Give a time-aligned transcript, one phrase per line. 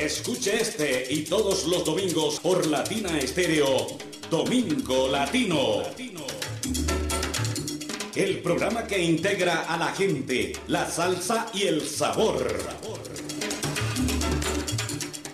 [0.00, 3.86] Escuche este y todos los domingos por Latina Estéreo,
[4.30, 5.82] Domingo Latino.
[8.14, 12.48] El programa que integra a la gente, la salsa y el sabor.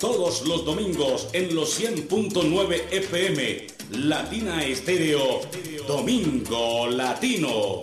[0.01, 5.43] Todos los domingos en los 100.9 FM, Latina Estéreo,
[5.87, 7.83] Domingo Latino.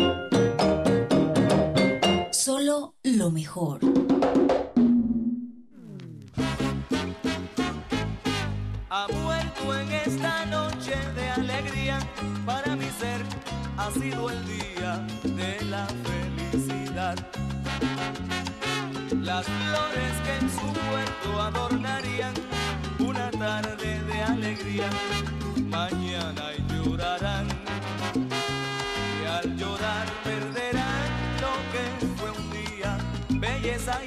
[3.21, 3.79] Lo mejor.
[8.89, 11.99] Ha muerto en esta noche de alegría,
[12.47, 13.21] para mi ser
[13.77, 15.05] ha sido el día
[15.39, 17.15] de la felicidad.
[19.29, 22.33] Las flores que en su puerto adornarían
[22.97, 24.89] una tarde de alegría,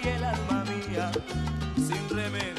[0.02, 1.10] y el alma mía,
[1.76, 2.53] sin remedio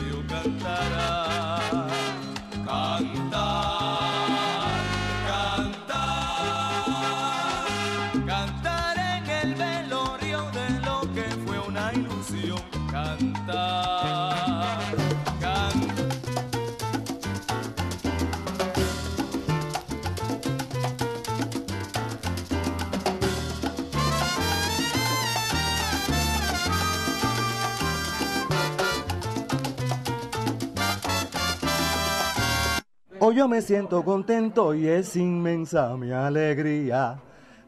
[33.36, 37.22] yo me siento contento y es inmensa mi alegría.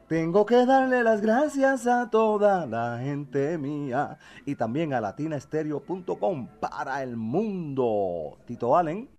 [0.08, 7.04] Tengo que darle las gracias a toda la gente mía y también a latinaestereo.com para
[7.04, 8.38] el mundo.
[8.46, 9.10] Tito Allen.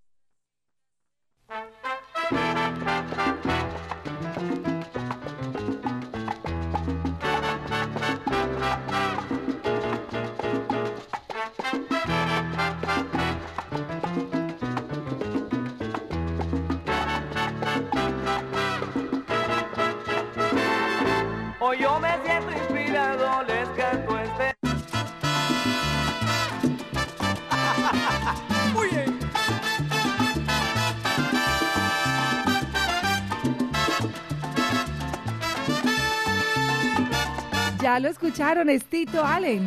[37.88, 39.64] Ya lo escucharon, es Tito Allen.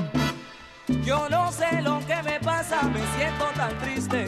[1.03, 4.27] Yo no sé lo que me pasa, me siento tan triste.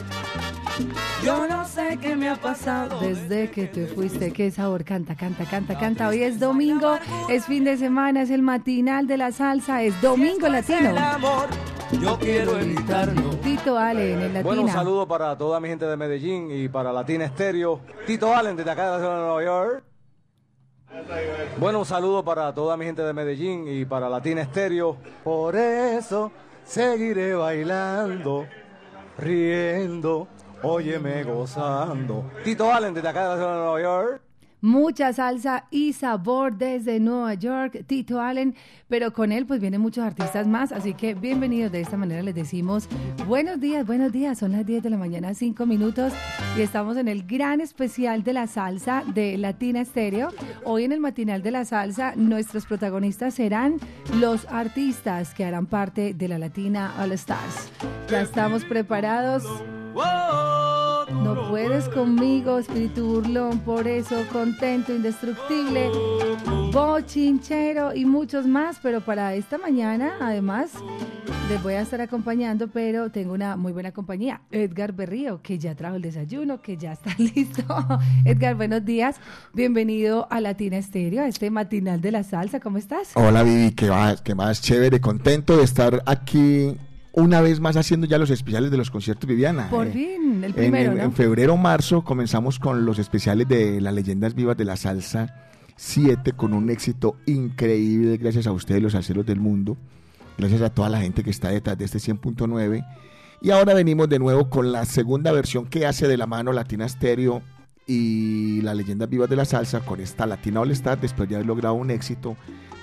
[1.23, 4.33] Yo no sé qué me ha pasado desde que te fuiste.
[4.33, 6.07] Qué sabor, canta, canta, canta, canta.
[6.07, 6.97] Hoy es domingo,
[7.29, 10.95] es fin de semana, es el matinal de la salsa, es domingo latino.
[12.01, 13.29] Yo quiero evitarlo.
[13.43, 14.73] Tito Allen, en Bueno, un Latina.
[14.73, 17.79] saludo para toda mi gente de Medellín y para Latina Estéreo.
[18.07, 19.83] Tito Allen, desde acá de la ciudad de Nueva York.
[21.57, 24.97] Bueno, un saludo para toda mi gente de Medellín y para Latina Estéreo.
[25.23, 26.31] Por eso
[26.63, 28.47] seguiré bailando,
[29.17, 30.27] riendo,
[30.61, 32.31] óyeme gozando.
[32.43, 34.21] Tito Allen, desde acá de la ciudad de Nueva York.
[34.63, 38.55] Mucha salsa y sabor desde Nueva York, Tito Allen,
[38.87, 41.69] pero con él pues vienen muchos artistas más, así que bienvenidos.
[41.69, 42.87] De esta manera les decimos
[43.27, 44.39] buenos días, buenos días.
[44.39, 46.13] Son las 10 de la mañana, 5 minutos
[46.57, 50.29] y estamos en el gran especial de la salsa de Latina Estéreo.
[50.63, 53.81] Hoy en el matinal de la salsa nuestros protagonistas serán
[54.17, 57.69] los artistas que harán parte de la Latina All Stars.
[58.09, 59.43] Ya estamos preparados.
[61.53, 65.87] Puedes conmigo, espíritu burlón, por eso contento, indestructible,
[66.71, 70.71] bochinchero y muchos más, pero para esta mañana, además,
[71.49, 75.75] les voy a estar acompañando, pero tengo una muy buena compañía, Edgar Berrío, que ya
[75.75, 77.63] trajo el desayuno, que ya está listo.
[78.25, 79.17] Edgar, buenos días,
[79.53, 83.11] bienvenido a Latina Estéreo, a este matinal de la salsa, ¿cómo estás?
[83.13, 86.75] Hola Vivi, qué más, qué más chévere, contento de estar aquí
[87.13, 89.69] una vez más haciendo ya los especiales de los conciertos Viviana.
[89.69, 91.03] Por Eh, fin, el primero, en- ¿no?
[91.03, 95.33] en febrero marzo comenzamos con los especiales de las leyendas vivas de la salsa
[95.75, 99.77] 7 con un éxito increíble gracias a ustedes los salseros del mundo,
[100.37, 102.83] gracias a toda la gente que está detrás de este 100.9
[103.41, 106.87] y ahora venimos de nuevo con la segunda versión que hace de la mano Latina
[106.87, 107.41] Stereo
[107.85, 111.47] y las leyendas vivas de la salsa con esta Latina All Star después de haber
[111.47, 112.37] logrado un éxito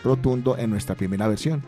[0.04, 1.62] rotundo en nuestra primera versión.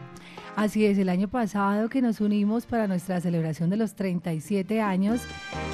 [0.55, 5.23] Así es, el año pasado que nos unimos para nuestra celebración de los 37 años,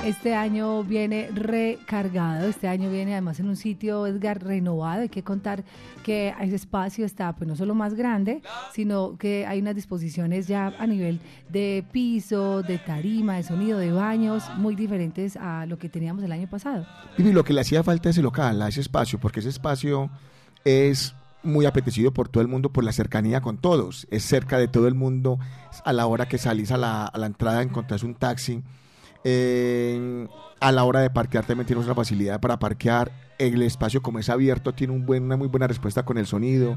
[0.04, 5.02] este año viene recargado, este año viene además en un sitio, Edgar, renovado.
[5.02, 5.64] Hay que contar
[6.04, 8.40] que ese espacio está pues no solo más grande,
[8.72, 13.90] sino que hay unas disposiciones ya a nivel de piso, de tarima, de sonido, de
[13.90, 16.86] baños, muy diferentes a lo que teníamos el año pasado.
[17.18, 20.08] Y lo que le hacía falta a ese local, ese espacio, porque ese espacio
[20.64, 21.16] es
[21.48, 24.06] muy apetecido por todo el mundo por la cercanía con todos.
[24.10, 25.38] Es cerca de todo el mundo.
[25.84, 28.62] A la hora que salís a la, entrada encontrás un taxi.
[30.60, 33.10] A la hora de parquear también tienes una facilidad para parquear.
[33.38, 36.76] El espacio como es abierto tiene una muy buena respuesta con el sonido.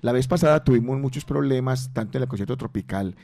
[0.00, 3.16] La vez pasada tuvimos muchos problemas, tanto en el concierto tropical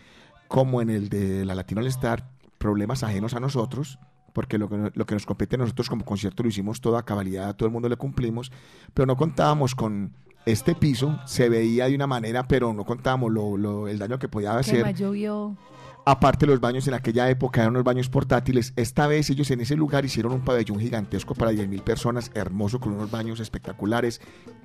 [0.48, 2.28] como en el de la Latino All Star,
[2.58, 3.98] problemas ajenos a nosotros,
[4.36, 7.04] porque lo que, lo que nos compete a nosotros como concierto lo hicimos todo a
[7.06, 8.52] cabalidad, a todo el mundo le cumplimos,
[8.92, 10.12] pero no contábamos con
[10.44, 14.28] este piso, se veía de una manera, pero no contábamos lo, lo- el daño que
[14.28, 14.94] podía hacer.
[14.94, 15.56] llovió.
[16.04, 18.72] Aparte los baños en aquella época eran unos baños portátiles.
[18.76, 22.92] Esta vez ellos en ese lugar hicieron un pabellón gigantesco para 10.000 personas, hermoso, con
[22.92, 24.20] unos baños espectaculares.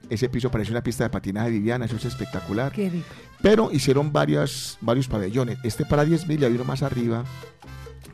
[0.09, 2.71] Ese piso parece una pista de patinaje de Viviana, eso es espectacular.
[2.73, 3.07] Qué rico.
[3.41, 5.57] Pero hicieron varias, varios pabellones.
[5.63, 7.23] Este para 10.000 y hay uno más arriba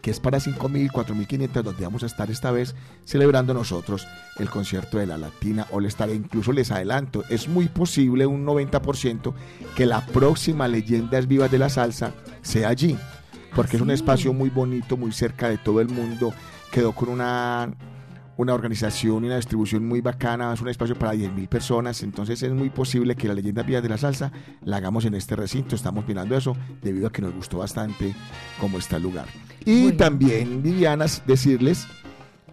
[0.07, 4.07] que es para 5.000, 4.500, donde vamos a estar esta vez celebrando nosotros
[4.37, 6.09] el concierto de la Latina All Star.
[6.09, 9.33] E incluso les adelanto, es muy posible, un 90%,
[9.75, 12.97] que la próxima Leyendas Vivas de la Salsa sea allí,
[13.53, 13.95] porque es un sí?
[13.95, 16.33] espacio muy bonito, muy cerca de todo el mundo,
[16.71, 17.69] quedó con una
[18.37, 22.51] una organización y una distribución muy bacana, es un espacio para 10.000 personas, entonces es
[22.51, 24.31] muy posible que la leyenda Vía de la Salsa
[24.63, 28.15] la hagamos en este recinto, estamos mirando eso debido a que nos gustó bastante
[28.59, 29.25] cómo está el lugar.
[29.65, 29.97] Y Bueno.
[29.97, 31.87] también, Vivianas, decirles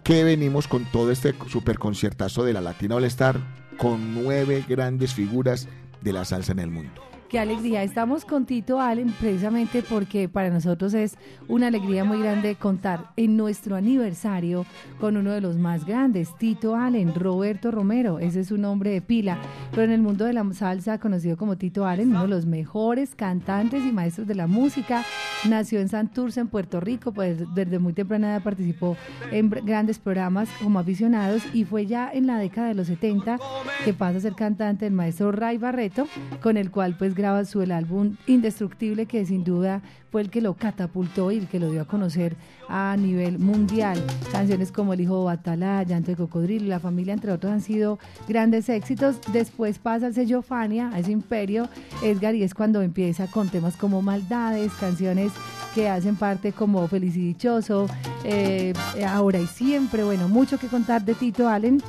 [0.03, 3.39] que venimos con todo este super conciertazo de la Latina All Star
[3.77, 5.67] con nueve grandes figuras
[6.01, 7.14] de la salsa en el mundo.
[7.35, 7.83] Qué alegría.
[7.83, 11.17] Estamos con Tito Allen precisamente porque para nosotros es
[11.49, 14.65] una alegría muy grande contar en nuestro aniversario
[15.01, 18.19] con uno de los más grandes, Tito Allen, Roberto Romero.
[18.19, 19.37] Ese es su nombre de pila.
[19.71, 23.15] Pero en el mundo de la salsa, conocido como Tito Allen, uno de los mejores
[23.15, 25.03] cantantes y maestros de la música.
[25.43, 28.97] Nació en Santurce, en Puerto Rico, pues desde muy temprana edad participó
[29.31, 33.37] en grandes programas como aficionados y fue ya en la década de los 70
[33.83, 36.07] que pasa a ser cantante el maestro Ray Barreto,
[36.41, 40.41] con el cual pues graba su el álbum Indestructible, que sin duda fue el que
[40.41, 42.37] lo catapultó y el que lo dio a conocer
[42.69, 44.01] a nivel mundial.
[44.31, 48.69] Canciones como El Hijo Batalá, Llanto de Cocodrilo, La Familia, entre otros, han sido grandes
[48.69, 49.19] éxitos.
[49.33, 51.67] Después pasa al sello Fania, a ese imperio,
[52.01, 55.24] Edgar, y es cuando empieza con temas como Maldades, canciones
[55.73, 57.87] que hacen parte como Feliz y Dichoso,
[58.23, 58.73] eh,
[59.07, 61.81] Ahora y Siempre, bueno, mucho que contar de Tito Allen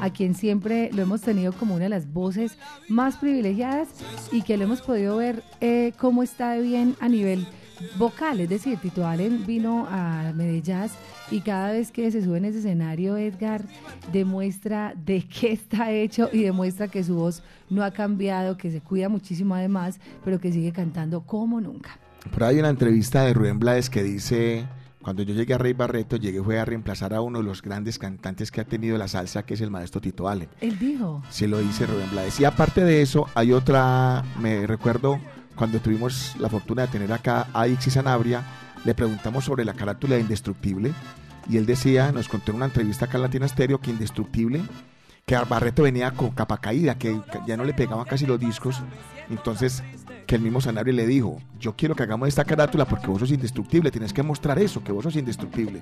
[0.00, 2.58] a quien siempre lo hemos tenido como una de las voces
[2.88, 3.88] más privilegiadas
[4.32, 7.46] y que lo hemos podido ver eh, cómo está de bien a nivel
[7.98, 10.90] vocal, es decir, Tito Allen vino a Medellín
[11.30, 13.62] y cada vez que se sube en ese escenario, Edgar
[14.12, 18.80] demuestra de qué está hecho y demuestra que su voz no ha cambiado, que se
[18.80, 22.01] cuida muchísimo además, pero que sigue cantando como nunca.
[22.30, 24.66] Por ahí hay una entrevista de Rubén Blades que dice,
[25.02, 27.98] cuando yo llegué a Rey Barreto, llegué fue a reemplazar a uno de los grandes
[27.98, 30.48] cantantes que ha tenido la salsa, que es el maestro Tito Allen.
[30.60, 32.38] Él dijo, Se lo dice Rubén Blades.
[32.40, 35.20] Y aparte de eso, hay otra, me recuerdo
[35.56, 38.42] cuando tuvimos la fortuna de tener acá a Ixi Sanabria,
[38.84, 40.92] le preguntamos sobre la carátula de Indestructible
[41.48, 44.62] y él decía, nos contó en una entrevista acá en Latina Stereo que Indestructible,
[45.26, 48.82] que Barreto venía con capa caída, que ya no le pegaban casi los discos,
[49.30, 49.82] entonces
[50.26, 53.30] que el mismo Sanabria le dijo, yo quiero que hagamos esta carátula porque vos sos
[53.30, 55.80] indestructible, tienes que mostrar eso, que vos sos indestructible.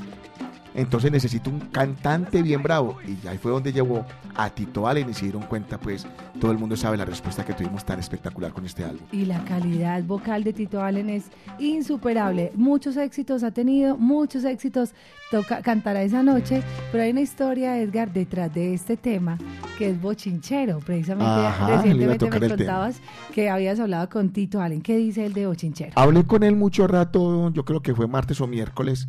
[0.74, 2.98] Entonces necesito un cantante bien bravo.
[3.06, 4.04] Y ahí fue donde llevó
[4.36, 6.06] a Tito Allen y se dieron cuenta, pues
[6.40, 9.00] todo el mundo sabe la respuesta que tuvimos tan espectacular con este álbum.
[9.12, 11.24] Y la calidad vocal de Tito Allen es
[11.58, 12.52] insuperable.
[12.54, 14.94] Muchos éxitos ha tenido, muchos éxitos
[15.30, 16.62] toca, cantará esa noche,
[16.92, 19.38] pero hay una historia, Edgar, detrás de este tema
[19.78, 20.78] que es bochinchero.
[20.78, 22.56] Precisamente Ajá, recientemente me tema.
[22.56, 23.00] contabas
[23.34, 24.82] que habías hablado con Tito Allen.
[24.82, 25.92] ¿Qué dice él de bochinchero?
[25.96, 29.08] Hablé con él mucho rato, yo creo que fue martes o miércoles,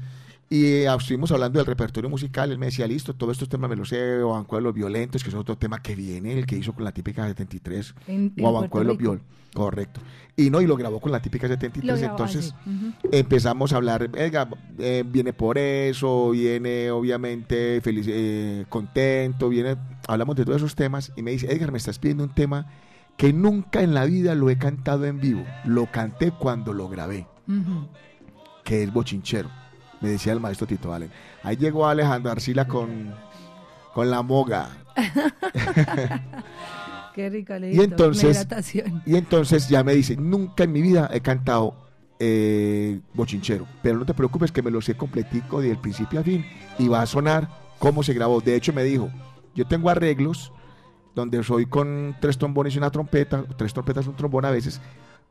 [0.51, 2.51] y eh, estuvimos hablando del repertorio musical.
[2.51, 5.29] Él me decía, listo, todos estos temas me los sé, o de los Violentos, que
[5.29, 8.79] es otro tema que viene, el que hizo con la típica 73, En- o Banco
[8.79, 8.98] de los.
[8.98, 9.22] Viol,
[9.53, 10.01] correcto.
[10.36, 12.93] Y no, y lo grabó con la típica 73, Lo grabó entonces así, ujú.
[13.13, 19.77] empezamos a hablar, "Edgar, eh, viene por eso, viene obviamente feliz, eh, contento, viene,
[20.10, 22.67] hablamos de todos esos temas y me dice, Edgar, me estás pidiendo un tema
[23.15, 27.25] que nunca en la vida lo he cantado en vivo, lo canté cuando lo grabé,
[28.65, 29.50] que es bochinchero,
[30.01, 31.12] me decía el maestro Tito Allen.
[31.43, 33.13] Ahí llegó Alejandro Arcila con,
[33.93, 34.70] con la moga.
[37.15, 37.81] Qué rico, Y Alejito.
[37.81, 38.48] La entonces,
[39.05, 41.75] y entonces ya me dice, nunca en mi vida he cantado
[42.20, 46.46] eh, bochinchero, pero no te preocupes que me lo sé completico del principio a fin
[46.77, 48.41] y va a sonar como se grabó.
[48.41, 49.10] De hecho me dijo,
[49.55, 50.51] yo tengo arreglos
[51.15, 54.79] donde soy con tres trombones y una trompeta, tres trompetas y un trombón a veces,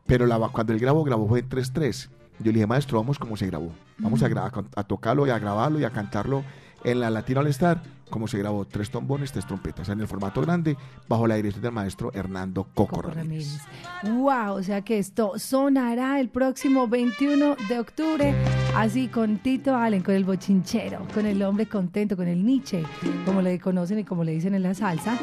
[0.07, 2.09] pero la, cuando él grabó, grabó fue en 3-3.
[2.41, 3.73] Yo le dije, maestro, vamos como se grabó.
[3.99, 6.43] Vamos a, a tocarlo y a grabarlo y a cantarlo
[6.85, 10.41] en la Latino All Star, como se grabó, tres trombones, tres trompetas, en el formato
[10.41, 10.77] grande,
[11.09, 13.61] bajo la dirección del maestro Hernando Coco, Coco Ramírez.
[14.03, 14.21] Ramírez.
[14.21, 18.35] Wow, o sea que esto sonará el próximo 21 de octubre,
[18.75, 22.83] así con Tito Allen, con el bochinchero, con el hombre contento, con el Nietzsche,
[23.25, 25.17] como le conocen y como le dicen en la salsa.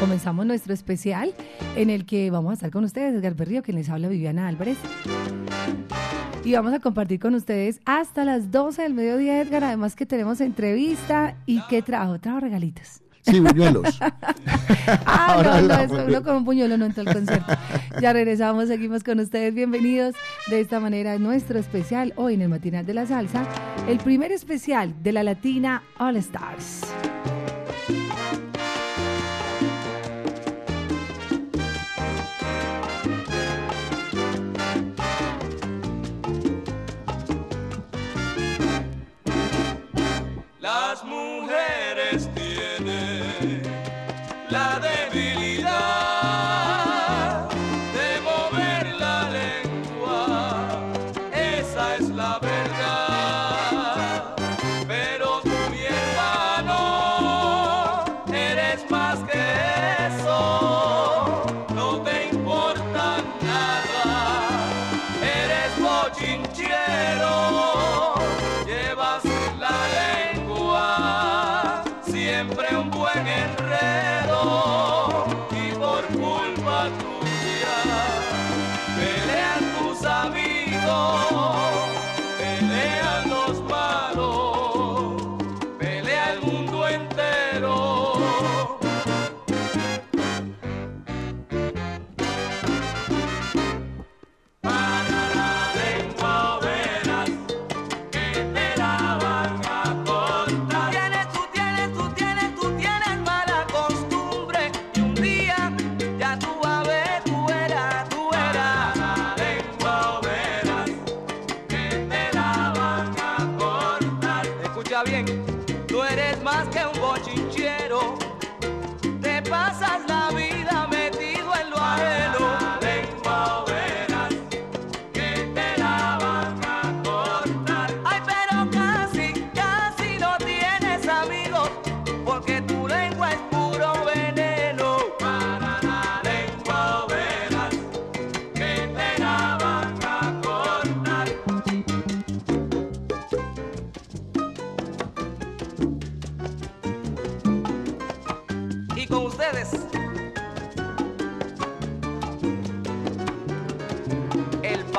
[0.00, 1.34] Comenzamos nuestro especial
[1.76, 4.78] en el que vamos a estar con ustedes, Edgar Berrío, quien les habla Viviana Álvarez.
[6.44, 9.64] Y vamos a compartir con ustedes hasta las 12 del mediodía, Edgar.
[9.64, 13.00] Además que tenemos entrevista y qué trabajo, trabajo regalitos.
[13.22, 13.98] Sí, buñuelos.
[15.06, 17.52] Ah, Ahora no, no, es que uno con un puñuelo no entra al concierto.
[18.00, 19.54] Ya regresamos, seguimos con ustedes.
[19.54, 20.14] Bienvenidos
[20.48, 23.46] de esta manera a nuestro especial hoy en el Matinal de la Salsa,
[23.88, 26.82] el primer especial de la Latina All Stars.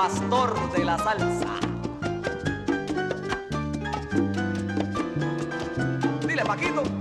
[0.06, 1.56] Pastor de la salsa.
[6.28, 6.95] Dile, Paquito.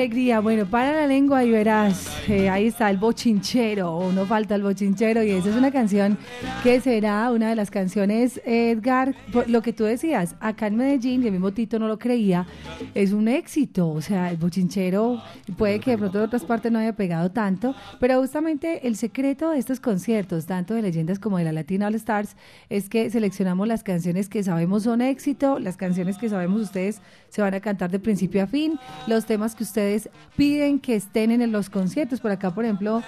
[0.00, 0.40] Alegría.
[0.40, 4.62] Bueno, para la lengua y verás, eh, ahí está el bochinchero, o no falta el
[4.62, 6.16] bochinchero, y esa es una canción
[6.62, 9.14] que será una de las canciones, Edgar,
[9.46, 12.46] lo que tú decías, acá en Medellín, y el mismo Tito no lo creía,
[12.94, 13.90] es un éxito.
[13.90, 15.22] O sea, el bochinchero
[15.58, 19.50] puede que de pronto en otras partes no haya pegado tanto, pero justamente el secreto
[19.50, 22.36] de estos conciertos, tanto de leyendas como de la Latina All Stars,
[22.70, 27.40] es que seleccionamos las canciones que sabemos son éxito, las canciones que sabemos ustedes se
[27.40, 31.50] van a cantar de principio a fin, los temas que ustedes piden que estén en
[31.50, 32.20] los conciertos.
[32.20, 33.02] Por acá, por ejemplo,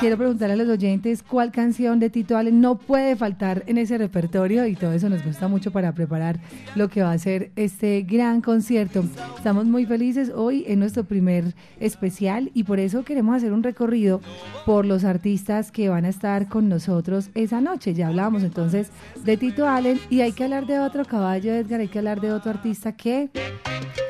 [0.00, 3.98] quiero preguntarle a los oyentes cuál canción de Tito Allen no puede faltar en ese
[3.98, 6.40] repertorio y todo eso nos gusta mucho para preparar
[6.74, 9.04] lo que va a ser este gran concierto.
[9.36, 14.20] Estamos muy felices hoy en nuestro primer especial y por eso queremos hacer un recorrido
[14.64, 17.94] por los artistas que van a estar con nosotros esa noche.
[17.94, 18.90] Ya hablábamos entonces
[19.24, 22.32] de Tito Allen y hay que hablar de otro caballo, Edgar, hay que hablar de
[22.32, 23.30] otro artista que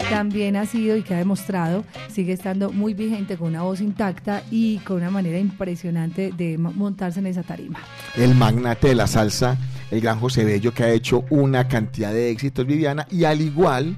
[0.09, 4.43] también ha sido y que ha demostrado, sigue estando muy vigente con una voz intacta
[4.51, 7.81] y con una manera impresionante de montarse en esa tarima.
[8.17, 9.57] el magnate de la salsa,
[9.91, 13.97] el gran José Bello, que ha hecho una cantidad de éxitos, Viviana, y al igual,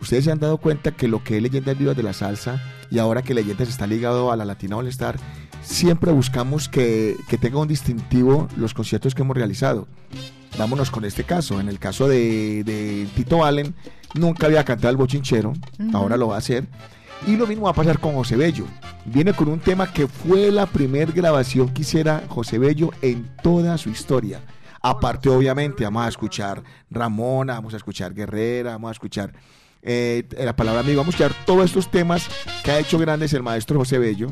[0.00, 2.98] ustedes se han dado cuenta que lo que es Leyendas Vivas de la Salsa, y
[2.98, 4.90] ahora que Leyendas está ligado a la Latina All
[5.62, 9.88] siempre buscamos que, que tenga un distintivo los conciertos que hemos realizado.
[10.58, 11.60] Vámonos con este caso.
[11.60, 13.74] En el caso de, de Tito Allen,
[14.16, 15.52] nunca había cantado el bochinchero,
[15.92, 16.66] ahora lo va a hacer.
[17.26, 18.66] Y lo mismo va a pasar con José Bello.
[19.06, 23.78] Viene con un tema que fue la primer grabación que hiciera José Bello en toda
[23.78, 24.42] su historia.
[24.82, 29.32] Aparte, obviamente, vamos a escuchar Ramona, vamos a escuchar Guerrera, vamos a escuchar
[29.82, 32.28] eh, la palabra amigo, vamos a escuchar todos estos temas
[32.62, 34.30] que ha hecho grandes el maestro José Bello.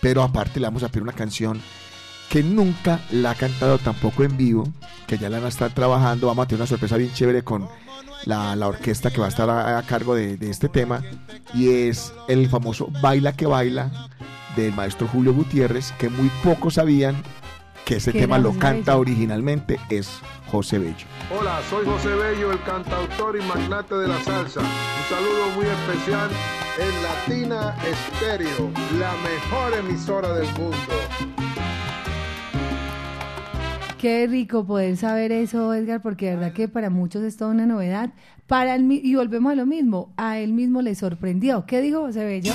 [0.00, 1.60] Pero aparte le vamos a pedir una canción
[2.28, 4.64] que nunca la ha cantado tampoco en vivo,
[5.06, 6.28] que ya la van a estar trabajando.
[6.28, 7.68] Vamos a tener una sorpresa bien chévere con
[8.24, 11.02] la, la orquesta que va a estar a, a cargo de, de este tema.
[11.54, 13.90] Y es el famoso Baila que Baila
[14.56, 17.22] del maestro Julio Gutiérrez, que muy pocos sabían
[17.84, 19.00] que ese tema lo canta Bello.
[19.00, 21.06] originalmente es José Bello.
[21.36, 24.60] Hola, soy José Bello, el cantautor y magnate de la salsa.
[24.60, 26.30] Un saludo muy especial
[26.78, 31.41] en Latina Estéreo, la mejor emisora del mundo.
[34.02, 37.66] Qué rico poder saber eso, Edgar, porque de verdad que para muchos es toda una
[37.66, 38.10] novedad.
[38.48, 41.66] Para el, y volvemos a lo mismo, a él mismo le sorprendió.
[41.66, 42.52] ¿Qué dijo José Bello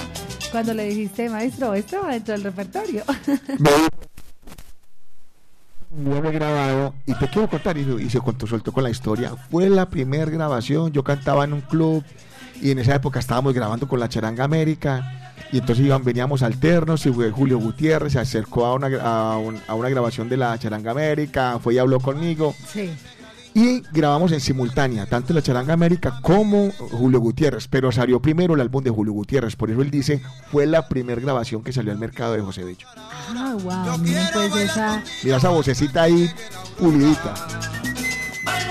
[0.52, 3.02] cuando le dijiste, maestro, esto va dentro del repertorio?
[5.98, 9.34] Hemos grabado y te quiero contar, y, y se contó, soltó con la historia.
[9.50, 12.04] Fue la primera grabación, yo cantaba en un club
[12.62, 17.06] y en esa época estábamos grabando con la Charanga América y entonces iban, veníamos alternos
[17.06, 20.58] y fue Julio Gutiérrez, se acercó a una, a, un- a una grabación de la
[20.60, 22.90] Charanga América, fue y habló conmigo Sí.
[23.54, 28.62] y grabamos en simultánea, tanto la Charanga América como Julio Gutiérrez, pero salió primero el
[28.62, 31.98] álbum de Julio Gutiérrez, por eso él dice, fue la primera grabación que salió al
[31.98, 32.88] mercado de José Bello.
[32.96, 35.04] Ah, wow, mira, pues esa...
[35.24, 36.30] Mira esa vocecita ahí,
[36.78, 37.34] pulidita.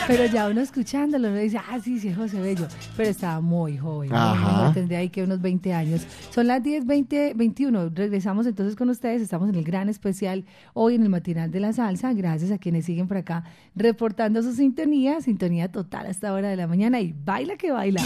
[0.07, 2.67] Pero ya uno escuchándolo, uno dice, ah, sí, sí, es José Bello.
[2.97, 4.73] Pero estaba muy joven, Ajá.
[4.73, 6.07] tendría ahí que unos 20 años.
[6.31, 7.91] Son las 10, 20, 21.
[7.95, 9.21] Regresamos entonces con ustedes.
[9.23, 12.13] Estamos en el gran especial hoy en el matinal de la salsa.
[12.13, 16.57] Gracias a quienes siguen por acá reportando su sintonía, sintonía total a esta hora de
[16.57, 17.01] la mañana.
[17.01, 17.73] Y baila que.
[17.73, 18.03] Baila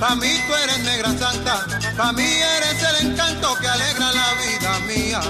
[0.00, 4.78] pa' mí tú eres negra santa, pa' mí eres el encanto que alegra la vida
[4.88, 5.20] mía.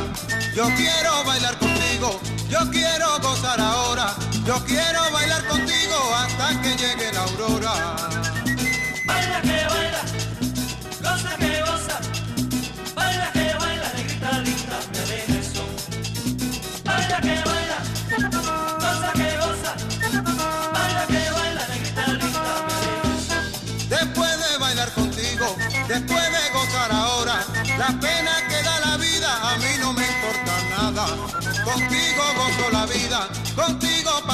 [0.54, 7.12] Yo quiero bailar contigo, yo quiero gozar ahora, yo quiero bailar contigo hasta que llegue
[7.12, 7.72] la aurora.
[9.04, 9.89] Baila que baila,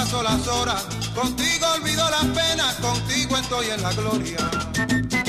[0.07, 5.26] paso las horas, contigo olvido las penas, contigo estoy en la gloria.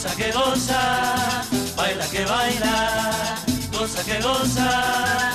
[0.00, 1.44] Goza que goza,
[1.76, 3.36] baila que baila,
[3.70, 5.29] goza que goza,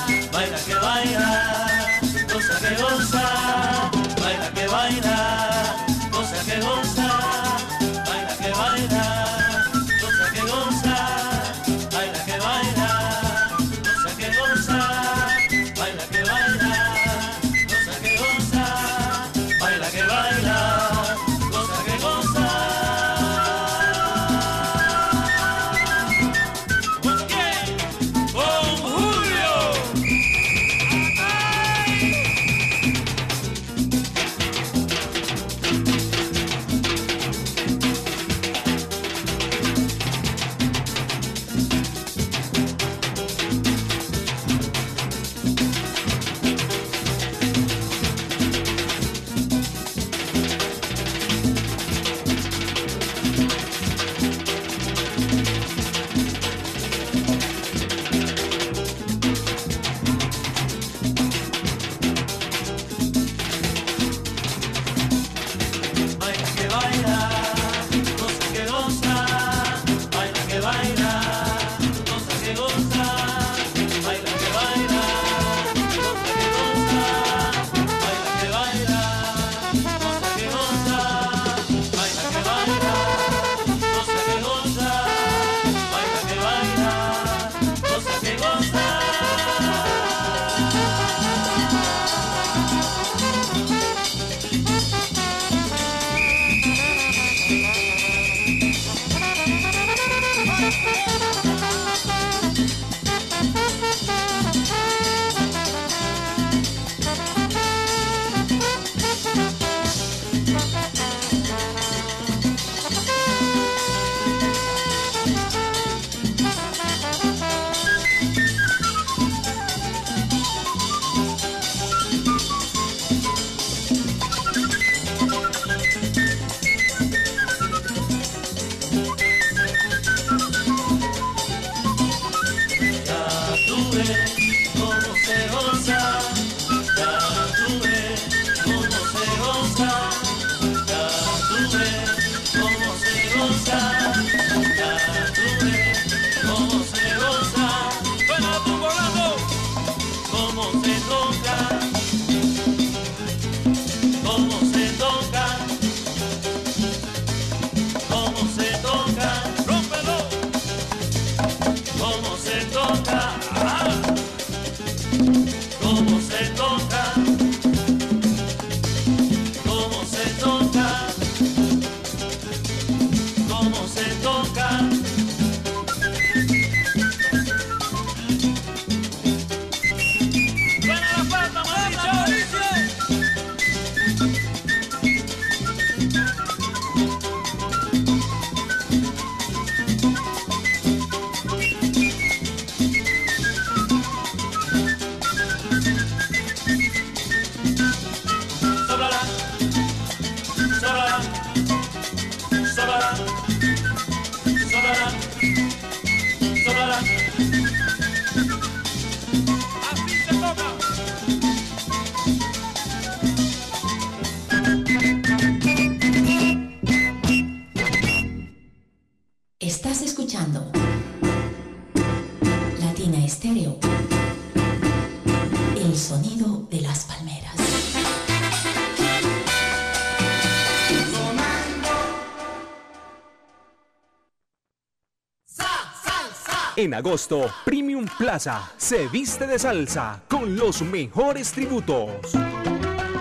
[236.96, 242.10] agosto, Premium Plaza se viste de salsa con los mejores tributos.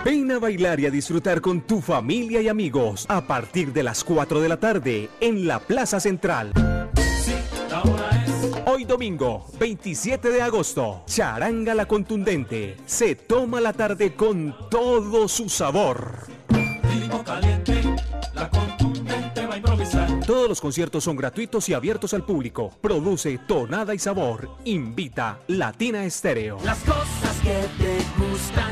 [0.04, 4.04] Ven a bailar y a disfrutar con tu familia y amigos a partir de las
[4.04, 6.54] 4 de la tarde en la Plaza Central.
[8.66, 15.50] Hoy domingo, 27 de agosto, Charanga la Contundente se toma la tarde con todo su
[15.50, 16.28] sabor.
[17.26, 17.82] caliente,
[18.34, 18.50] la
[20.26, 22.72] Todos los conciertos son gratuitos y abiertos al público.
[22.82, 24.50] Produce Tonada y Sabor.
[24.66, 26.58] Invita Latina Estéreo.
[26.66, 28.72] Las cosas que te gustan,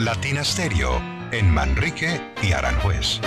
[0.00, 0.98] Latina Stereo
[1.30, 3.20] en Manrique y Aranjuez.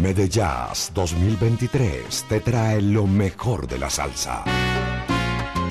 [0.00, 4.42] Medellas 2023 te trae lo mejor de la salsa.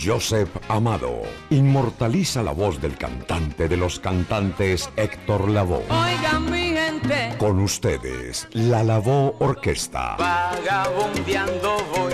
[0.03, 5.83] Joseph Amado inmortaliza la voz del cantante de los cantantes Héctor Lavoe.
[5.89, 10.15] Oigan mi gente, Con ustedes, la Lavoe Orquesta.
[10.17, 12.13] vagabundeando voy,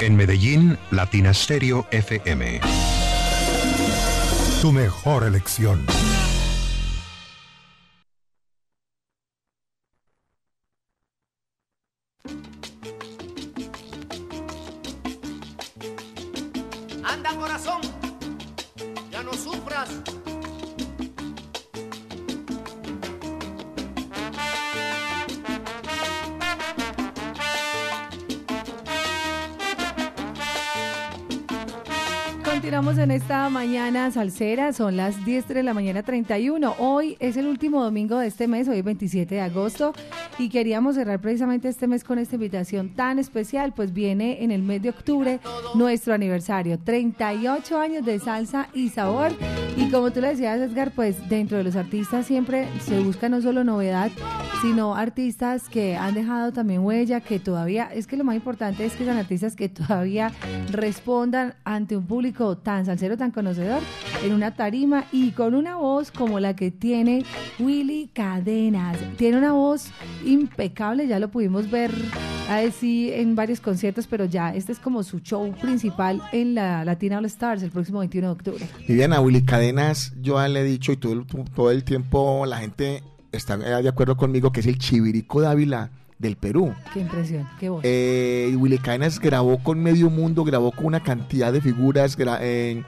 [0.00, 2.60] En Medellín, Latina Stereo FM.
[4.60, 5.86] Tu mejor elección.
[32.66, 36.74] Continuamos en esta mañana salsera, son las 10 de la mañana 31.
[36.80, 39.92] Hoy es el último domingo de este mes, hoy es 27 de agosto,
[40.36, 44.62] y queríamos cerrar precisamente este mes con esta invitación tan especial, pues viene en el
[44.62, 45.38] mes de octubre
[45.76, 49.30] nuestro aniversario, 38 años de salsa y sabor.
[49.76, 53.42] Y como tú le decías, Edgar, pues dentro de los artistas siempre se busca no
[53.42, 54.10] solo novedad,
[54.62, 58.94] sino artistas que han dejado también huella, que todavía, es que lo más importante es
[58.94, 60.32] que sean artistas que todavía
[60.72, 63.82] respondan ante un público tan salsero, tan conocedor,
[64.24, 67.24] en una tarima y con una voz como la que tiene
[67.58, 68.96] Willy Cadenas.
[69.18, 69.90] Tiene una voz
[70.24, 71.92] impecable, ya lo pudimos ver
[72.48, 77.18] así en varios conciertos, pero ya este es como su show principal en la Latina
[77.18, 78.68] All Stars el próximo 21 de octubre.
[78.86, 79.65] Viviana, Willy Cadenas,
[80.20, 83.02] yo ya le he dicho y todo el, todo el tiempo la gente
[83.32, 86.74] está de acuerdo conmigo que es el Chivirico Dávila del Perú.
[86.94, 87.82] Qué impresión, qué voz.
[87.84, 92.82] Eh, Willy Cadenas grabó con medio mundo, grabó con una cantidad de figuras, eh,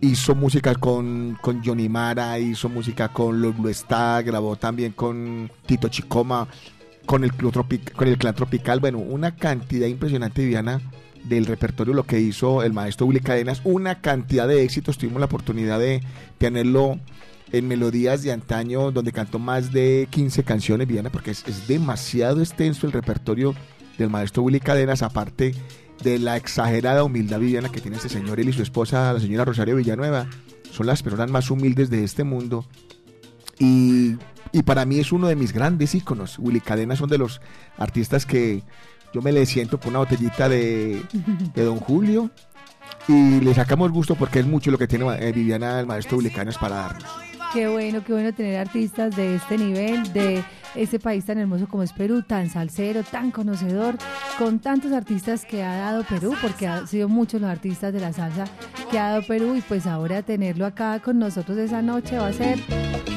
[0.00, 5.50] hizo música con, con Johnny Mara, hizo música con Los Blue Star, grabó también con
[5.64, 6.46] Tito Chicoma,
[7.06, 10.80] con el, Club Tropic- con el Clan Tropical, bueno, una cantidad impresionante, Viviana,
[11.28, 15.26] del repertorio, lo que hizo el maestro Willy Cadenas, una cantidad de éxitos, tuvimos la
[15.26, 16.02] oportunidad de
[16.38, 16.98] tenerlo
[17.52, 22.40] en melodías de antaño, donde cantó más de 15 canciones, Viviana, porque es, es demasiado
[22.40, 23.54] extenso el repertorio
[23.96, 25.54] del maestro Willy Cadenas, aparte
[26.02, 29.44] de la exagerada humildad Viviana que tiene este señor, él y su esposa, la señora
[29.44, 30.26] Rosario Villanueva,
[30.70, 32.64] son las personas más humildes de este mundo.
[33.58, 34.16] Y,
[34.52, 36.38] y para mí es uno de mis grandes íconos.
[36.38, 37.40] Willy Cadenas son de los
[37.76, 38.62] artistas que
[39.12, 41.02] yo me le siento con una botellita de,
[41.54, 42.30] de Don Julio
[43.08, 46.58] y le sacamos gusto porque es mucho lo que tiene eh, Viviana, el maestro Cadenas,
[46.58, 47.10] para darnos.
[47.52, 51.82] Qué bueno, qué bueno tener artistas de este nivel, de este país tan hermoso como
[51.82, 53.96] es Perú, tan salsero, tan conocedor,
[54.38, 58.12] con tantos artistas que ha dado Perú, porque han sido muchos los artistas de la
[58.12, 58.44] salsa
[58.90, 62.32] que ha dado Perú y pues ahora tenerlo acá con nosotros esa noche va a
[62.32, 62.58] ser,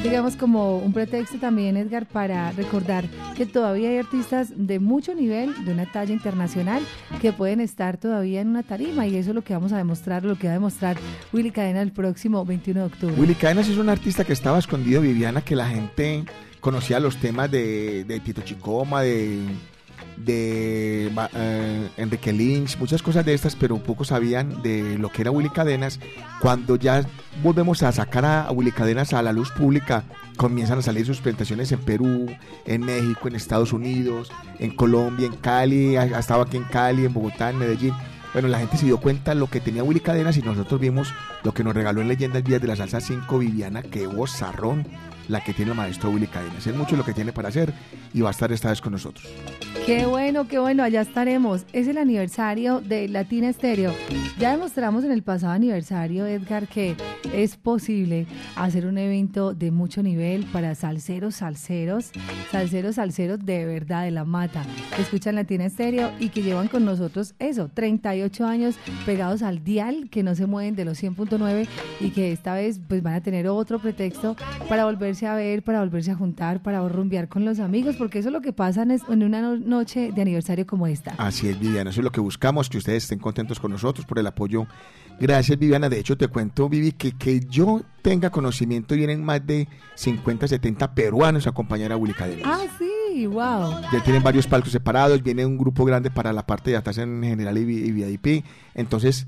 [0.02, 3.04] digamos, como un pretexto también, Edgar, para recordar
[3.36, 6.82] que todavía hay artistas de mucho nivel, de una talla internacional,
[7.20, 10.24] que pueden estar todavía en una tarima y eso es lo que vamos a demostrar,
[10.24, 10.96] lo que va a demostrar
[11.32, 13.14] Willy Cadena el próximo 21 de octubre.
[13.18, 16.24] Willy Cadenas es un artista que estaba escondido, Viviana, que la gente
[16.62, 19.40] conocía los temas de, de Tito Chicoma, de,
[20.16, 25.32] de eh, Enrique Lynch, muchas cosas de estas, pero pocos sabían de lo que era
[25.32, 25.98] Willy Cadenas.
[26.40, 27.04] Cuando ya
[27.42, 30.04] volvemos a sacar a, Willy Cadenas a la luz pública,
[30.36, 32.26] comienzan a salir sus presentaciones en Perú,
[32.64, 37.12] en México, en Estados Unidos, en Colombia, en Cali, ha, estado aquí en Cali, en
[37.12, 37.94] Bogotá, en Medellín.
[38.32, 41.52] Bueno, la gente se dio cuenta lo que tenía Willy Cadenas y nosotros vimos lo
[41.52, 44.86] que nos regaló en Leyendas Vías de la Salsa 5 Viviana, que vozarrón
[45.28, 46.66] la que tiene el maestro Willy Cadenas.
[46.66, 47.72] Es mucho lo que tiene para hacer
[48.12, 49.26] y va a estar esta vez con nosotros.
[49.86, 51.64] Qué bueno, qué bueno, allá estaremos.
[51.72, 53.92] Es el aniversario de Latina Estéreo.
[54.38, 56.96] Ya demostramos en el pasado aniversario, Edgar, que
[57.32, 62.12] es posible hacer un evento de mucho nivel para salseros, salseros,
[62.50, 64.64] salseros, salseros de verdad, de la mata,
[64.98, 70.22] escuchan Latina Estéreo y que llevan con nosotros eso, 38 años pegados al dial, que
[70.22, 71.66] no se mueven de los 100.9
[72.00, 74.36] y que esta vez pues van a tener otro pretexto
[74.68, 74.82] para
[75.12, 78.32] volverse a ver, para volverse a juntar, para rumbear con los amigos, porque eso es
[78.32, 81.14] lo que pasa en una no- noche de aniversario como esta.
[81.18, 84.18] Así es, Viviana, eso es lo que buscamos, que ustedes estén contentos con nosotros por
[84.18, 84.66] el apoyo.
[85.20, 85.88] Gracias, Viviana.
[85.90, 90.94] De hecho, te cuento, Vivi, que, que yo tenga conocimiento, vienen más de 50, 70
[90.94, 92.42] peruanos a acompañar a Willy Cadenas.
[92.46, 93.82] Ah, sí, wow.
[93.92, 97.22] Ya tienen varios palcos separados, viene un grupo grande para la parte de atrás en
[97.22, 98.44] general y VIP.
[98.74, 99.26] Entonces,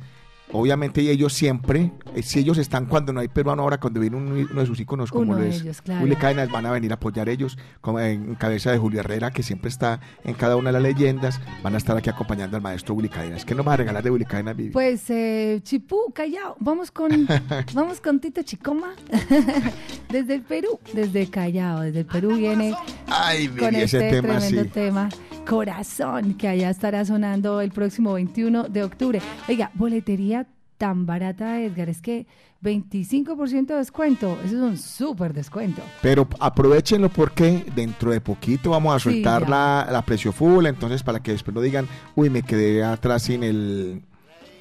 [0.53, 4.49] obviamente ellos siempre, eh, si ellos están cuando no hay peruano, ahora cuando viene un-
[4.51, 6.03] uno de sus íconos como Uno lo es ellos, claro.
[6.05, 9.43] Willy Cadenas, van a venir a apoyar ellos, como en cabeza de Julio Herrera, que
[9.43, 12.95] siempre está en cada una de las leyendas, van a estar aquí acompañando al maestro
[12.95, 13.45] Willy Cadenas.
[13.45, 14.71] ¿Qué nos va a regalar de Willy Cadenas, Vivi?
[14.71, 17.11] Pues eh, Chipú, Callao, vamos con
[17.75, 18.95] vamos con Tito Chicoma
[20.11, 22.75] desde el Perú, desde Callao, desde el Perú viene
[23.07, 24.69] Ay, Vivi, con ese este tema tremendo sí.
[24.69, 25.09] tema
[25.45, 29.21] Corazón, que allá estará sonando el próximo 21 de octubre.
[29.49, 30.47] Oiga, boletería
[30.79, 32.27] tan barata, Edgar, es que
[32.63, 35.83] 25% de descuento, eso es un súper descuento.
[36.03, 41.23] Pero aprovechenlo porque dentro de poquito vamos a soltar la, la precio full, entonces para
[41.23, 41.87] que después no digan,
[42.17, 44.03] uy, me quedé atrás sin el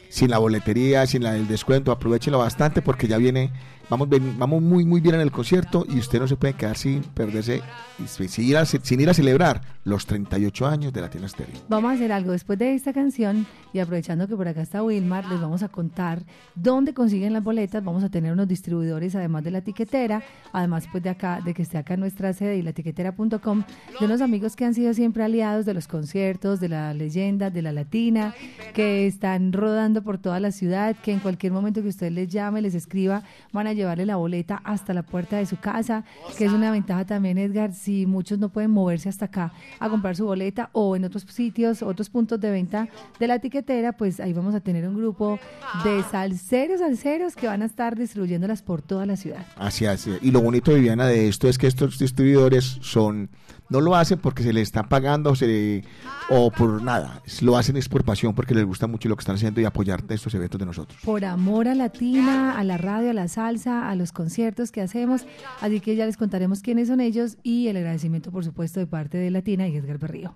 [0.09, 3.51] sin la boletería, sin la, el descuento, aprovechenlo bastante porque ya viene,
[3.89, 4.07] vamos,
[4.38, 7.61] vamos muy muy bien en el concierto y usted no se puede quedar sin perderse,
[8.05, 11.55] sin ir a, sin ir a celebrar los 38 años de Latina Stereo.
[11.67, 15.25] Vamos a hacer algo después de esta canción y aprovechando que por acá está Wilmar,
[15.25, 16.23] les vamos a contar
[16.55, 17.84] dónde consiguen las boletas.
[17.84, 21.63] Vamos a tener unos distribuidores además de la tiquetera, además pues de acá, de que
[21.63, 23.63] esté acá nuestra sede y la tiquetera.com,
[23.99, 27.61] de unos amigos que han sido siempre aliados de los conciertos, de la leyenda, de
[27.61, 28.34] la latina,
[28.73, 32.61] que están rodando por toda la ciudad, que en cualquier momento que usted les llame,
[32.61, 36.03] les escriba, van a llevarle la boleta hasta la puerta de su casa,
[36.38, 40.15] que es una ventaja también, Edgar, si muchos no pueden moverse hasta acá a comprar
[40.15, 44.34] su boleta o en otros sitios, otros puntos de venta de la tiquetera, pues ahí
[44.34, 45.39] vamos a tener un grupo
[45.84, 49.45] de salseros, salseros que van a estar distribuyéndolas por toda la ciudad.
[49.57, 50.07] Así es.
[50.21, 53.30] Y lo bonito, Viviana, de esto es que estos distribuidores son,
[53.74, 55.84] no lo hacen porque se les está pagando o, se-
[56.30, 57.24] o por nada.
[57.41, 60.03] Lo hacen es por pasión, porque les gusta mucho lo que están haciendo y apoyar
[60.09, 60.99] estos eventos de nosotros.
[61.03, 65.26] Por amor a Latina, a la radio, a la salsa, a los conciertos que hacemos.
[65.59, 69.17] Así que ya les contaremos quiénes son ellos y el agradecimiento, por supuesto, de parte
[69.17, 70.36] de Latina y Edgar Berrío.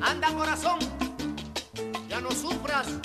[0.00, 0.78] Anda corazón,
[2.08, 2.98] ya no sufras.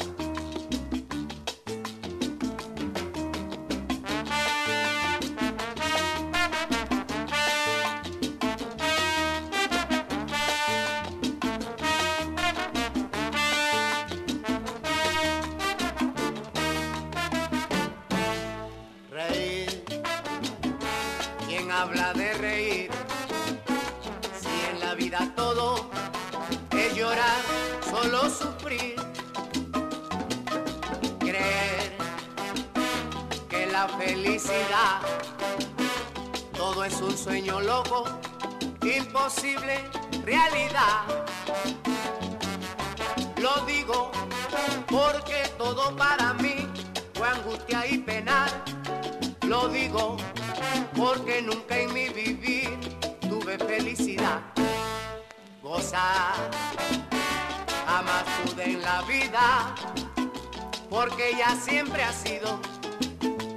[33.88, 35.02] Felicidad
[36.64, 38.06] todo es un sueño loco,
[38.82, 39.84] imposible
[40.24, 41.04] realidad.
[43.42, 44.12] Lo digo
[44.88, 46.68] porque todo para mí
[47.14, 48.50] fue angustia y penar.
[49.46, 50.16] Lo digo
[50.96, 52.80] porque nunca en mi vivir
[53.28, 54.40] tuve felicidad.
[55.62, 56.50] Gozar,
[57.86, 58.24] jamás
[58.58, 59.76] en la vida,
[60.90, 62.58] porque ella siempre ha sido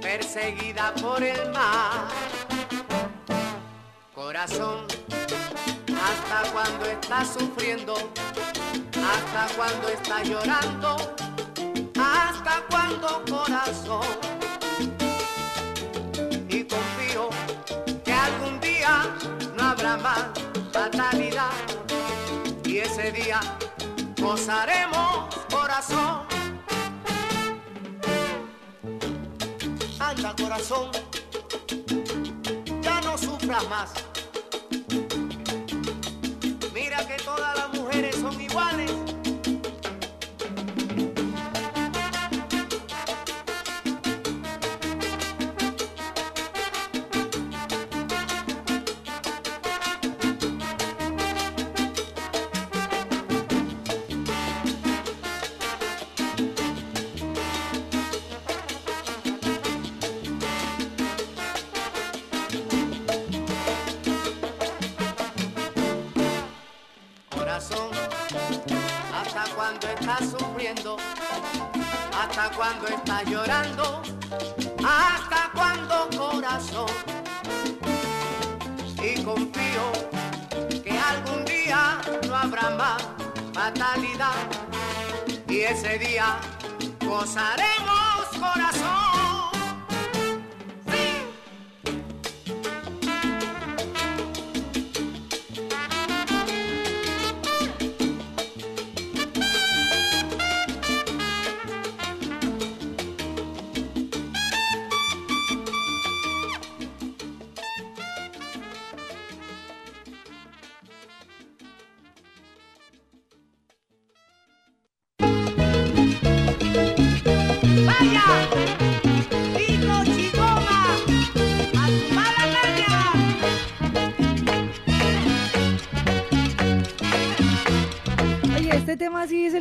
[0.07, 2.07] perseguida por el mar.
[4.15, 4.85] Corazón,
[6.07, 7.93] hasta cuando está sufriendo,
[9.11, 10.95] hasta cuando está llorando,
[11.99, 14.07] hasta cuando corazón.
[16.47, 17.29] Y confío
[18.05, 18.93] que algún día
[19.57, 20.23] no habrá más
[20.71, 21.51] fatalidad
[22.63, 23.41] y ese día
[24.21, 26.36] gozaremos corazón.
[30.35, 30.91] Corazón,
[32.81, 34.16] ya no sufras más.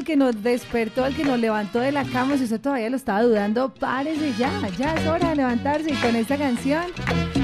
[0.07, 2.39] Que nos despertó, el que nos levantó de la cama.
[2.39, 5.93] Si usted todavía lo estaba dudando, párese ya, ya es hora de levantarse.
[5.93, 6.85] Y con esta canción,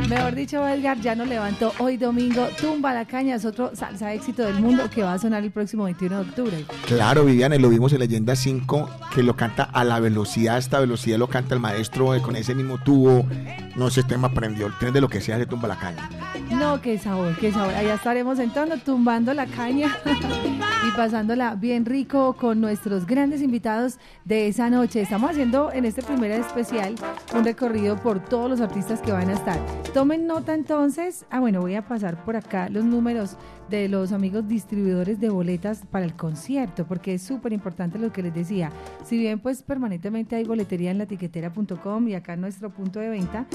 [0.09, 2.47] mejor dicho, Edgar ya nos levantó hoy domingo.
[2.61, 5.85] Tumba la caña es otro salsa éxito del mundo que va a sonar el próximo
[5.85, 6.65] 21 de octubre.
[6.87, 11.19] Claro, Viviane, lo vimos en Leyenda 5, que lo canta a la velocidad, esta velocidad
[11.19, 13.27] lo canta el maestro eh, con ese mismo tubo.
[13.75, 16.09] No, ese tema prendió el tren de lo que sea, se tumba la caña.
[16.51, 17.75] No, qué sabor, qué sabor.
[17.75, 19.97] Allá estaremos en tono, tumbando la caña
[20.97, 25.01] pasándola bien rico con nuestros grandes invitados de esa noche.
[25.01, 26.95] Estamos haciendo en este primer especial
[27.35, 29.59] un recorrido por todos los artistas que van a estar.
[29.95, 31.25] Tomen nota entonces.
[31.31, 33.37] Ah, bueno, voy a pasar por acá los números
[33.71, 38.23] de los amigos distribuidores de boletas para el concierto, porque es súper importante lo que
[38.23, 38.71] les decía.
[39.05, 43.47] Si bien pues permanentemente hay boletería en latiquetera.com y acá nuestro punto de venta,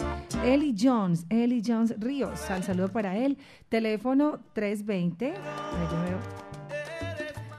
[0.43, 3.37] Eli Jones, Eli Jones Ríos, al saludo para él,
[3.69, 5.33] teléfono 320, ahí
[5.91, 6.46] yo veo,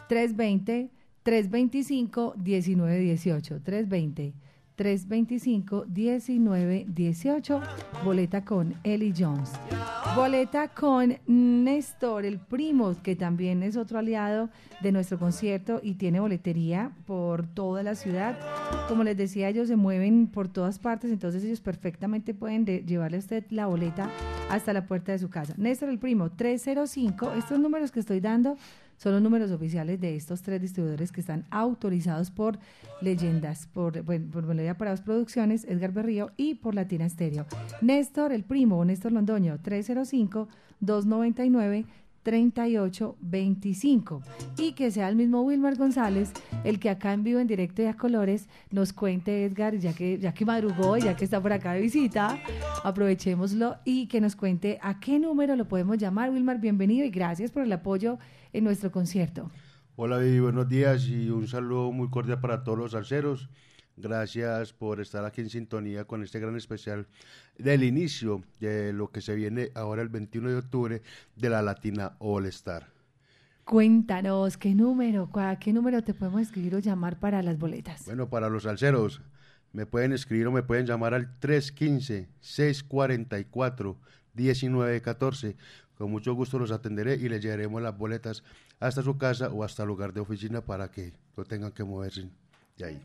[0.08, 0.90] 320
[1.22, 4.32] 325 1918 320
[4.76, 7.60] 325 1918
[8.04, 9.50] boleta con Ellie Jones.
[10.14, 14.50] Boleta con Néstor el primo que también es otro aliado
[14.80, 18.38] de nuestro concierto y tiene boletería por toda la ciudad.
[18.88, 23.16] Como les decía ellos se mueven por todas partes entonces ellos perfectamente pueden de- llevarle
[23.16, 24.08] a usted la boleta
[24.48, 25.54] hasta la puerta de su casa.
[25.56, 28.56] Néstor el primo 305 estos números que estoy dando
[28.98, 32.58] son los números oficiales de estos tres distribuidores que están autorizados por
[33.00, 37.46] Leyendas, por, bueno, por Melodía Parados Producciones, Edgar Berrío y por Latina Estéreo.
[37.80, 39.58] Néstor, el primo, Néstor Londoño,
[42.24, 44.22] 305-299-3825.
[44.58, 46.32] Y que sea el mismo Wilmar González
[46.64, 50.18] el que acá en vivo, en directo y a colores, nos cuente, Edgar, ya que,
[50.18, 52.38] ya que madrugó y ya que está por acá de visita,
[52.84, 56.30] aprovechémoslo y que nos cuente a qué número lo podemos llamar.
[56.30, 58.18] Wilmar, bienvenido y gracias por el apoyo
[58.52, 59.50] en nuestro concierto.
[59.96, 63.48] Hola buenos días y un saludo muy cordial para todos los salseros.
[64.00, 67.06] Gracias por estar aquí en sintonía con este gran especial
[67.58, 71.02] del inicio de lo que se viene ahora el 21 de octubre
[71.36, 72.86] de la Latina All Star.
[73.64, 78.04] Cuéntanos, ¿qué número, cua- qué número te podemos escribir o llamar para las boletas?
[78.06, 79.20] Bueno, para los salseros,
[79.72, 81.38] me pueden escribir o me pueden llamar al
[84.36, 85.56] 315-644-1914.
[85.96, 88.44] Con mucho gusto los atenderé y les llevaremos las boletas
[88.78, 92.28] hasta su casa o hasta el lugar de oficina para que no tengan que moverse
[92.76, 93.02] de ahí.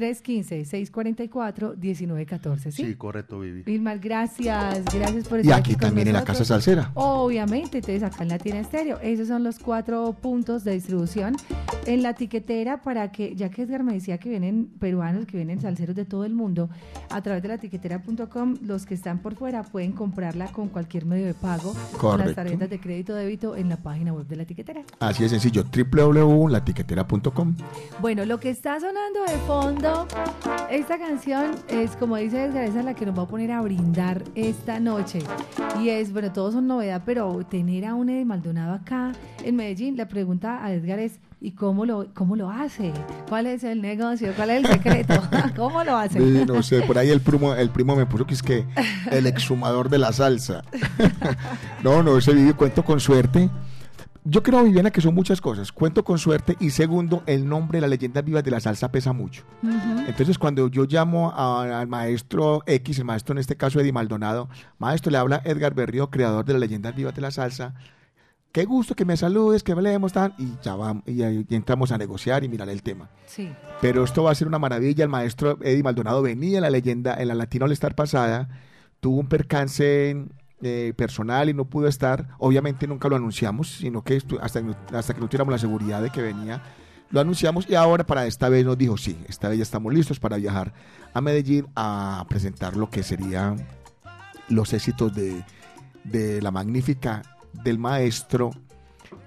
[0.00, 2.84] 315-644-1914, ¿sí?
[2.84, 3.62] Sí, correcto, Vivi.
[3.62, 6.24] Vilmar, gracias, gracias por Y estar aquí con también en la.
[6.24, 6.90] Casa Salsera.
[6.94, 8.98] Obviamente, entonces acá en Latina Estéreo.
[9.00, 11.36] Esos son los cuatro puntos de distribución
[11.86, 15.60] en la tiquetera para que, ya que Edgar me decía que vienen peruanos, que vienen
[15.60, 16.68] salseros de todo el mundo,
[17.10, 21.26] a través de la tiquetera.com, los que están por fuera pueden comprarla con cualquier medio
[21.26, 22.34] de pago, con las Correcto.
[22.34, 24.82] tarjetas de crédito o débito en la página web de la tiquetera.
[25.00, 27.56] Así de sencillo, www.latiquetera.com.
[28.00, 29.89] Bueno, lo que está sonando de fondo,
[30.70, 34.80] esta canción es, como dice es la que nos va a poner a brindar esta
[34.80, 35.20] noche.
[35.80, 39.12] Y es, bueno, todos son novedad, pero tener a un Eddie Maldonado acá
[39.44, 42.92] en Medellín, la pregunta a Edgar es, ¿Y cómo lo, cómo lo hace?
[43.26, 44.34] ¿Cuál es el negocio?
[44.36, 45.14] ¿Cuál es el secreto?
[45.56, 46.20] ¿Cómo lo hace?
[46.20, 48.66] No sé, por ahí el primo, el primo me puso que es que
[49.10, 50.62] el exhumador de la salsa.
[51.82, 53.48] no, no, ese video cuento con suerte.
[54.24, 55.72] Yo creo, Viviana, que son muchas cosas.
[55.72, 59.12] Cuento con suerte y segundo, el nombre de las leyendas vivas de la salsa pesa
[59.14, 59.44] mucho.
[60.06, 64.48] Entonces, cuando yo llamo a- al maestro X, el maestro en este caso Eddie Maldonado,
[64.78, 67.74] maestro, le habla Edgar Berrío, creador de las leyendas vivas de la salsa.
[68.52, 71.96] Qué gusto que me saludes, que hablemos, tan, y ya vamos, y, ahí entramos a
[71.98, 73.08] negociar y mirar el tema.
[73.26, 73.48] Sí.
[73.80, 75.04] Pero esto va a ser una maravilla.
[75.04, 78.48] El maestro Eddie Maldonado venía en la leyenda, en la Latino All Star pasada,
[78.98, 80.16] tuvo un percance
[80.62, 82.28] eh, personal y no pudo estar.
[82.38, 86.22] Obviamente nunca lo anunciamos, sino que hasta, hasta que no tuviéramos la seguridad de que
[86.22, 86.62] venía,
[87.10, 90.20] lo anunciamos y ahora para esta vez nos dijo, sí, esta vez ya estamos listos
[90.20, 90.72] para viajar
[91.12, 93.66] a Medellín a presentar lo que serían
[94.48, 95.44] los éxitos de,
[96.04, 98.50] de la magnífica del maestro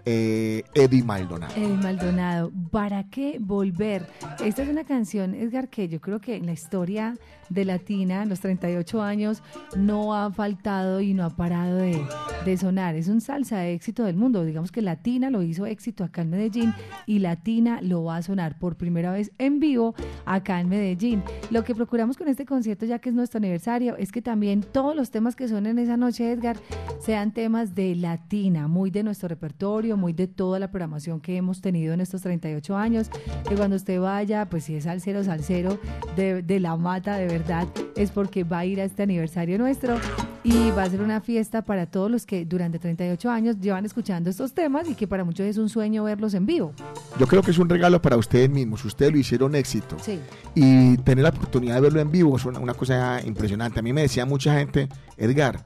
[0.06, 1.54] eh, Eddie Maldonado.
[1.56, 4.06] Eddie Maldonado, ¿para qué volver?
[4.44, 7.16] Esta es una canción, Edgar, que yo creo que en la historia
[7.50, 9.44] de Latina, en los 38 años,
[9.76, 12.96] no ha faltado y no ha parado de, sonar.
[12.96, 14.44] Es un salsa de éxito del mundo.
[14.44, 16.74] Digamos que Latina lo hizo éxito acá en Medellín
[17.06, 19.96] y Latina lo va a sonar por primera vez en vivo
[20.26, 21.24] acá en Medellín.
[21.50, 24.96] Lo que procuramos con este concierto, ya que es nuestro aniversario, es que también todos
[24.96, 26.58] los temas que suenen esa noche, Edgar,
[27.00, 31.62] sean temas de Latina, muy de nuestro repertorio, muy de toda la programación que hemos
[31.62, 33.10] tenido en estos 38 años.
[33.48, 35.80] Que cuando usted vaya, pues si es salsero, salsero
[36.16, 39.98] de, de la mata, de verdad, es porque va a ir a este aniversario nuestro
[40.44, 44.30] y va a ser una fiesta para todos los que durante 38 años llevan escuchando
[44.30, 46.74] estos temas y que para muchos es un sueño verlos en vivo.
[47.18, 48.84] Yo creo que es un regalo para ustedes mismos.
[48.84, 49.98] Ustedes lo hicieron éxito.
[50.02, 50.20] Sí.
[50.54, 53.80] Y tener la oportunidad de verlo en vivo es una, una cosa impresionante.
[53.80, 55.66] A mí me decía mucha gente, Edgar,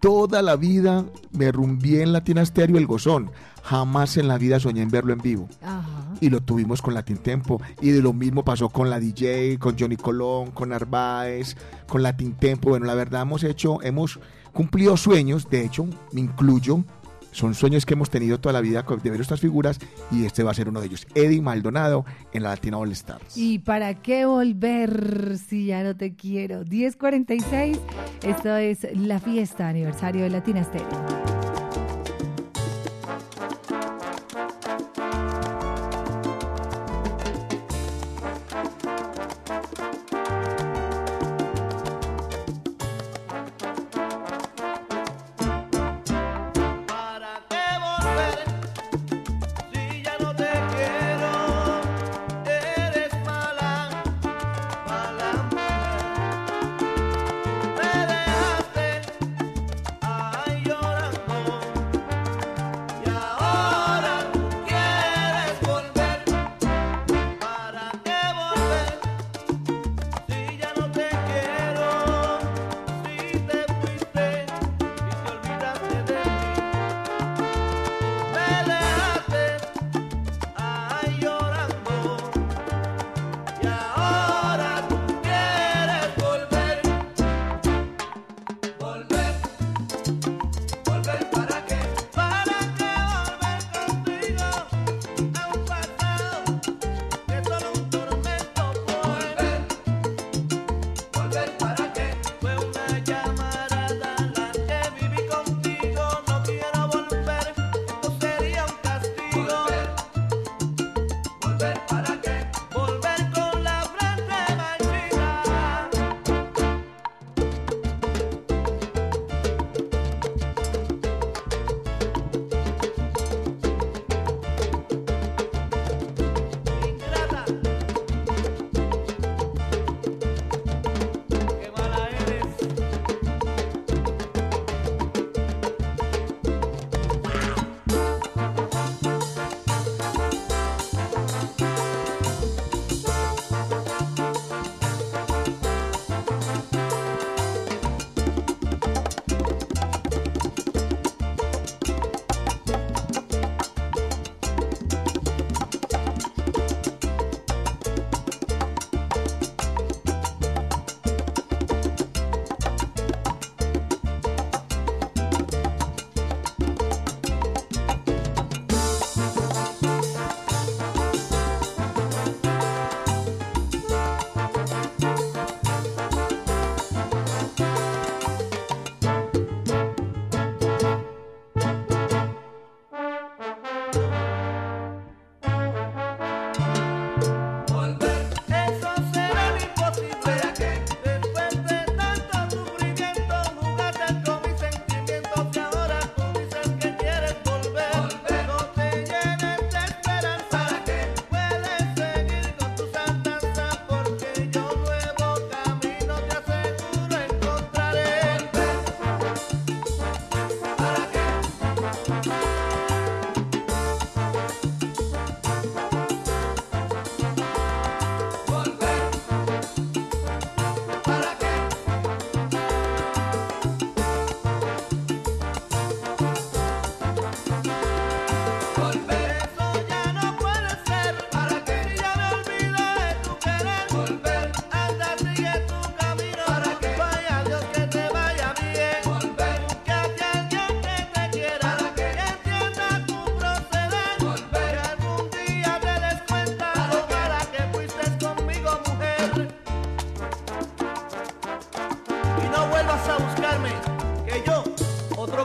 [0.00, 3.30] toda la vida me rumbié en Latina Stereo el gozón.
[3.62, 5.48] Jamás en la vida soñé en verlo en vivo.
[5.62, 6.14] Ajá.
[6.20, 7.60] Y lo tuvimos con Latin Tempo.
[7.80, 12.32] Y de lo mismo pasó con la DJ, con Johnny Colón, con Narváez, con Latin
[12.32, 12.70] Tempo.
[12.70, 14.18] Bueno, la verdad hemos hecho, hemos
[14.52, 15.48] cumplido sueños.
[15.50, 16.82] De hecho, me incluyo.
[17.32, 19.78] Son sueños que hemos tenido toda la vida de ver estas figuras
[20.10, 21.06] y este va a ser uno de ellos.
[21.14, 23.36] Eddie Maldonado en la Latina All Stars.
[23.36, 26.64] ¿Y para qué volver si ya no te quiero?
[26.64, 27.78] 1046,
[28.22, 31.29] esto es la fiesta aniversario de Latina Stereo.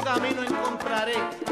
[0.06, 1.45] camino encontraré.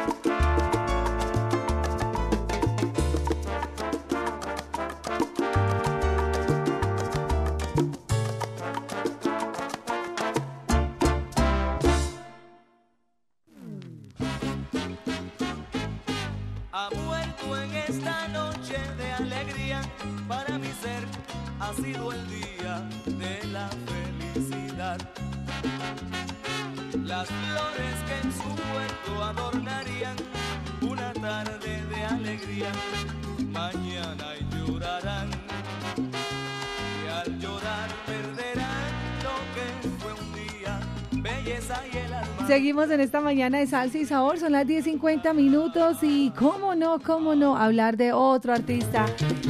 [42.54, 47.00] Seguimos en esta mañana de salsa y sabor, son las 10.50 minutos y cómo no,
[47.00, 49.08] cómo no, hablar de otro artista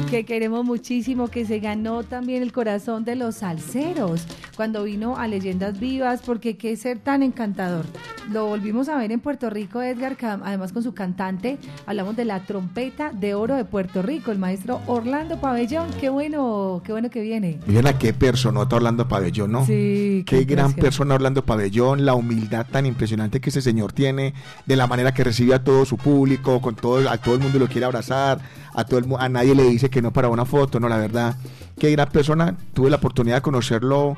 [0.08, 4.26] que queremos muchísimo, que se ganó también el corazón de los salseros
[4.56, 7.86] cuando vino a Leyendas Vivas, porque qué ser tan encantador.
[8.30, 12.40] Lo volvimos a ver en Puerto Rico, Edgar, además con su cantante, hablamos de la
[12.40, 17.20] trompeta de oro de Puerto Rico, el maestro Orlando Pabellón, qué bueno, qué bueno que
[17.20, 17.60] viene.
[17.66, 19.66] Miren a qué personota Orlando Pabellón, ¿no?
[19.66, 24.34] Sí, qué, qué gran persona Orlando Pabellón, la humildad tan impresionante que ese señor tiene,
[24.64, 27.58] de la manera que recibe a todo su público, con todo, a todo el mundo
[27.58, 28.40] lo quiere abrazar,
[28.74, 31.36] a todo el a nadie le dice que no para una foto, no, la verdad,
[31.78, 34.16] qué gran persona, tuve la oportunidad de conocerlo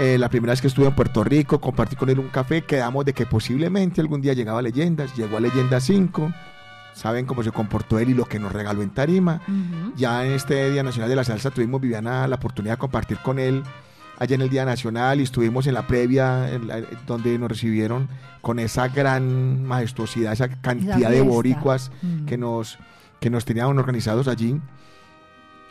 [0.00, 3.04] eh, la primera vez que estuve en Puerto Rico, compartí con él un café, quedamos
[3.04, 6.32] de que posiblemente algún día llegaba a Leyendas, llegó a Leyendas 5,
[6.94, 9.40] saben cómo se comportó él y lo que nos regaló en Tarima.
[9.96, 13.38] Ya en este Día Nacional de la Salsa tuvimos, Viviana, la oportunidad de compartir con
[13.38, 13.62] él
[14.18, 18.08] allá en el Día Nacional y estuvimos en la previa en la- donde nos recibieron
[18.40, 22.24] con esa gran majestuosidad, esa cantidad de boricuas Mm.
[22.26, 22.78] que nos
[23.20, 24.60] que nos tenían organizados allí.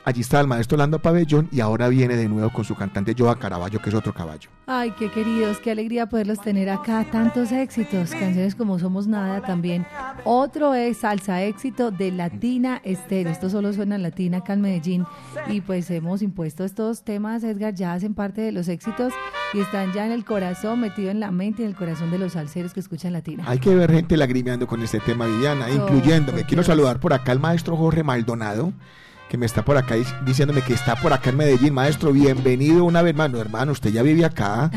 [0.04, 3.38] Allí está el maestro Orlando Pabellón y ahora viene de nuevo con su cantante Joa
[3.38, 4.50] Caraballo, que es otro caballo.
[4.66, 7.06] Ay, qué queridos, qué alegría poderlos tener acá.
[7.12, 9.86] Tantos éxitos, canciones como Somos Nada también.
[10.24, 13.32] Otro es Salsa Éxito de Latina Estéreo.
[13.32, 15.06] Esto solo suena en Latina acá en Medellín.
[15.48, 19.14] Y pues hemos impuesto estos temas, Edgar, ya hacen parte de los éxitos
[19.54, 22.18] y están ya en el corazón, metido en la mente y en el corazón de
[22.18, 23.44] los salseros que escuchan Latina.
[23.46, 26.40] Hay que ver gente lagrimeando con este tema, Viviana, Oh, incluyéndome.
[26.40, 28.74] por Quiero saludar por acá al maestro Jorge Maldonado,
[29.32, 31.74] que me está por acá dic- diciéndome que está por acá en Medellín.
[31.74, 33.32] Maestro, bienvenido una vez más.
[33.32, 34.70] No, hermano, usted ya vive acá.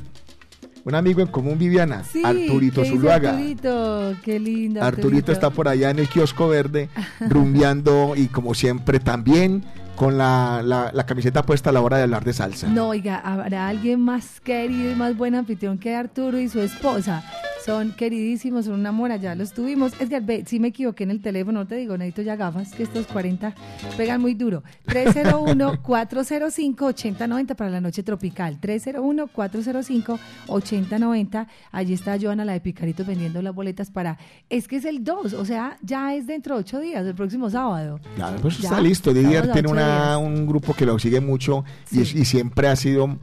[0.85, 3.29] un amigo en común, Viviana, Sí, Arturito ¿qué dice Zuluaga.
[3.31, 4.81] Arturito, qué lindo.
[4.83, 9.63] Arturito está por allá en el kiosco verde, rumbeando y como siempre también
[9.95, 12.67] con la, la- la camiseta puesta a la hora de hablar de salsa.
[12.67, 17.23] No, oiga, habrá alguien más querido y más buen anfitrión que Arturo y su esposa.
[17.65, 19.99] Son queridísimos, son una mora, ya los tuvimos.
[19.99, 22.83] Edgar, ve, si me equivoqué en el teléfono, no te digo, necesito ya gafas, que
[22.83, 23.55] estos 40
[23.97, 24.61] pegan muy duro.
[24.87, 28.59] 301-405-8090 para la noche tropical.
[28.61, 31.47] 301-405-8090.
[31.71, 34.17] Allí está Joana, la de Picaritos, vendiendo las boletas para...
[34.49, 37.49] Es que es el 2, o sea, ya es dentro de 8 días, el próximo
[37.49, 37.99] sábado.
[38.15, 39.13] Claro, pues Ya, está listo.
[39.13, 43.17] Didier tiene una, un grupo que lo sigue mucho y, es- y siempre ha sido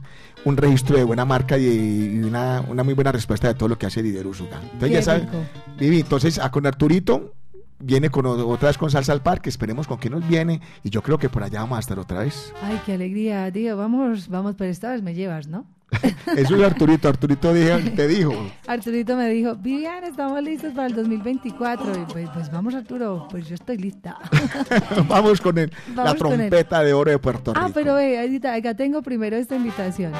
[0.45, 3.85] un registro de buena marca y, una, una muy buena respuesta de todo lo que
[3.85, 4.59] hace Didier Usuga.
[4.61, 5.43] Entonces Qué ya saben, rico.
[5.79, 7.33] Vivi, entonces a con Arturito
[7.79, 11.01] viene con otra vez con Salsa al Parque, esperemos con qué nos viene y yo
[11.01, 12.53] creo que por allá vamos a estar otra vez.
[12.61, 13.75] Ay, qué alegría, tío.
[13.77, 15.65] Vamos, vamos, pero esta vez me llevas, ¿no?
[16.37, 17.07] Eso es Arturito.
[17.07, 18.33] Arturito dijo- te dijo.
[18.67, 21.91] Arturito me dijo, Viviana, estamos listos para el 2024.
[21.91, 24.17] Y pues, pues vamos, Arturo, pues yo estoy lista.
[25.07, 26.17] Vamos con el- la él.
[26.17, 27.65] trompeta de oro de Puerto Rico.
[27.65, 28.19] ah, pero ve,
[28.53, 30.11] acá tengo primero esta invitación.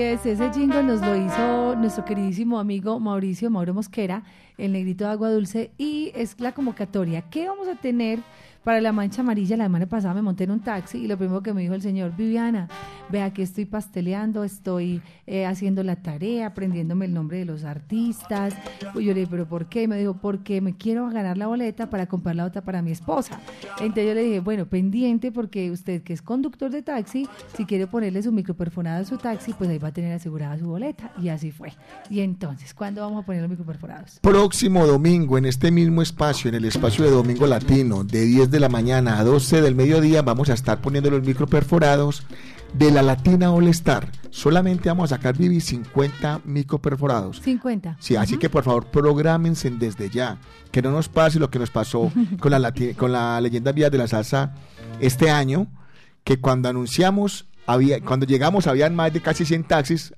[0.00, 4.24] Ese jingle nos lo hizo nuestro queridísimo amigo Mauricio Mauro Mosquera,
[4.56, 7.20] el negrito de agua dulce, y es la convocatoria.
[7.28, 8.18] ¿Qué vamos a tener
[8.64, 9.56] para la mancha amarilla?
[9.56, 11.82] La semana pasada me monté en un taxi y lo primero que me dijo el
[11.82, 12.68] señor, Viviana,
[13.10, 18.54] vea que estoy pasteleando, estoy eh, haciendo la tarea, aprendiéndome el nombre de los artistas.
[18.94, 19.88] Y yo le dije, ¿pero por qué?
[19.88, 23.40] Me dijo, porque me quiero ganar la boleta para comprar la otra para mi esposa.
[23.80, 27.86] Entonces yo le dije, bueno, pendiente porque usted que es conductor de taxi, si quiere
[27.86, 31.12] ponerle su micro perforado a su taxi, pues ahí va a tener asegurada su boleta.
[31.20, 31.72] Y así fue.
[32.08, 34.18] Y entonces, ¿cuándo vamos a poner los micro perforados?
[34.20, 38.60] Próximo domingo, en este mismo espacio, en el espacio de Domingo Latino, de 10 de
[38.60, 42.22] la mañana a 12 del mediodía, vamos a estar poniendo los micro perforados
[42.74, 44.10] de la Latina All Star.
[44.30, 47.40] Solamente vamos a sacar, Vivi, 50 micro perforados.
[47.42, 47.96] 50.
[48.00, 50.38] Sí, así que por favor, prográmense desde ya.
[50.70, 53.90] Que no nos pase lo que nos pasó con la, lati- con la leyenda vía
[53.90, 54.54] de la salsa
[55.00, 55.66] este año,
[56.24, 60.14] que cuando anunciamos, había, cuando llegamos, habían más de casi 100 taxis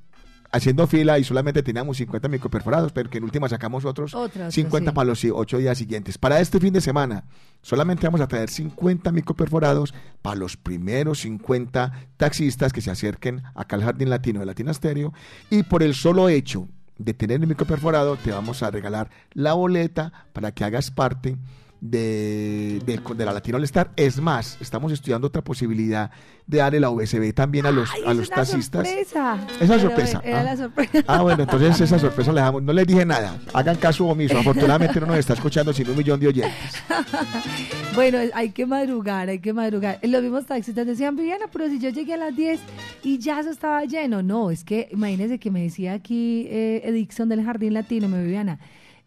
[0.53, 4.91] haciendo fila y solamente teníamos 50 microperforados, pero que en última sacamos otros Otros, 50
[4.91, 4.95] sí.
[4.95, 6.19] para los 8 días siguientes.
[6.19, 7.25] Para este fin de semana,
[7.63, 13.77] solamente vamos a traer 50 microperforados para los primeros 50 taxistas que se acerquen acá
[13.77, 15.13] al Jardín Latino de Latina Stereo
[15.51, 20.13] y por el solo hecho de tener el microperforado te vamos a regalar la boleta
[20.33, 21.37] para que hagas parte
[21.83, 23.91] de, de, de la Latino All Star.
[23.97, 26.13] Es más, estamos estudiando otra posibilidad
[26.47, 28.87] de darle la USB también a los, a los Una taxistas.
[28.87, 29.47] sorpresa.
[29.61, 30.23] Esa sorpresa.
[30.25, 30.45] Era ah.
[30.45, 31.05] la sorpresa.
[31.09, 32.63] Ah, bueno, entonces esa sorpresa le damos.
[32.63, 33.37] No les dije nada.
[33.53, 34.39] Hagan caso omiso.
[34.39, 36.53] Afortunadamente no nos está escuchando sin un millón de oyentes.
[37.95, 39.99] Bueno, hay que madrugar, hay que madrugar.
[40.03, 42.59] Los mismos taxistas decían, Viviana, pero si yo llegué a las 10
[43.03, 44.23] y ya eso estaba lleno.
[44.23, 48.59] No, es que imagínense que me decía aquí eh, Edixon del Jardín Latino, me Viviana,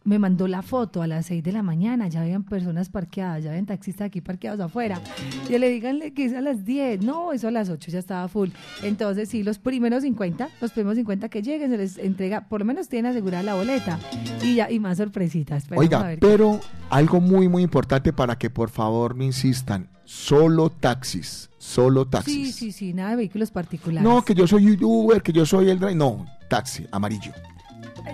[0.06, 3.50] me mandó la foto a las 6 de la mañana, ya habían personas parqueadas, ya
[3.50, 5.02] habían taxistas aquí parqueados afuera.
[5.50, 8.28] Yo le díganle que es a las 10, no, eso a las 8 ya estaba
[8.28, 8.50] full.
[8.84, 12.66] Entonces, sí, los primeros 50, los primeros 50 que lleguen se les entrega, por lo
[12.66, 14.00] menos tienen asegurada la boleta
[14.44, 15.66] y ya y más sorpresitas.
[15.72, 16.60] A Oiga, ver qué- pero
[16.92, 19.90] algo muy, muy importante para que por favor me insistan.
[20.04, 21.50] Solo taxis.
[21.58, 22.56] Solo Sí, taxis.
[22.56, 24.08] sí, sí, nada de vehículos particulares.
[24.08, 25.96] No, que yo soy Uber, que yo soy el drive.
[25.96, 27.32] No, taxi, amarillo.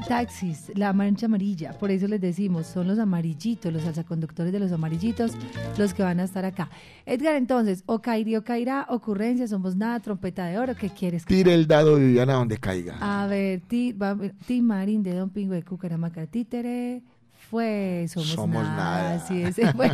[0.07, 4.71] Taxis, la mancha amarilla, por eso les decimos, son los amarillitos, los alzaconductores de los
[4.71, 5.33] amarillitos,
[5.77, 6.69] los que van a estar acá.
[7.05, 11.25] Edgar, entonces, o caería o caerá, ocurrencia, somos nada, trompeta de oro, ¿qué quieres?
[11.25, 12.97] Tire el dado Viviana donde caiga.
[12.99, 17.01] A ver, ti, va, ti Marín de Don Pingüe de Cucaramaca, títere,
[17.49, 18.75] fue, somos, Somos nada.
[18.75, 19.15] nada.
[19.15, 19.55] Así es.
[19.75, 19.91] fue.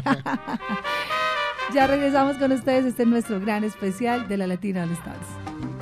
[1.74, 5.77] ya regresamos con ustedes, este es nuestro gran especial de la Latina All Stars.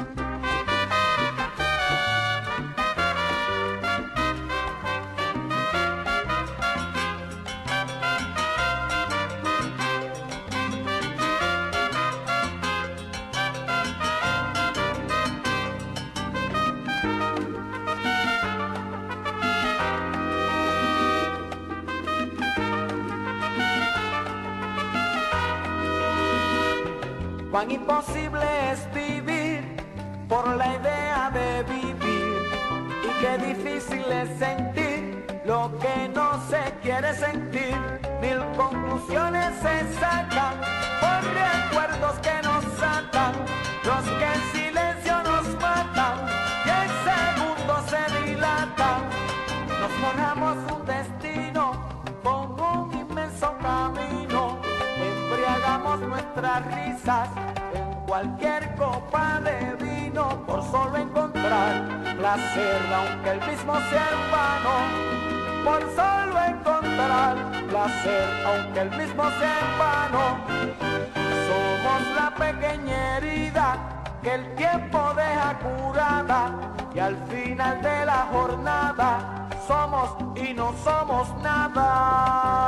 [27.69, 29.63] Imposible es vivir
[30.29, 32.41] por la idea de vivir
[33.03, 37.75] y qué difícil es sentir lo que no se quiere sentir.
[38.21, 40.61] Mil conclusiones se sacan
[41.01, 42.44] por recuerdos que
[56.25, 57.29] nuestras risas
[57.73, 64.75] en cualquier copa de vino por solo encontrar placer, aunque el mismo sea en vano.
[65.63, 67.35] Por solo encontrar
[67.69, 70.37] placer, aunque el mismo sea en vano.
[71.47, 73.67] Somos la pequeña herida
[74.21, 76.51] que el tiempo deja curada
[76.93, 82.65] y al final de la jornada somos y no somos nada.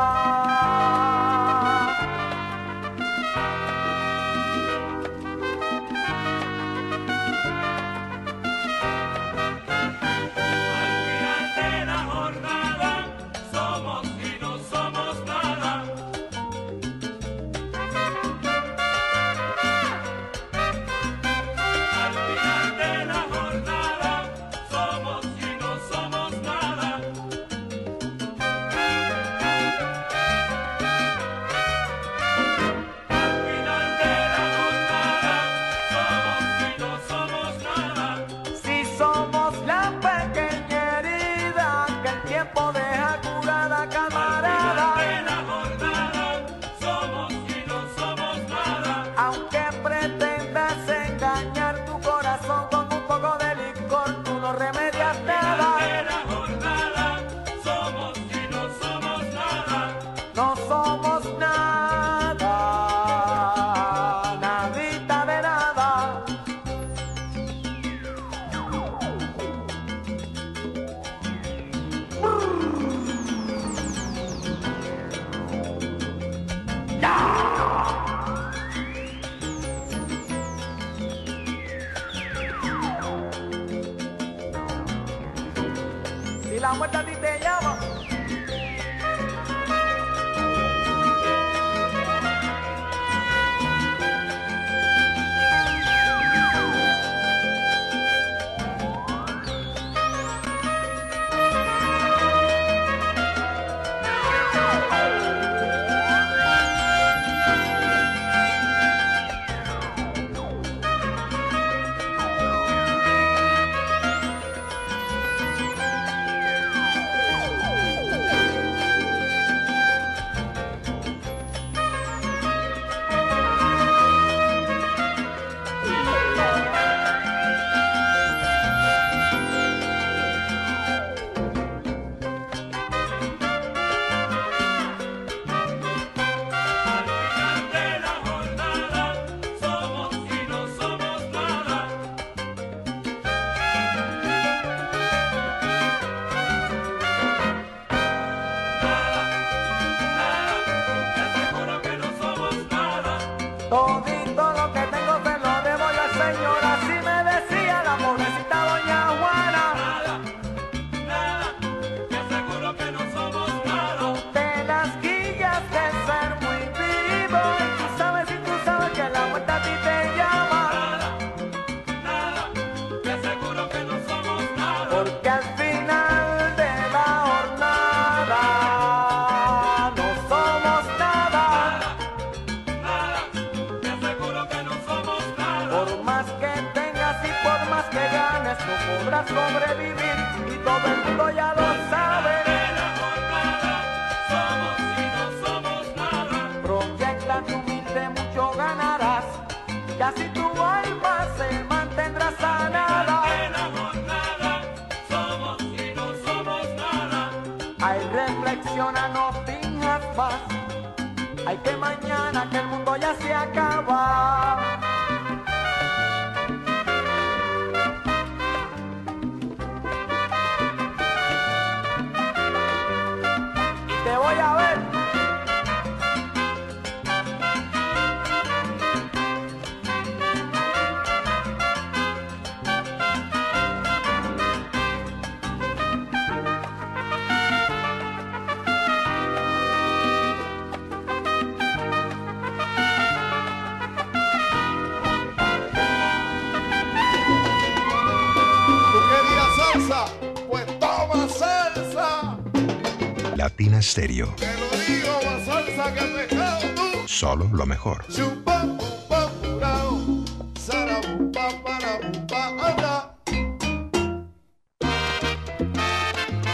[257.07, 258.05] Solo lo mejor.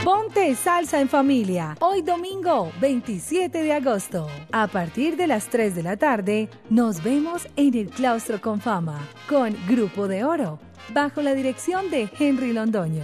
[0.05, 1.75] Ponte salsa en familia.
[1.81, 4.29] Hoy domingo 27 de agosto.
[4.53, 9.05] A partir de las 3 de la tarde, nos vemos en el Claustro con Fama
[9.27, 10.59] con Grupo de Oro,
[10.93, 13.03] bajo la dirección de Henry Londoño.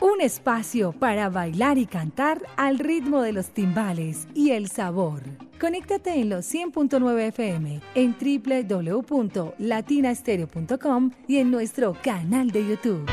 [0.00, 5.22] Un espacio para bailar y cantar al ritmo de los timbales y el sabor.
[5.60, 13.06] Conéctate en los 100.9 FM, en www.latinastereo.com y en nuestro canal de YouTube.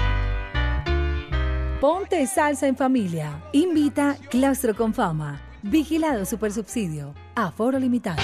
[1.82, 3.43] Ponte salsa en familia.
[3.51, 5.41] Invita Claustro con Fama.
[5.62, 7.14] Vigilado Supersubsidio.
[7.36, 8.22] Aforo limitado.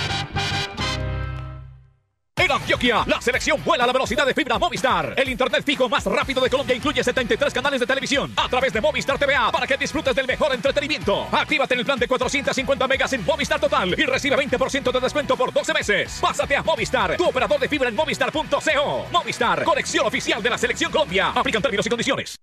[2.56, 5.14] Antioquia, la selección vuela a la velocidad de fibra Movistar.
[5.18, 8.82] El internet fijo más rápido de Colombia incluye 73 canales de televisión a través de
[8.82, 11.28] Movistar TVA para que disfrutes del mejor entretenimiento.
[11.32, 15.36] Actívate en el plan de 450 megas en Movistar Total y recibe 20% de descuento
[15.36, 16.20] por 12 meses.
[16.22, 19.08] Pásate a Movistar, tu operador de fibra en movistar.co.
[19.12, 21.32] Movistar, conexión oficial de la selección Colombia.
[21.36, 22.40] Aplican términos y condiciones.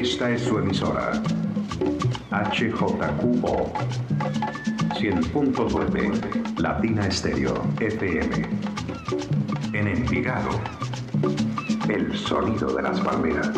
[0.00, 1.22] Esta es su emisora.
[2.30, 3.72] HJQO
[4.94, 8.46] 100.9 Latina Estéreo FM.
[9.72, 10.50] En Envigado.
[11.88, 13.50] El sonido de las palmeras.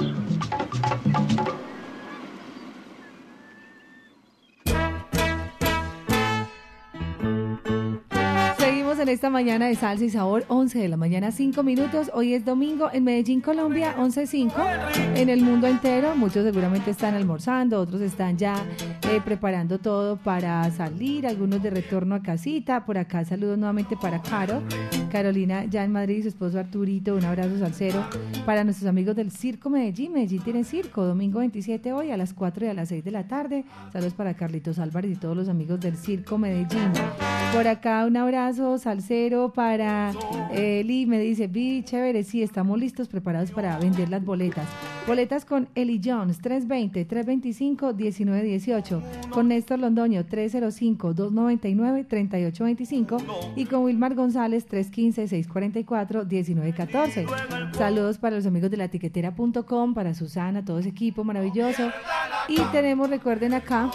[9.01, 12.11] En esta mañana de salsa y sabor, 11 de la mañana, 5 minutos.
[12.15, 14.53] Hoy es domingo en Medellín, Colombia, 11.05.
[15.15, 18.57] En el mundo entero, muchos seguramente están almorzando, otros están ya
[19.09, 22.85] eh, preparando todo para salir, algunos de retorno a casita.
[22.85, 24.63] Por acá saludos nuevamente para Caro,
[25.09, 28.05] Carolina ya en Madrid, su esposo Arturito, un abrazo salsero.
[28.47, 32.67] Para nuestros amigos del Circo Medellín, Medellín tiene circo, domingo 27 hoy a las 4
[32.67, 33.65] y a las 6 de la tarde.
[33.93, 36.93] Saludos para Carlitos Álvarez y todos los amigos del Circo Medellín.
[37.53, 40.13] Por acá un abrazo salsero para
[40.53, 44.67] Eli, me dice, vi, chévere, sí, estamos listos, preparados para vender las boletas.
[45.09, 53.23] Boletas con Eli Jones, 320-325-1918, con Néstor Londoño, 305-299-3825
[53.57, 57.27] y con Wilmar González, 315-644-1914.
[57.73, 61.91] Saludos para los amigos de la etiquetera.com, para Susana, todo ese equipo maravilloso.
[62.47, 63.91] Y tenemos, recuerden acá,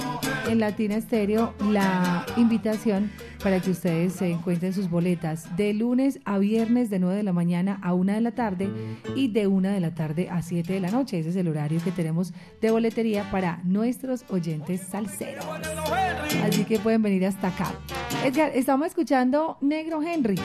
[0.50, 3.12] en Latina Estéreo, la invitación
[3.42, 7.34] para que ustedes se encuentren sus boletas de lunes a viernes de 9 de la
[7.34, 8.70] mañana a 1 de la tarde
[9.16, 11.20] y de 1 de la tarde a 7 de la noche.
[11.20, 15.46] Ese es el horario que tenemos de boletería para nuestros oyentes salseros.
[16.44, 17.72] Así que pueden venir hasta acá.
[18.24, 20.36] Edgar, estamos escuchando Negro Henry.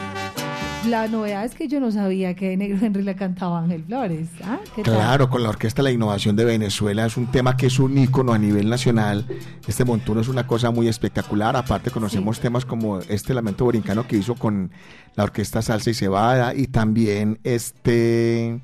[0.87, 4.29] La novedad es que yo no sabía que Negro Henry la cantaba Ángel Flores.
[4.43, 4.59] ¿Ah?
[4.75, 4.95] ¿Qué tal?
[4.95, 8.33] Claro, con la Orquesta La Innovación de Venezuela es un tema que es un ícono
[8.33, 9.27] a nivel nacional.
[9.67, 11.57] Este montuno es una cosa muy espectacular.
[11.57, 14.71] Aparte conocemos temas como este Lamento Borincano que hizo con
[15.15, 18.61] la Orquesta Salsa y Cebada y también este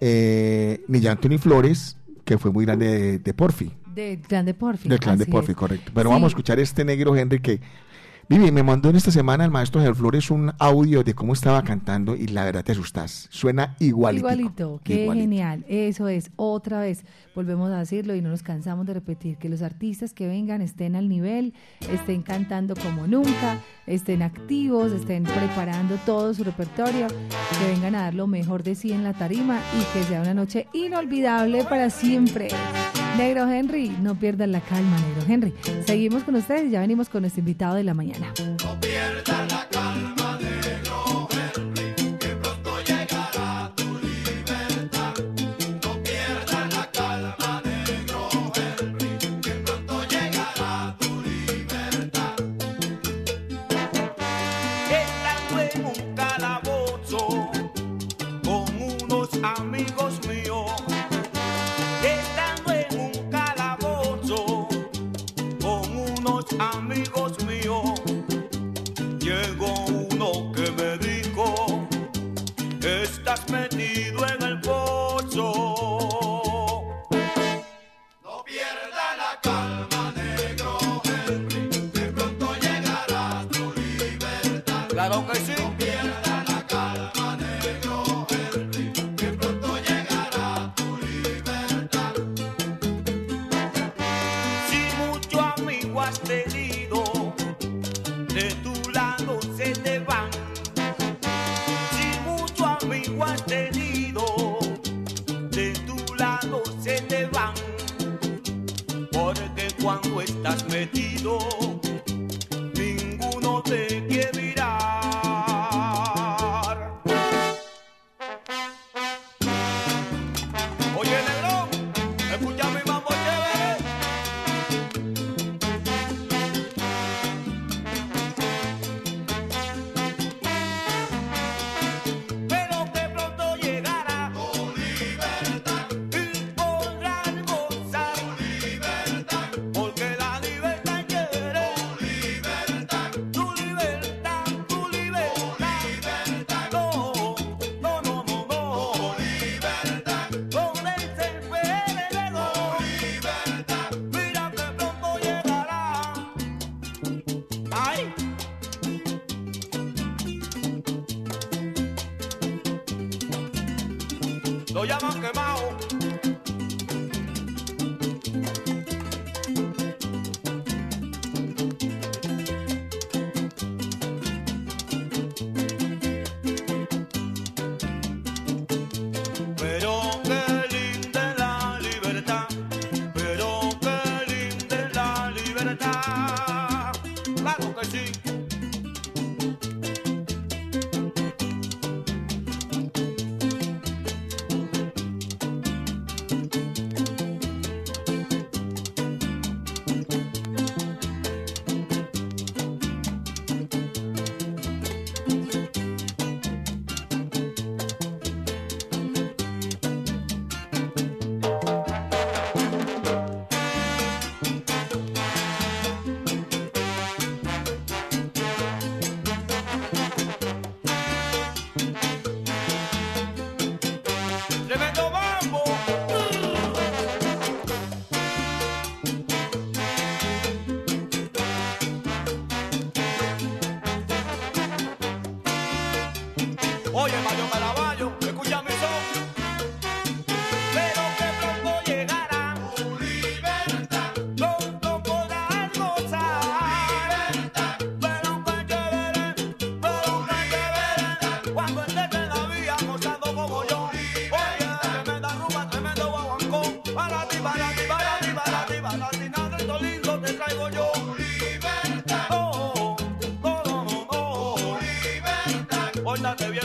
[0.00, 3.70] eh, Anthony Flores, que fue muy grande de, de Porfi.
[3.94, 4.88] Del clan de Porfi.
[4.88, 5.92] Del clan de Porfi, correcto.
[5.94, 6.14] Pero Sí.
[6.14, 7.60] vamos a escuchar este negro Henry que.
[8.30, 11.64] Vivi, me mandó en esta semana el maestro Ger Flores un audio de cómo estaba
[11.64, 13.26] cantando y la verdad te asustas.
[13.30, 14.26] Suena igualito.
[14.26, 15.22] Igualito, qué Igualito.
[15.22, 15.64] genial.
[15.66, 19.62] Eso es, otra vez, volvemos a decirlo y no nos cansamos de repetir, que los
[19.62, 21.54] artistas que vengan estén al nivel,
[21.90, 28.14] estén cantando como nunca, estén activos, estén preparando todo su repertorio, que vengan a dar
[28.14, 32.48] lo mejor de sí en la tarima y que sea una noche inolvidable para siempre.
[33.18, 35.52] Negro Henry, no pierdan la calma, Negro Henry.
[35.84, 38.32] Seguimos con ustedes y ya venimos con nuestro invitado de la mañana.
[38.36, 40.17] Estando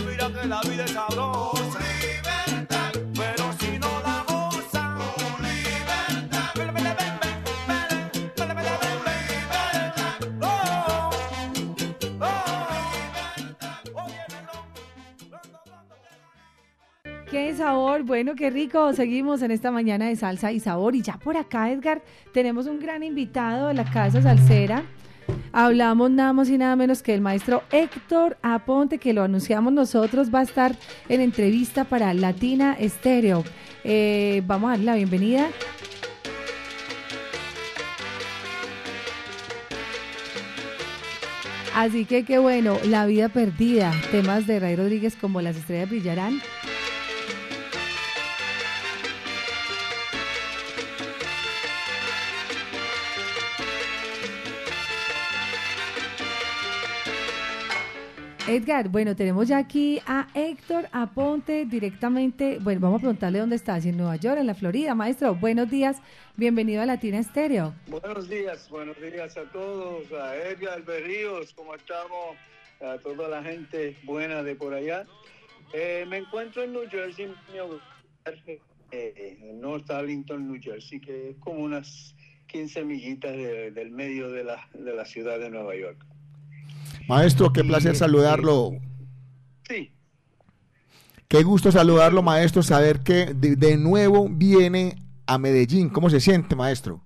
[0.05, 1.79] mira que la vida es sabrosa.
[3.15, 3.93] Pero si no
[17.33, 18.93] Qué sabor, bueno, qué rico.
[18.93, 20.93] Seguimos en esta mañana de salsa y sabor.
[20.93, 24.83] Y ya por acá, Edgar, tenemos un gran invitado de la Casa Salsera.
[25.53, 30.33] Hablamos nada más y nada menos que el maestro Héctor Aponte, que lo anunciamos nosotros,
[30.33, 30.75] va a estar
[31.07, 33.45] en entrevista para Latina Estéreo.
[33.85, 35.47] Eh, vamos a darle la bienvenida.
[41.75, 46.39] Así que qué bueno, La vida perdida, temas de Ray Rodríguez como Las estrellas brillarán.
[58.53, 62.59] Edgar, bueno, tenemos ya aquí a Héctor Aponte directamente.
[62.61, 64.93] Bueno, vamos a preguntarle dónde está, si en Nueva York, en la Florida.
[64.93, 65.97] Maestro, buenos días,
[66.37, 67.73] bienvenido a Latina Estéreo.
[67.87, 72.37] Buenos días, buenos días a todos, a Edgar Berríos, ¿cómo estamos?
[72.79, 75.05] A toda la gente buena de por allá.
[75.73, 77.81] Eh, me encuentro en New Jersey, hogar,
[78.91, 82.13] eh, en North Arlington, New Jersey, que es como unas
[82.45, 86.05] 15 millitas de- del medio de la, de la ciudad de Nueva York.
[87.07, 88.71] Maestro, qué placer saludarlo.
[89.67, 89.91] Sí,
[91.27, 94.95] Qué gusto saludarlo, maestro, saber que de, de nuevo viene
[95.25, 95.89] a Medellín.
[95.89, 97.01] ¿Cómo se siente, maestro?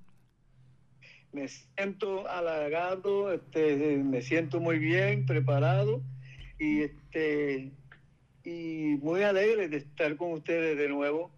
[1.37, 6.01] me siento halagado, este, me siento muy bien, preparado
[6.57, 7.71] y este
[8.43, 11.29] y muy alegre de estar con ustedes de nuevo,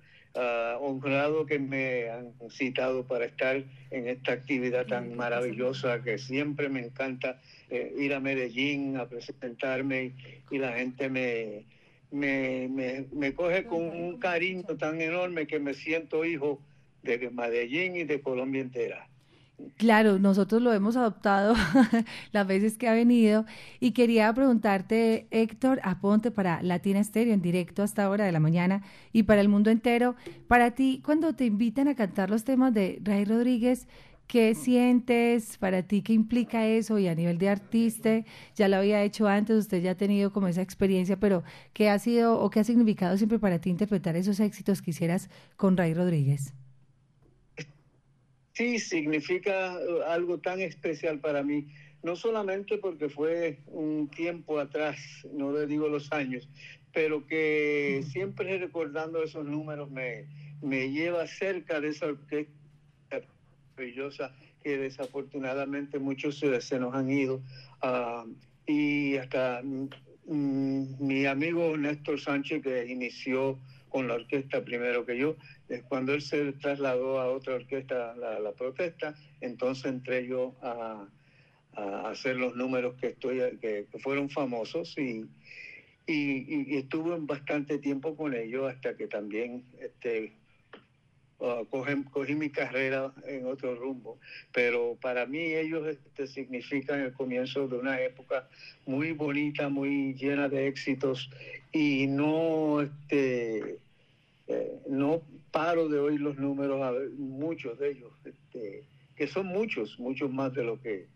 [0.79, 6.81] honrado que me han citado para estar en esta actividad tan maravillosa que siempre me
[6.81, 10.15] encanta eh, ir a Medellín a presentarme y,
[10.51, 11.65] y la gente me,
[12.11, 16.61] me, me, me coge con un cariño tan enorme que me siento hijo
[17.03, 19.08] de Medellín y de Colombia entera.
[19.77, 21.53] Claro, nosotros lo hemos adoptado
[22.31, 23.45] las veces que ha venido
[23.79, 28.83] y quería preguntarte, Héctor Aponte, para Latina Estéreo en directo hasta ahora de la mañana
[29.11, 30.15] y para el mundo entero,
[30.47, 33.87] para ti, cuando te invitan a cantar los temas de Ray Rodríguez,
[34.27, 35.57] ¿qué sientes?
[35.57, 36.99] Para ti, ¿qué implica eso?
[36.99, 38.23] Y a nivel de artista,
[38.55, 41.99] ya lo había hecho antes, usted ya ha tenido como esa experiencia, pero ¿qué ha
[41.99, 45.93] sido o qué ha significado siempre para ti interpretar esos éxitos que hicieras con Ray
[45.93, 46.53] Rodríguez?
[48.59, 51.67] Sí, significa eh, algo tan especial para mí,
[52.03, 54.97] no solamente porque fue un tiempo atrás,
[55.31, 56.49] no le digo los años,
[56.91, 60.25] pero que siempre recordando esos números me,
[60.61, 62.51] me lleva cerca de esa orquesta
[63.77, 67.41] maravillosa que desafortunadamente muchos se, nos han ido.
[67.81, 68.25] Ah,
[68.67, 73.57] y hasta mm, mi amigo Néstor Sánchez, que inició
[73.89, 75.35] con la orquesta primero que yo,
[75.87, 81.07] cuando él se trasladó a otra orquesta, la, la protesta, entonces entré yo a,
[81.73, 85.25] a hacer los números que, estoy, que, que fueron famosos y,
[86.07, 90.38] y- y estuve bastante tiempo con ellos hasta que también este,
[91.39, 91.65] uh,
[92.11, 94.19] cogí, mi carrera en otro rumbo.
[94.53, 98.47] Pero para mí ellos este, significan el comienzo de una época
[98.85, 101.29] muy bonita, muy llena de éxitos
[101.71, 103.77] y no, este,
[104.47, 105.21] eh, no
[105.51, 108.83] paro de oír los números, a muchos de ellos, este,
[109.15, 111.07] que son muchos, muchos más de lo que,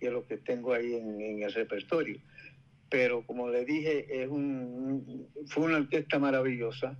[0.00, 2.18] que lo que tengo ahí en, en el repertorio.
[2.88, 6.96] Pero como le dije, es un, fue una orquesta maravillosa,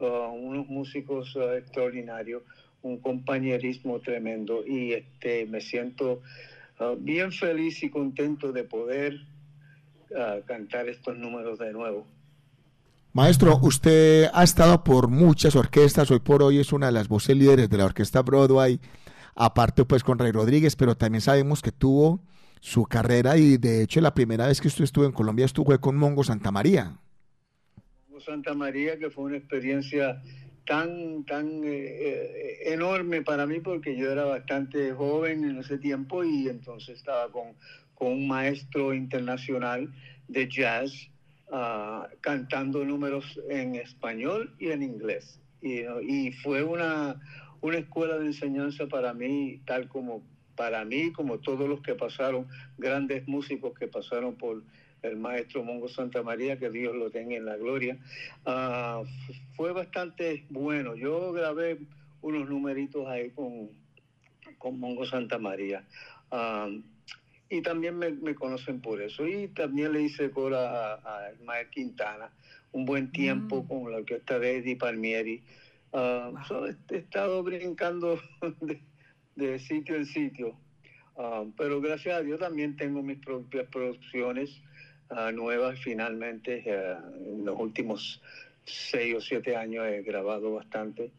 [0.00, 2.42] uh, unos músicos uh, extraordinarios,
[2.82, 6.20] un compañerismo tremendo y este, me siento
[6.80, 9.14] uh, bien feliz y contento de poder
[10.10, 12.06] uh, cantar estos números de nuevo.
[13.12, 17.36] Maestro, usted ha estado por muchas orquestas, hoy por hoy es una de las voces
[17.36, 18.78] líderes de la orquesta Broadway,
[19.34, 22.20] aparte pues con Ray Rodríguez, pero también sabemos que tuvo
[22.60, 25.96] su carrera y de hecho la primera vez que usted estuvo en Colombia estuvo con
[25.96, 26.98] Mongo Santa María.
[28.20, 30.22] Santa María, que fue una experiencia
[30.66, 36.22] tan, tan eh, eh, enorme para mí porque yo era bastante joven en ese tiempo
[36.24, 37.54] y entonces estaba con,
[37.94, 39.90] con un maestro internacional
[40.28, 41.10] de jazz
[41.50, 45.40] ah, cantando números en español y en inglés.
[45.62, 47.18] Y, y fue una,
[47.60, 50.22] una escuela de enseñanza para mí, tal como
[50.54, 52.46] para mí, como todos los que pasaron,
[52.76, 54.62] grandes músicos que pasaron por
[55.02, 57.98] el maestro Mongo Santa María, que Dios lo tenga en la gloria.
[58.44, 59.02] Ah,
[59.54, 60.94] fue bastante bueno.
[60.94, 61.78] Yo grabé
[62.20, 63.70] unos numeritos ahí con,
[64.58, 65.84] con Mongo Santa María.
[66.30, 66.68] Ah,
[67.50, 69.26] y también me, me conocen por eso.
[69.26, 72.30] Y también le hice cola a, a Quintana
[72.72, 75.42] un buen tiempo con la orquesta de Eddie Palmieri.
[75.92, 78.20] So, he, estado brincando
[78.60, 78.82] de,
[79.36, 80.54] de sitio en sitio.
[81.56, 84.60] Pero gracias a Dios también tengo mis propias producciones
[85.10, 85.78] ah, nuevas.
[85.80, 88.20] Finalmente, ah, en los últimos
[88.64, 91.10] seis o siete años he grabado bastante.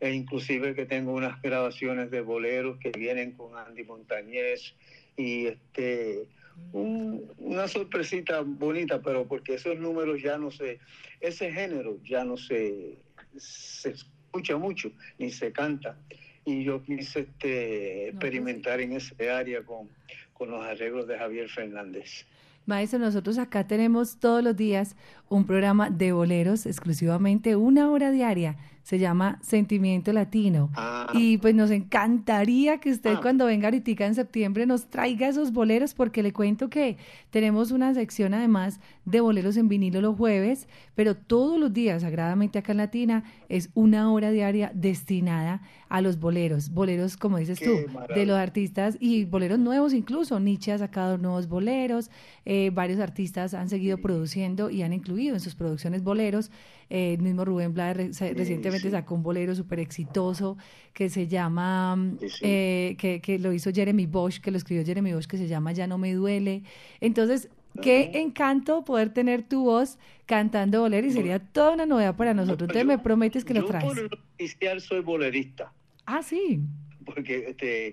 [0.00, 4.74] E inclusive que tengo unas grabaciones de boleros que vienen con Andy Montañez
[5.16, 6.26] y este
[6.72, 10.78] una sorpresita bonita, pero porque esos números ya no se,
[11.20, 12.98] ese género ya no se,
[13.36, 15.98] se escucha mucho, ni se canta.
[16.44, 19.88] Y yo quise este, experimentar en ese área con,
[20.32, 22.26] con los arreglos de Javier Fernández.
[22.66, 24.96] Maestro, nosotros acá tenemos todos los días
[25.28, 28.56] un programa de boleros, exclusivamente una hora diaria.
[28.82, 30.70] Se llama Sentimiento Latino.
[30.74, 31.06] Ah.
[31.14, 33.20] Y pues nos encantaría que usted Ah.
[33.22, 36.96] cuando venga ahorita en septiembre nos traiga esos boleros porque le cuento que
[37.30, 42.58] tenemos una sección además de boleros en vinilo los jueves, pero todos los días, sagradamente
[42.58, 46.70] acá en Latina, es una hora diaria destinada a los boleros.
[46.70, 50.40] Boleros, como dices Qué tú, de los artistas y boleros nuevos incluso.
[50.40, 52.10] Nietzsche ha sacado nuevos boleros,
[52.44, 56.50] eh, varios artistas han seguido produciendo y han incluido en sus producciones boleros.
[56.90, 60.56] Eh, el mismo Rubén Blades re- recientemente sacó un bolero súper exitoso
[60.92, 61.96] que se llama,
[62.40, 65.72] eh, que, que lo hizo Jeremy Bosch, que lo escribió Jeremy Bosch, que se llama
[65.72, 66.62] Ya no me duele.
[67.00, 67.48] Entonces,
[67.82, 72.68] qué encanto poder tener tu voz cantando bolero y sería toda una novedad para nosotros.
[72.70, 73.84] Entonces, me prometes que lo Yo traes.
[73.84, 75.72] por lo inicial soy bolerista.
[76.06, 76.60] Ah, sí.
[77.04, 77.88] porque este,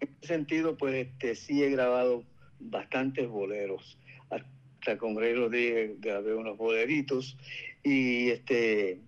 [0.00, 2.24] en ese sentido, pues este, sí he grabado
[2.60, 3.98] bastantes boleros.
[4.30, 7.36] Hasta con Grey Rodríguez grabé unos boleritos.
[7.84, 9.00] Y este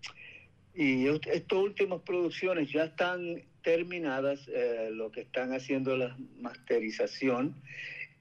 [0.74, 7.55] y est- estas últimas producciones ya están terminadas, eh, lo que están haciendo la masterización.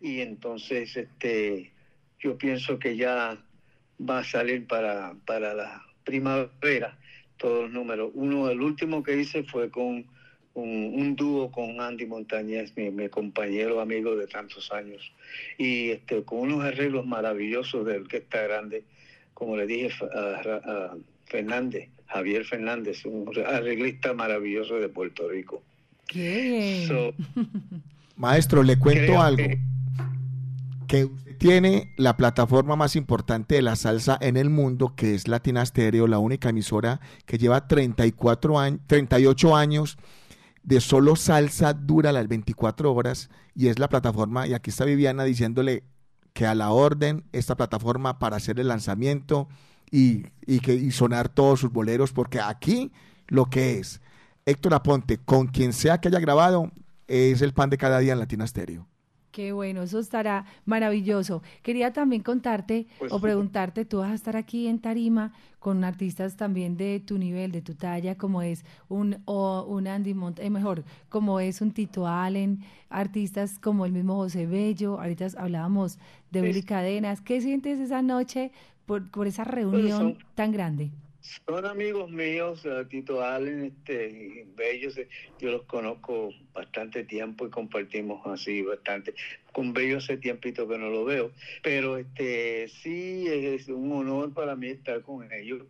[0.01, 1.71] Y entonces este
[2.19, 3.37] yo pienso que ya
[3.99, 6.97] va a salir para, para la primavera
[7.37, 8.11] todos los números.
[8.13, 10.05] Uno, el último que hice fue con
[10.53, 15.11] un, un dúo con Andy Montañez, mi, mi compañero amigo de tantos años,
[15.57, 18.83] y este, con unos arreglos maravillosos del que está grande,
[19.33, 25.61] como le dije a, Fernández, Javier Fernández, un arreglista maravilloso de Puerto Rico.
[26.07, 26.87] Qué bien.
[26.87, 27.13] So,
[28.17, 29.43] Maestro, le cuento algo.
[30.87, 35.27] Que usted tiene la plataforma más importante de la salsa en el mundo, que es
[35.27, 39.97] Latina Stereo, la única emisora que lleva 34 años, 38 años
[40.63, 45.23] de solo salsa dura las 24 horas y es la plataforma, y aquí está Viviana
[45.23, 45.83] diciéndole
[46.33, 49.47] que a la orden esta plataforma para hacer el lanzamiento
[49.89, 50.25] y,
[50.59, 52.91] que, y sonar todos sus boleros, porque aquí
[53.27, 54.01] lo que es
[54.45, 56.71] Héctor Aponte, con quien sea que haya grabado,
[57.07, 58.87] es el pan de cada día en Latina Stereo.
[59.31, 61.43] Qué bueno, eso estará maravilloso.
[61.61, 66.35] Quería también contarte Pues o preguntarte, tú vas a estar aquí en Tarima con artistas
[66.35, 70.49] también de tu nivel, de tu talla, como es un, o un Andy Mont, eh,
[70.49, 75.99] mejor, como es un Tito Allen, artistas como el mismo José Bello, ahorita hablábamos
[76.31, 77.21] de Willy Cadenas.
[77.21, 78.51] ¿Qué sientes esa noche
[78.87, 80.91] por, por esa reunión son- tan grande?
[81.45, 85.07] Son amigos míos, eh, Tito Allen, este, Bello, se-
[85.37, 89.13] yo los conozco bastante tiempo y compartimos así bastante.
[89.51, 91.31] Con Bello hace tiempito que no lo veo,
[91.61, 95.67] pero este sí es un honor para mí estar con ellos,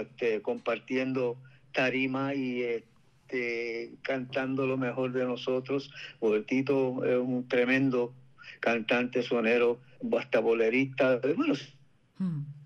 [0.00, 1.36] este, compartiendo
[1.72, 5.90] tarima y este, cantando lo mejor de nosotros.
[6.18, 8.14] Porque Tito es un tremendo
[8.60, 9.80] cantante, sonero,
[10.18, 11.54] hasta bolerista, bueno,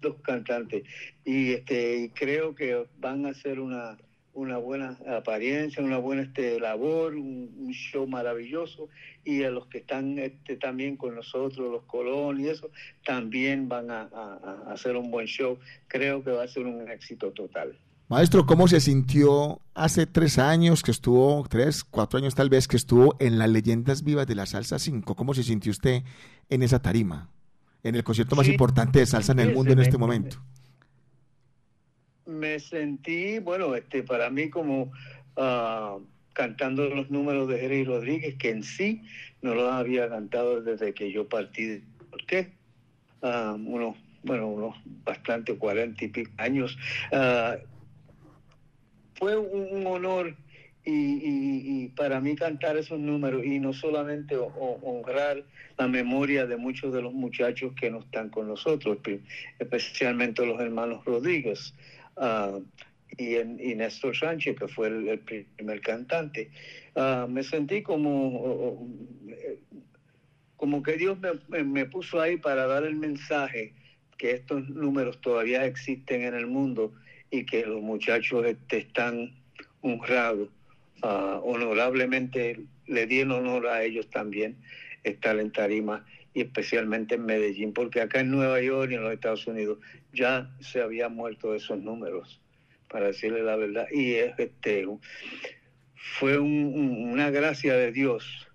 [0.03, 0.83] los cantantes
[1.25, 3.97] y este y creo que van a hacer una
[4.37, 8.89] una buena apariencia, una buena este labor, un, un show maravilloso
[9.25, 12.69] y a los que están este, también con nosotros, los Colón y eso,
[13.07, 15.57] también van a, a- a hacer un buen show.
[15.87, 17.79] Creo que va a ser un éxito total.
[18.09, 22.77] Maestro, ¿cómo se sintió hace tres años que estuvo, tres, cuatro años tal vez, que
[22.77, 25.15] estuvo en las leyendas vivas de la salsa 5?
[25.15, 26.03] ¿Cómo se sintió usted
[26.51, 27.31] en esa tarima?
[27.85, 28.53] En el concierto más Sí.
[28.53, 30.39] importante de salsa en el mundo en este momento.
[32.27, 34.91] Me sentí, bueno, este para mí como
[35.37, 35.99] ah,
[36.33, 39.03] cantando los números de Jerry Rodríguez, que en sí
[39.43, 41.83] no los había cantado desde que yo partí de
[42.27, 42.53] qué
[43.27, 46.77] Ah, unos, bueno, unos bastante cuarenta y pico años.
[47.11, 47.57] Ah,
[49.15, 50.37] fue un honor
[50.85, 55.45] y, y- y para mí cantar esos números y no solamente ho- ho- honrar
[55.79, 58.99] la memoria de muchos de los muchachos que no están con nosotros,
[59.59, 61.75] especialmente los hermanos Rodríguez
[62.17, 62.59] ah,
[63.17, 66.51] y, y Néstor Sánchez, que fue el, primer cantante.
[66.97, 68.87] Ah, me sentí como,
[69.29, 69.59] eh,
[70.57, 73.75] como que Dios me, me- me puso ahí para dar el mensaje
[74.19, 76.93] que estos números todavía existen en el mundo
[77.31, 79.33] y que los muchachos este, están
[79.81, 80.54] honrados.
[81.05, 84.57] Honorablemente le di el honor a ellos también
[85.03, 89.13] estar en tarima y especialmente en Medellín, porque acá en Nueva York y en los
[89.13, 89.79] Estados Unidos
[90.13, 92.41] ya se habían muerto esos números,
[92.89, 93.87] para decirle la verdad.
[93.93, 94.87] Y es, este,
[95.95, 98.49] fue un- una gracia de Dios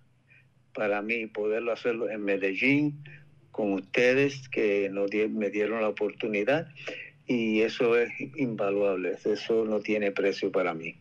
[0.73, 3.03] para mí poderlo hacerlo en Medellín
[3.51, 6.67] con ustedes que nos me dieron la oportunidad
[7.27, 10.95] y eso es invaluable, eso no tiene precio para mí.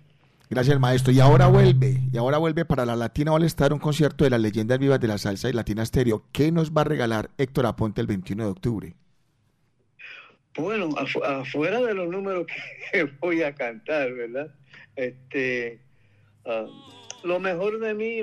[0.51, 1.13] Gracias, maestro.
[1.13, 4.41] Y ahora vuelve, y ahora vuelve para la Latina All Star un concierto de las
[4.41, 6.25] leyendas vivas de la salsa y Latina Stereo.
[6.33, 8.95] ¿Qué nos va a regalar Héctor Aponte el 21 de octubre?
[10.57, 12.47] Bueno, afuera de los números
[12.93, 14.55] que voy a cantar, ¿verdad?
[14.97, 15.81] Este,
[16.47, 16.67] ah,
[17.25, 18.21] lo mejor de mí,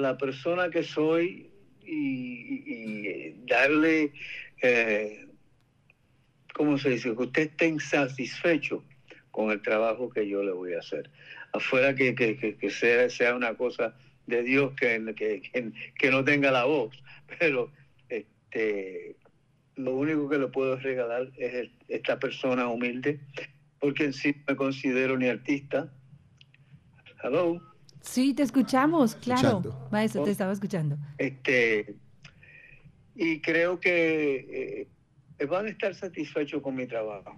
[0.00, 1.48] la persona que soy
[1.84, 4.12] y, darle,
[4.62, 5.28] eh,
[6.54, 7.14] ¿cómo se dice?
[7.14, 8.82] Que usted esté insatisfecho
[9.30, 11.10] con el trabajo que yo le voy a hacer.
[11.56, 13.94] Afuera que, que, sea, sea una cosa
[14.26, 16.94] de Dios que, que, que, no tenga la voz,
[17.38, 17.70] pero
[18.08, 19.16] este,
[19.76, 23.20] lo único que le puedo regalar es esta persona humilde,
[23.78, 25.92] porque en sí me considero ni artista.
[27.22, 27.60] Hello.
[28.00, 29.88] Sí, te escuchamos, claro.
[29.90, 30.96] Maestro, te estaba escuchando.
[31.18, 31.96] Este,
[33.16, 34.88] y creo que
[35.38, 37.36] eh, van a estar satisfechos con mi trabajo.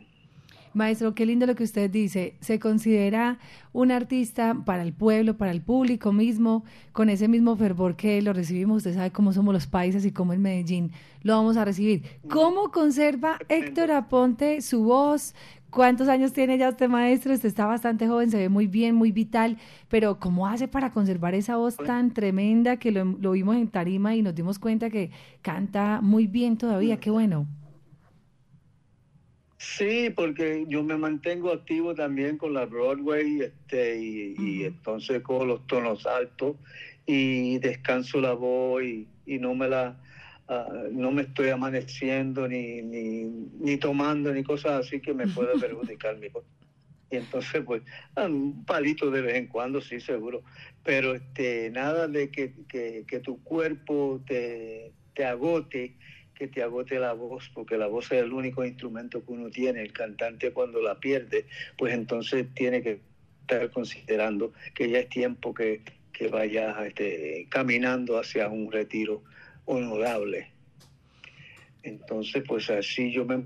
[0.79, 2.37] Maestro, qué lindo lo que usted dice.
[2.41, 3.39] Se considera
[3.73, 8.33] un artista para el pueblo, para el público mismo, con ese mismo fervor que lo
[8.33, 8.79] recibimos.
[8.79, 10.93] Usted sabe cómo somos los países y cómo en Medellín
[11.23, 12.05] lo vamos a recibir.
[12.31, 15.35] ¿Cómo conserva Héctor Aponte su voz?
[15.71, 17.35] ¿Cuántos años tiene ya este maestro?
[17.35, 21.35] Usted está bastante joven, se ve muy bien, muy vital, pero ¿cómo hace para conservar
[21.35, 25.11] esa voz tan tremenda que lo, lo vimos en Tarima y nos dimos cuenta que
[25.43, 26.99] canta muy bien todavía?
[26.99, 27.47] Qué bueno.
[29.59, 35.67] Sí, porque yo me mantengo activo también con la Broadway este, y, entonces con los
[35.67, 36.57] tonos altos
[37.07, 39.97] y descanso la voz y, no me la
[40.47, 43.25] ah, no me estoy amaneciendo ni, ni,
[43.59, 46.45] ni, tomando ni cosas así que me puede perjudicar mi voz.
[47.11, 47.83] Y entonces pues
[48.15, 50.45] ah, un palito de vez en cuando sí seguro,
[50.85, 55.97] pero este nada de que, que, que tu cuerpo te, te agote
[56.39, 59.83] que te agote la voz, porque la voz es el único instrumento que uno tiene.
[59.83, 61.47] El cantante cuando la pierde,
[61.77, 63.01] pues entonces tiene que
[63.41, 65.83] estar considerando que ya es tiempo que,
[66.13, 69.25] que vaya este, caminando hacia un retiro
[69.65, 70.49] honorable.
[71.83, 73.43] Entonces, pues así yo me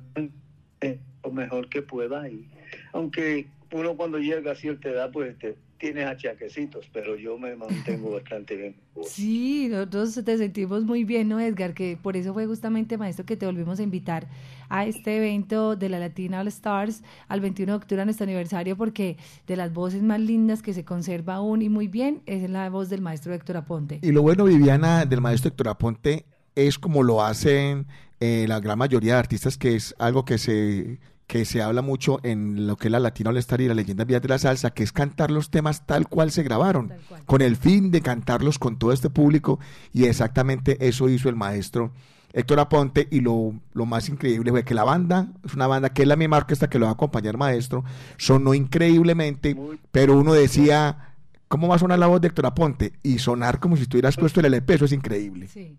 [1.25, 2.45] lo mejor que pueda y
[2.93, 8.13] aunque uno cuando llega a cierta edad, pues este, tienes achaquecitos, pero yo me mantengo
[8.15, 8.77] bastante bien.
[9.05, 11.75] Sí, nosotros te sentimos muy bien, ¿no, Edgar?
[11.75, 14.29] Que por eso fue justamente, maestro, que te volvimos a invitar
[14.69, 18.77] a este evento de la Latina All Stars al 21 de octubre, a nuestro aniversario,
[18.77, 19.17] porque
[19.49, 22.89] de las voces más lindas que se conserva aún y muy bien es la voz
[22.89, 23.99] del maestro Héctor Aponte.
[24.03, 27.87] Y lo bueno, Viviana, del maestro Héctor Aponte es como lo hacen
[28.21, 31.01] eh, la gran mayoría de artistas, que es algo que se
[31.33, 34.05] que se habla mucho en lo que es la Latino All Star y la leyenda
[34.05, 36.93] Vías de la Salsa, que es cantar los temas tal cual se grabaron,
[37.25, 39.59] con el fin de cantarlos con todo este público,
[39.95, 41.91] y exactamente eso hizo el maestro
[42.35, 46.03] Héctor Aponte, y lo, lo más increíble fue que la banda, es una banda que
[46.03, 47.83] es la misma orquesta que lo va a acompañar maestro,
[48.19, 49.57] sonó increíblemente,
[49.91, 51.15] pero uno decía,
[51.49, 52.93] ¿cómo va a sonar la voz de Héctor Aponte?
[53.03, 55.49] Y sonar como si estuvieras puesto el LP, eso es increíble.
[55.49, 55.79] Sí.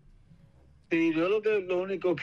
[0.94, 2.16] Sí, yo lo que lo único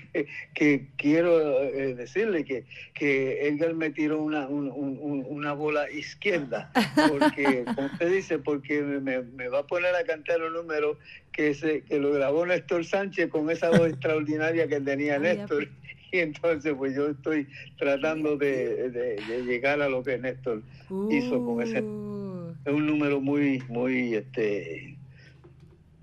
[0.54, 6.70] que, quiero eh, decirle que que Edgar me tiró una, una bola izquierda,
[7.08, 10.96] porque como usted dice, porque me, va a poner a cantar un número
[11.32, 15.66] que se, que lo grabó Néstor Sánchez con esa voz extraordinaria que tenía Néstor.
[16.12, 19.16] Y entonces pues yo estoy tratando de,
[19.46, 20.62] llegar a lo que Néstor
[21.10, 22.54] hizo con ese uh.
[22.64, 24.96] es un número muy muy este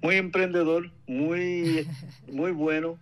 [0.01, 1.87] muy emprendedor, muy,
[2.31, 2.97] muy bueno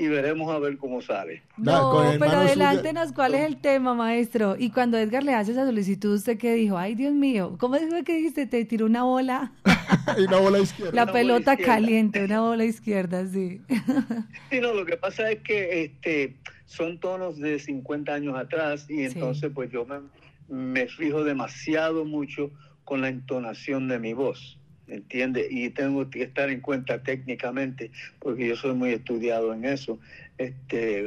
[0.00, 1.42] y veremos a ver cómo sale.
[1.58, 4.56] No, pero adelántenos cuál es el tema, maestro.
[4.58, 6.78] Y cuando Edgar le hace esa solicitud, ¿usted qué dijo?
[6.78, 8.46] Ay, Dios mío, ¿cómo dijo que dijiste?
[8.46, 9.52] Te tiró una bola.
[10.26, 10.92] una bola izquierda.
[10.94, 13.60] La pelota caliente, una bola izquierda, sí.
[14.50, 19.02] sí, no, lo que pasa es que este son tonos de 50 años atrás y
[19.02, 20.00] entonces pues yo me,
[20.48, 22.50] me fijo demasiado mucho
[22.84, 24.59] con la entonación de mi voz.
[24.90, 25.46] ¿Entiende?
[25.50, 29.98] Y tengo que estar en cuenta técnicamente, porque yo soy muy estudiado en eso,
[30.38, 31.04] este,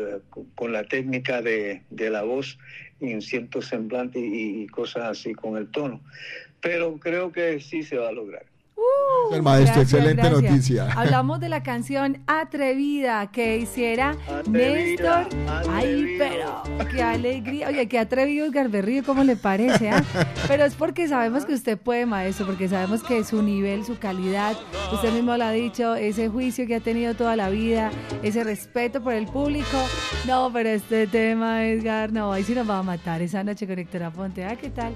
[0.55, 2.57] con, la técnica de, la voz
[2.99, 6.01] y en cierto semblante y cosas así con el tono.
[6.61, 8.52] Pero creo que sí se va a lograr.
[9.29, 10.91] Uh, el maestro, excelente noticia.
[10.95, 14.15] Hablamos de la canción Atrevida que hiciera
[14.49, 15.27] Néstor.
[15.69, 17.67] Ay, pero qué alegría.
[17.67, 19.89] Oye, qué atrevido Edgar Berrío, ¿cómo le parece?
[19.89, 20.03] Ah?
[20.47, 24.55] Pero es porque sabemos que usted puede, maestro, porque sabemos que su nivel, su calidad,
[24.91, 27.91] usted mismo lo ha dicho, ese juicio que ha tenido toda la vida,
[28.21, 29.77] ese respeto por el público.
[30.27, 33.77] No, pero este tema, Edgar, no, ahí sí nos va a matar esa noche con
[33.77, 34.45] Héctor Aponte.
[34.45, 34.93] Ah, ¿qué tal?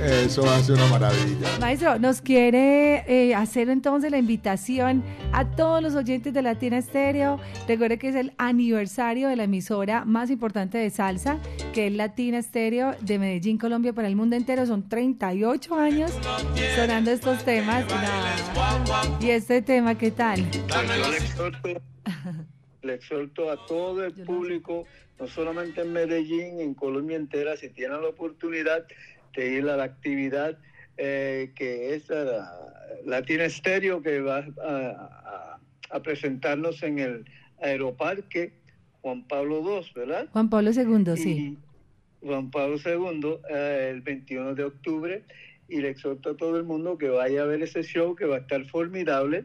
[0.00, 1.48] Eso hace una maravilla.
[1.60, 5.02] Maestro, nos quiere eh, hacer entonces la invitación
[5.32, 7.40] a todos los oyentes de Latina Estéreo.
[7.66, 11.38] Recuerde que es el aniversario de la emisora más importante de salsa,
[11.72, 14.66] que es Latina Estéreo de Medellín, Colombia, para el mundo entero.
[14.66, 16.12] Son 38 años
[16.76, 17.84] sonando estos temas.
[17.88, 19.26] No.
[19.26, 20.50] Y este tema, ¿qué tal?
[20.50, 21.68] Yo le exhorto,
[22.82, 24.86] le exhorto a todo el público,
[25.18, 28.84] no solamente en Medellín, en Colombia entera, si tienen la oportunidad
[29.34, 30.58] de ir a la actividad
[31.02, 32.69] eh, que es la
[33.04, 35.60] Latina Estéreo, que va a, a-
[35.92, 37.24] a presentarnos en el
[37.60, 38.52] Aeroparque
[39.02, 40.28] Juan Pablo II, ¿verdad?
[40.32, 41.58] Juan Pablo II, sí.
[42.22, 45.22] Juan Pablo II eh, el 21 de octubre
[45.68, 48.36] y le exhorto a todo el mundo que vaya a ver ese show que va
[48.36, 49.44] a estar formidable.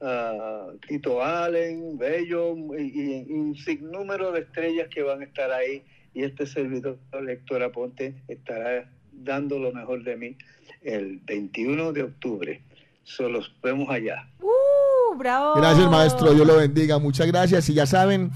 [0.00, 5.82] Ah, Tito Allen, Bello y, y un sinnúmero de estrellas que van a estar ahí
[6.14, 6.98] y este servidor,
[7.28, 10.36] Héctor Aponte, estará dando lo mejor de mí
[10.82, 12.60] el 21 de octubre.
[13.04, 14.28] Solo vemos allá.
[14.40, 15.54] ¡Uh, bravo!
[15.56, 16.32] Gracias, maestro.
[16.34, 16.98] Dios lo bendiga.
[16.98, 17.68] Muchas gracias.
[17.68, 18.30] Y ya saben,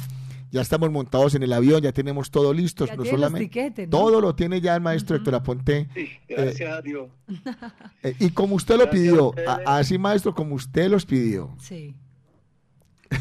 [0.50, 2.84] ya estamos montados en el avión, ya tenemos todo listo.
[2.86, 3.90] Ya no los solamente tiquetes, ¿no?
[3.98, 5.88] todo lo tiene ya el maestro Héctor Aponte.
[6.28, 7.08] Gracias a Dios.
[8.04, 11.50] Eh, y como usted lo Gracias pidió, a- así maestro, como usted los pidió.
[11.58, 11.96] Sí.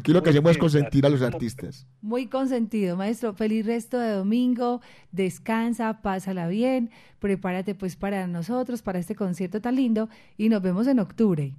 [0.00, 1.86] Aquí lo que Muy hacemos es consentir a los artistas.
[2.00, 3.34] Muy consentido, maestro.
[3.34, 4.80] Feliz resto de domingo.
[5.12, 6.90] Descansa, pásala bien.
[7.18, 10.08] Prepárate pues para nosotros, para este concierto tan lindo.
[10.38, 11.52] Y nos vemos en octubre.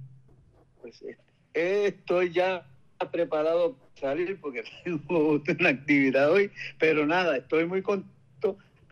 [0.80, 1.04] Pues
[1.54, 2.66] eh, estoy ya
[3.12, 6.50] preparado para salir porque tengo una actividad hoy,
[6.80, 8.12] pero nada, estoy muy contento.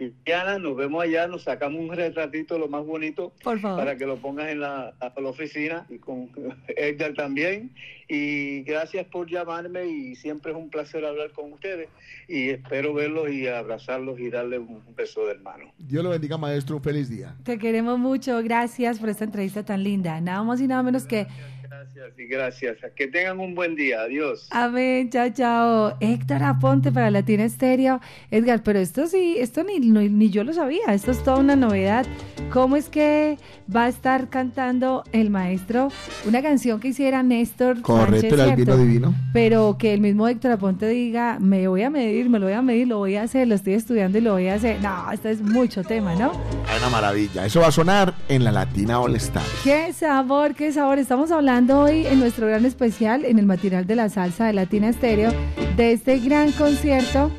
[0.00, 3.78] Viviana, nos vemos allá, nos sacamos un retratito lo más bonito Por favor.
[3.78, 4.94] para que lo pongas en la,
[5.24, 6.30] oficina y con
[6.68, 7.70] Edgar también.
[8.08, 11.88] Y gracias por llamarme y siempre es un placer hablar con ustedes
[12.26, 15.72] y espero verlos y abrazarlos y darles un beso de hermano.
[15.78, 16.76] Dios lo bendiga, maestro.
[16.76, 17.36] Un feliz día.
[17.44, 18.42] Te queremos mucho.
[18.42, 20.20] Gracias por esta entrevista tan linda.
[20.20, 21.26] Nada más y nada menos que
[21.70, 22.78] Gracias y gracias.
[22.96, 24.00] Que tengan un buen día.
[24.00, 24.48] Adiós.
[24.50, 25.96] Amén, chao, chao.
[26.00, 28.00] Héctor Aponte para Latina Estéreo.
[28.32, 32.06] Edgar, pero esto sí, esto ni, ni yo lo sabía, esto es toda una novedad.
[32.52, 33.38] ¿Cómo es que
[33.74, 35.90] va a estar cantando el maestro
[36.26, 39.14] una canción que hiciera Néstor Correcto, Sánchez, el albino divino.
[39.32, 42.62] Pero que el mismo Héctor Aponte diga, me voy a medir, me lo voy a
[42.62, 44.80] medir, lo voy a hacer, lo estoy estudiando y lo voy a hacer.
[44.82, 46.32] No, esto es mucho tema, ¿no?
[46.68, 47.46] Es una maravilla.
[47.46, 49.44] Eso va a sonar en la Latina All Star.
[49.62, 50.98] Qué sabor, qué sabor.
[50.98, 54.88] Estamos hablando hoy en nuestro gran especial, en el material de la salsa de Latina
[54.88, 55.30] Estéreo,
[55.76, 57.30] de este gran concierto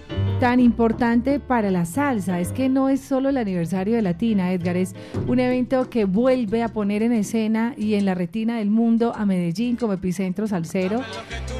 [0.41, 2.39] tan importante para la salsa.
[2.39, 4.95] Es que no es solo el aniversario de Latina, Edgar, es
[5.27, 9.27] un evento que vuelve a poner en escena y en la retina del mundo a
[9.27, 11.01] Medellín como epicentro salsero,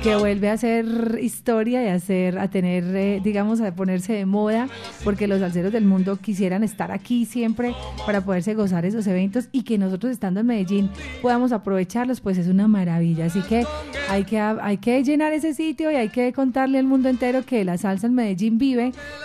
[0.01, 4.25] que vuelve a hacer historia y a, hacer, a tener, eh, digamos, a ponerse de
[4.25, 4.67] moda,
[5.03, 7.75] porque los salseros del mundo quisieran estar aquí siempre
[8.07, 10.89] para poderse gozar esos eventos y que nosotros estando en Medellín
[11.21, 13.25] podamos aprovecharlos, pues es una maravilla.
[13.25, 13.63] Así que
[14.09, 17.63] hay que, hay que llenar ese sitio y hay que contarle al mundo entero que
[17.63, 18.70] la salsa en Medellín vive,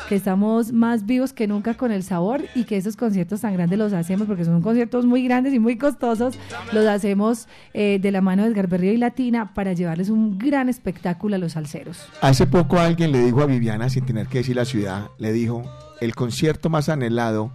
[0.08, 3.78] que estamos más vivos que nunca con el sabor y que esos conciertos tan grandes
[3.78, 6.38] los hacemos, porque son conciertos muy grandes y muy costosos,
[6.72, 10.68] los hacemos eh, de la mano de Edgar Berrío y Latina para llevarles un gran
[10.68, 11.98] espectáculo a los salseros.
[12.20, 15.62] Hace poco alguien le dijo a Viviana, sin tener que decir la ciudad, le dijo,
[16.00, 17.52] el concierto más anhelado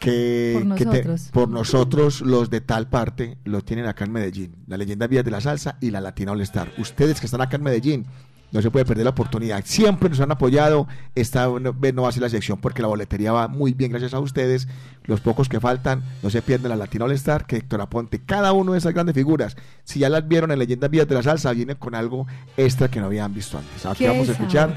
[0.00, 1.28] que Por que te- nosotros.
[1.32, 4.54] por nosotros, los de tal parte, lo tienen acá en Medellín.
[4.66, 6.68] La leyenda Vías de la Salsa y la Latina All Star.
[6.78, 8.06] Ustedes que están acá en Medellín,
[8.54, 9.62] no se puede perder la oportunidad.
[9.66, 10.86] Siempre nos han apoyado.
[11.16, 14.14] Esta no, no va a ser la sección porque la boletería va muy bien gracias
[14.14, 14.68] a ustedes.
[15.06, 18.52] Los pocos que faltan, no se pierden la Latina All Star, que Héctor Aponte, cada
[18.52, 21.52] uno de esas grandes figuras, si ya las vieron en Leyendas Vías de la Salsa,
[21.52, 22.26] vienen con algo
[22.56, 23.84] extra que no habían visto antes.
[23.84, 24.74] Aquí vamos a escuchar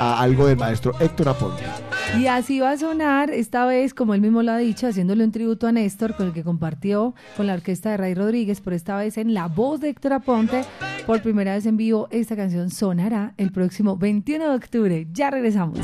[0.00, 1.62] a algo del maestro Héctor Aponte.
[2.18, 5.30] Y así va a sonar, esta vez, como él mismo lo ha dicho, haciéndole un
[5.30, 8.96] tributo a Néstor, con el que compartió con la orquesta de Ray Rodríguez, pero esta
[8.96, 10.64] vez en la voz de Héctor Aponte,
[11.06, 12.70] por primera vez en vivo, esta canción
[13.36, 15.06] el próximo 21 de octubre.
[15.12, 15.80] Ya regresamos.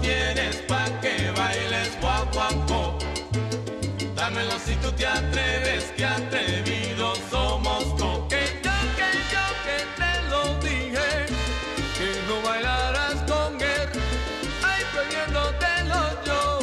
[0.00, 2.98] tienes pa' que bailes guaguancó.
[4.14, 8.28] Dámelo si tú te atreves, que atrevidos somos co.
[8.28, 11.26] Que yo, que yo, que te lo dije,
[11.98, 13.88] que no bailarás con él.
[14.62, 16.58] Ay, prohibiéndotelo yo,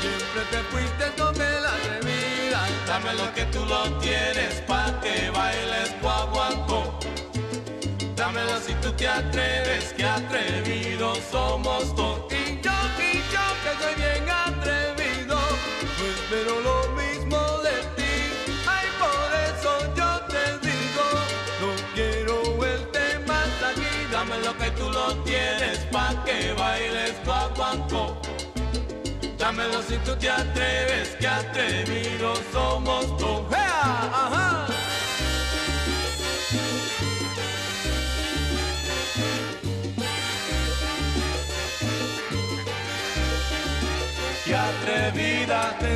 [0.00, 2.66] siempre te fuiste con el atrevida.
[2.86, 6.98] Dámelo que tú lo tienes pa' que bailes guaguancó.
[8.16, 12.27] Dámelo si tú te atreves, que atrevidos somos todos.
[29.78, 33.46] Pero si tú te atreves, que atrevidos somos tú.
[33.52, 34.66] ¡Ajá!
[44.44, 45.87] ¡Qué atrevida!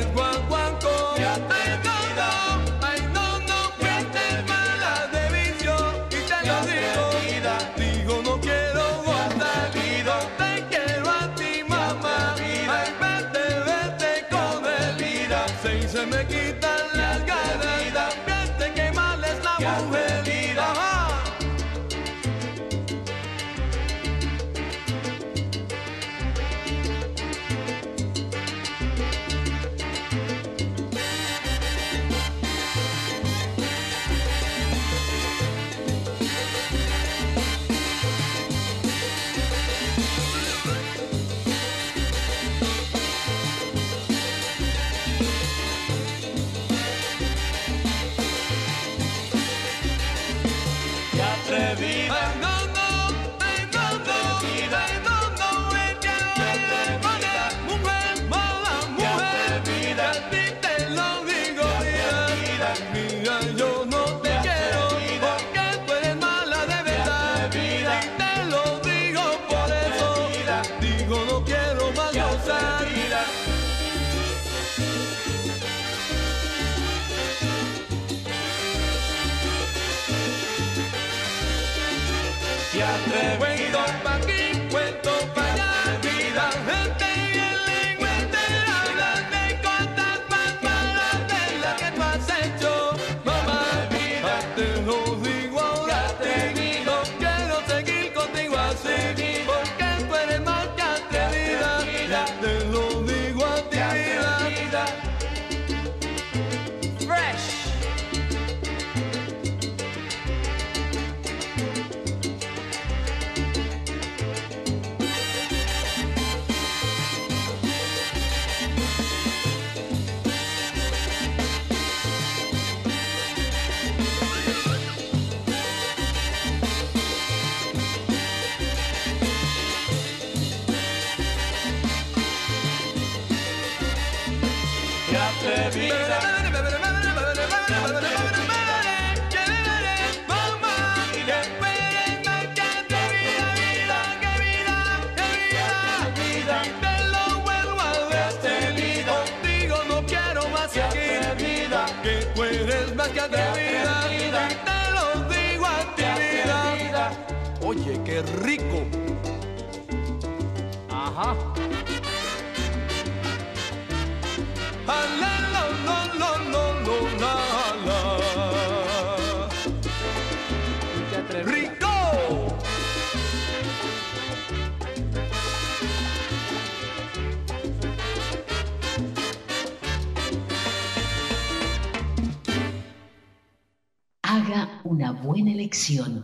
[185.23, 186.23] buena elección.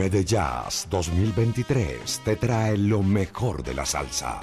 [0.00, 4.40] Mede Jazz 2023 te trae lo mejor de la salsa.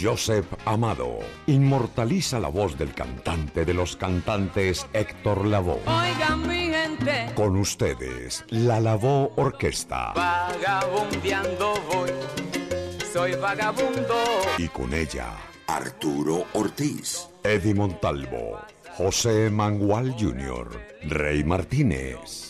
[0.00, 5.80] Joseph Amado inmortaliza la voz del cantante de los cantantes Héctor Lavoe.
[5.84, 7.32] Oigan mi gente.
[7.34, 10.12] Con ustedes, la Lavoe Orquesta.
[10.14, 12.10] Vagabundeando voy,
[13.12, 14.14] soy vagabundo.
[14.58, 15.32] Y con ella,
[15.66, 17.26] Arturo Ortiz.
[17.42, 18.60] Eddie Montalvo,
[18.96, 20.70] José Mangual Jr.,
[21.08, 22.49] Rey Martínez.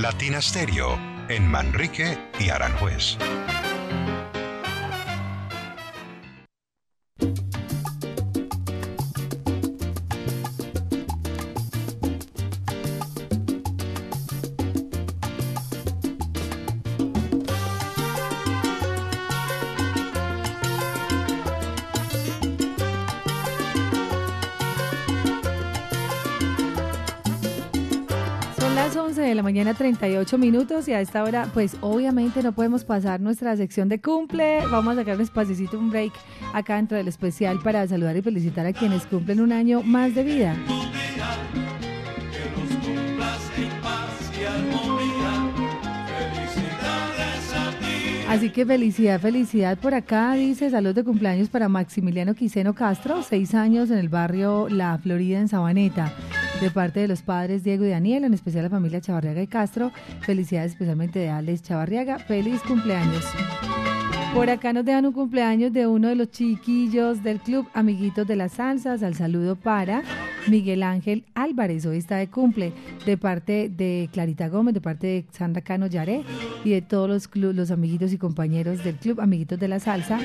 [0.00, 0.98] Latina Stereo
[1.28, 3.18] en Manrique y Aranjuez.
[29.60, 34.00] Mañana, 38 minutos, y a esta hora, pues obviamente no podemos pasar nuestra sección de
[34.00, 34.60] cumple.
[34.70, 36.12] Vamos a sacar un espacito, un break
[36.54, 40.22] acá dentro del especial para saludar y felicitar a quienes cumplen un año más de
[40.24, 40.56] vida.
[48.30, 53.54] Así que felicidad, felicidad por acá, dice salud de cumpleaños para Maximiliano Quiseno Castro, seis
[53.54, 56.14] años en el barrio La Florida en Sabaneta,
[56.60, 59.92] de parte de los padres Diego y Daniel, en especial la familia Chavarriaga y Castro.
[60.20, 63.24] Felicidades especialmente de Alex Chavarriaga, feliz cumpleaños.
[64.34, 68.36] Por acá nos dejan un cumpleaños de uno de los chiquillos del club Amiguitos de
[68.36, 69.02] las Salsas.
[69.02, 70.02] Al saludo para
[70.46, 71.84] Miguel Ángel Álvarez.
[71.84, 72.72] Hoy está de cumple
[73.04, 76.22] de parte de Clarita Gómez, de parte de Sandra Cano Yaré
[76.64, 80.18] y de todos los, clu- los amiguitos y compañeros del club Amiguitos de la Salsa.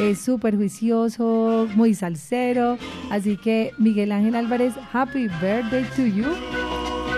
[0.00, 2.76] Es súper juicioso, muy salsero.
[3.10, 6.26] Así que Miguel Ángel Álvarez, happy birthday to you.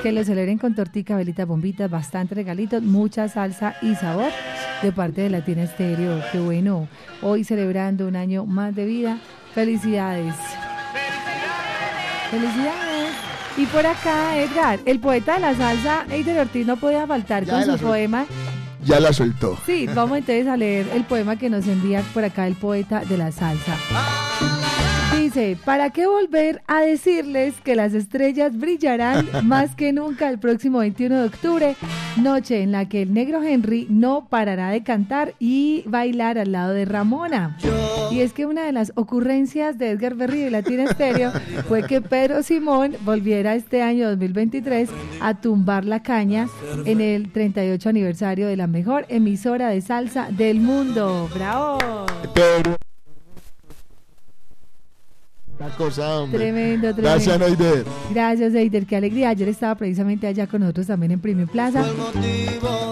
[0.02, 4.30] Que lo celebren con tortica, velitas, bombitas, bastante regalitos, mucha salsa y sabor
[4.82, 6.22] de parte de Latina Estéreo.
[6.32, 6.88] Qué bueno.
[7.20, 9.18] Hoy celebrando un año más de vida.
[9.54, 10.34] Felicidades.
[12.30, 13.10] Felicidades.
[13.58, 17.52] Y por acá, Edgar, el poeta de la salsa, Eider Ortiz, no podía faltar Ya
[17.52, 18.24] con su poema.
[18.84, 19.58] Ya la soltó.
[19.66, 23.18] Sí, vamos entonces a leer el poema que nos envía por acá el poeta de
[23.18, 23.76] la salsa.
[25.32, 30.78] Dice, ¿para qué volver a decirles que las estrellas brillarán más que nunca el próximo
[30.78, 31.76] 21 de octubre?
[32.20, 36.72] Noche en la que el negro Henry no parará de cantar y bailar al lado
[36.72, 37.56] de Ramona.
[38.10, 41.30] Y es que una de las ocurrencias de Edgar Berry de Latina Estéreo
[41.68, 44.90] fue que Pedro Simón volviera este año 2023
[45.20, 46.48] a tumbar la caña
[46.86, 51.30] en el 38 aniversario de la mejor emisora de salsa del mundo.
[51.32, 51.78] ¡Bravo!
[52.34, 52.89] Pero.
[55.60, 56.38] La cosa, hombre.
[56.38, 57.02] Tremendo, tremendo.
[57.02, 57.84] Gracias, Noider.
[58.14, 58.86] Gracias, Eider.
[58.86, 59.28] Qué alegría.
[59.28, 61.84] Ayer estaba precisamente allá con nosotros también en Premium Plaza.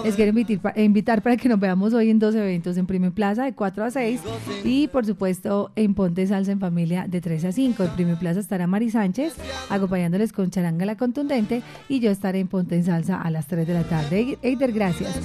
[0.05, 0.37] Les quiero
[0.75, 3.89] invitar para que nos veamos hoy en dos eventos en Premium Plaza de 4 a
[3.91, 4.21] 6
[4.63, 7.83] y, por supuesto, en Ponte Salsa en Familia de 3 a 5.
[7.83, 9.33] En Premium Plaza estará Mari Sánchez
[9.69, 13.67] acompañándoles con Charanga la Contundente y yo estaré en Ponte en Salsa a las 3
[13.67, 14.37] de la tarde.
[14.43, 15.19] Eider, gracias.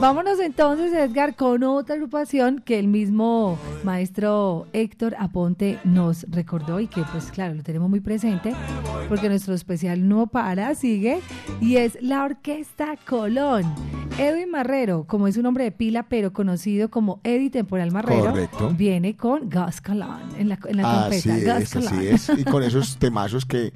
[0.00, 6.86] Vámonos entonces, Edgar, con otra agrupación que el mismo maestro Héctor Aponte nos recordó y
[6.86, 8.54] que, pues claro, lo tenemos muy presente
[9.08, 11.20] porque nuestro especial no para, sigue,
[11.60, 13.64] y es la Orquesta Colón.
[14.18, 18.70] Edwin Marrero, como es un nombre de pila, pero conocido como Eddie Temporal Marrero, Correcto.
[18.76, 21.54] viene con Gus Colón en la, en la Así trompeta.
[21.54, 22.38] Gus es, así es.
[22.38, 23.72] Y con esos temazos que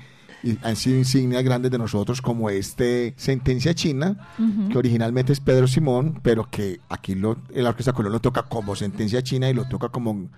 [0.62, 4.28] han sido insignias grandes de nosotros, como este Sentencia China,
[4.70, 8.76] que originalmente es Pedro Simón, pero que aquí lo, la Orquesta Colón lo toca como
[8.76, 10.28] Sentencia China y lo toca como,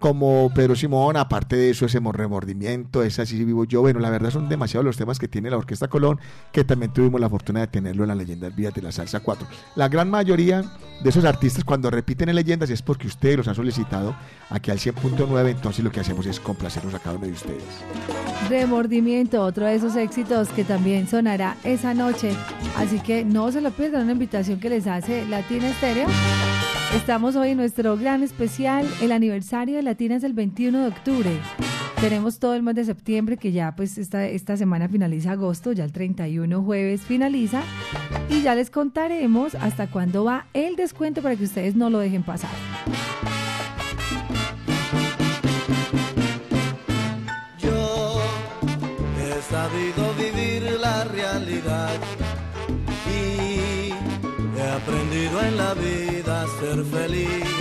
[0.00, 1.16] como Pedro Simón.
[1.16, 3.82] Aparte de eso, ese mo- remordimiento, es así vivo yo.
[3.82, 6.18] Bueno, la verdad son demasiados los temas que tiene la Orquesta Colón,
[6.50, 9.46] que también tuvimos la fortuna de tenerlo en las leyendas vías de la Salsa 4.
[9.76, 10.62] La gran mayoría
[11.02, 14.16] de esos artistas, cuando repiten en leyendas, es porque ustedes los han solicitado
[14.48, 15.50] aquí al 100.9.
[15.50, 17.62] Entonces, lo que hacemos es complacernos a cada uno de ustedes.
[18.48, 22.34] Remordimiento, otro de esos éxitos que también sonará esa noche.
[22.76, 26.06] Así que no se lo pierdan, una invitación que les hace Latina Estéreo.
[26.94, 31.30] Estamos hoy en nuestro gran especial, el aniversario de Latinas del 21 de octubre.
[32.00, 35.84] Tenemos todo el mes de septiembre, que ya pues esta, esta semana finaliza agosto, ya
[35.84, 37.62] el 31 jueves finaliza.
[38.28, 42.24] Y ya les contaremos hasta cuándo va el descuento para que ustedes no lo dejen
[42.24, 42.50] pasar.
[47.60, 48.20] Yo
[49.16, 52.00] he sabido vivir la realidad
[53.06, 53.90] y
[54.58, 56.09] he aprendido en la vida
[56.46, 57.59] ser feliz.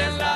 [0.00, 0.29] en la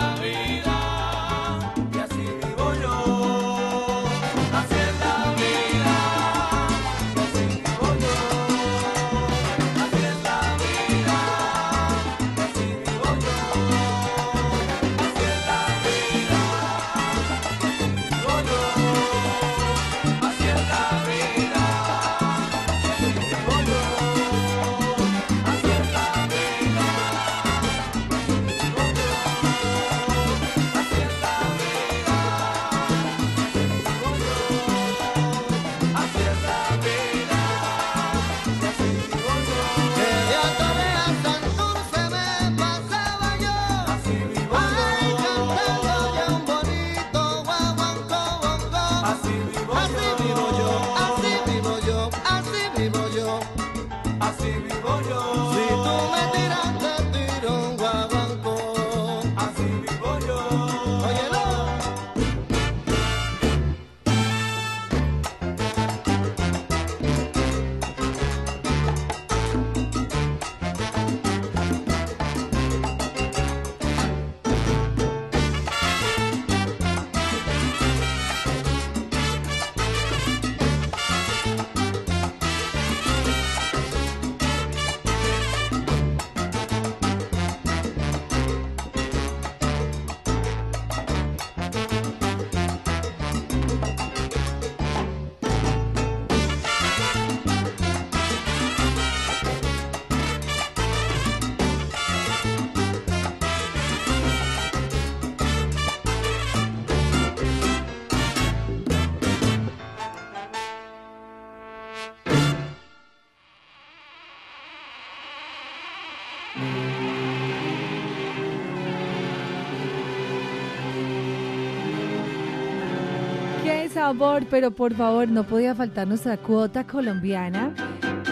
[124.05, 127.74] sabor, pero por favor, no podía faltar nuestra cuota colombiana.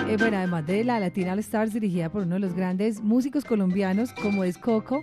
[0.06, 3.46] Eh, bueno, además de la Latina All Stars, dirigida por uno de los grandes músicos
[3.46, 5.02] colombianos, como es Coco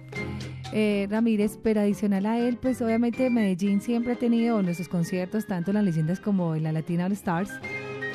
[0.71, 5.71] eh, Ramírez, pero adicional a él, pues obviamente Medellín siempre ha tenido nuestros conciertos, tanto
[5.71, 7.49] en las leyendas como en la Latina All Stars,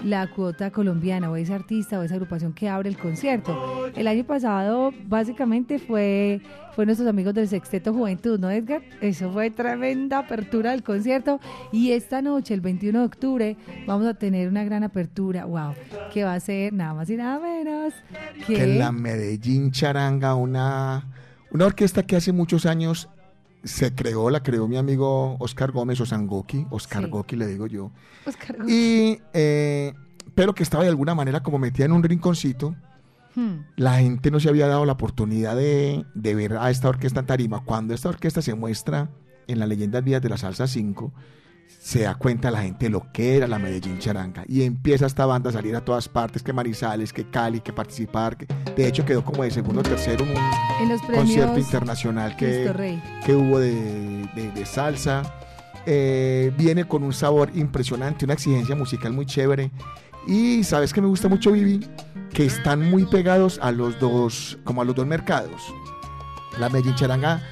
[0.05, 3.91] la cuota colombiana o ese artista o esa agrupación que abre el concierto.
[3.97, 6.41] El año pasado básicamente fue,
[6.75, 8.83] fue nuestros amigos del Sexteto Juventud, ¿no Edgar?
[9.01, 11.41] Eso fue tremenda apertura del concierto
[11.73, 13.57] y esta noche, el 21 de octubre,
[13.87, 15.73] vamos a tener una gran apertura, wow,
[16.13, 17.95] que va a ser nada más y nada menos
[18.47, 18.55] que...
[18.55, 21.07] que la Medellín Charanga, una,
[21.51, 23.09] una orquesta que hace muchos años
[23.65, 27.11] se creó, la creó mi amigo Oscar Gómez o Sangoki, Oscar Sí.
[27.11, 27.91] Goki le digo yo.
[28.27, 29.93] Oscar Y, eh,
[30.35, 32.75] pero que estaba de alguna manera como metida en un rinconcito.
[33.35, 33.61] Hmm.
[33.77, 37.27] La gente no se había dado la oportunidad de, de ver a esta orquesta en
[37.27, 37.65] tarima.
[37.65, 39.11] Cuando esta orquesta se muestra
[39.47, 41.13] en las leyendas vías de la salsa 5,
[41.69, 44.45] se da cuenta la gente lo que era la Medellín Charanga.
[44.49, 48.37] Y empieza esta banda a salir a todas partes, que Marizales, que Cali, que participar.
[48.37, 50.37] que- de hecho quedó como de segundo o tercero en un
[50.83, 52.65] En los concierto internacional que,
[53.25, 53.75] que hubo de,
[54.35, 55.23] de- de salsa.
[55.87, 59.71] Eh, viene con un sabor impresionante, una exigencia musical muy chévere.
[60.27, 61.87] Y sabes que me gusta mucho Vivi,
[62.33, 65.63] que están muy pegados a los dos, como a los dos mercados.
[66.59, 67.43] La Medellín Charanga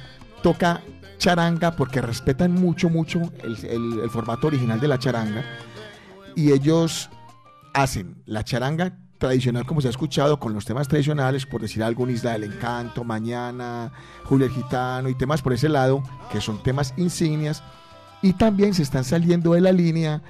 [0.41, 0.81] toca
[1.17, 3.57] charanga porque respetan mucho, mucho el,
[4.03, 5.43] el- formato original de la charanga.
[6.35, 7.09] Y ellos
[7.73, 12.09] hacen la charanga tradicional como se ha escuchado con los temas tradicionales, por decir algo,
[12.09, 13.91] Isla del Encanto, Mañana,
[14.25, 17.63] Julio el Gitano y temas por ese lado, que son temas insignias.
[18.21, 20.21] Y también se están saliendo de la línea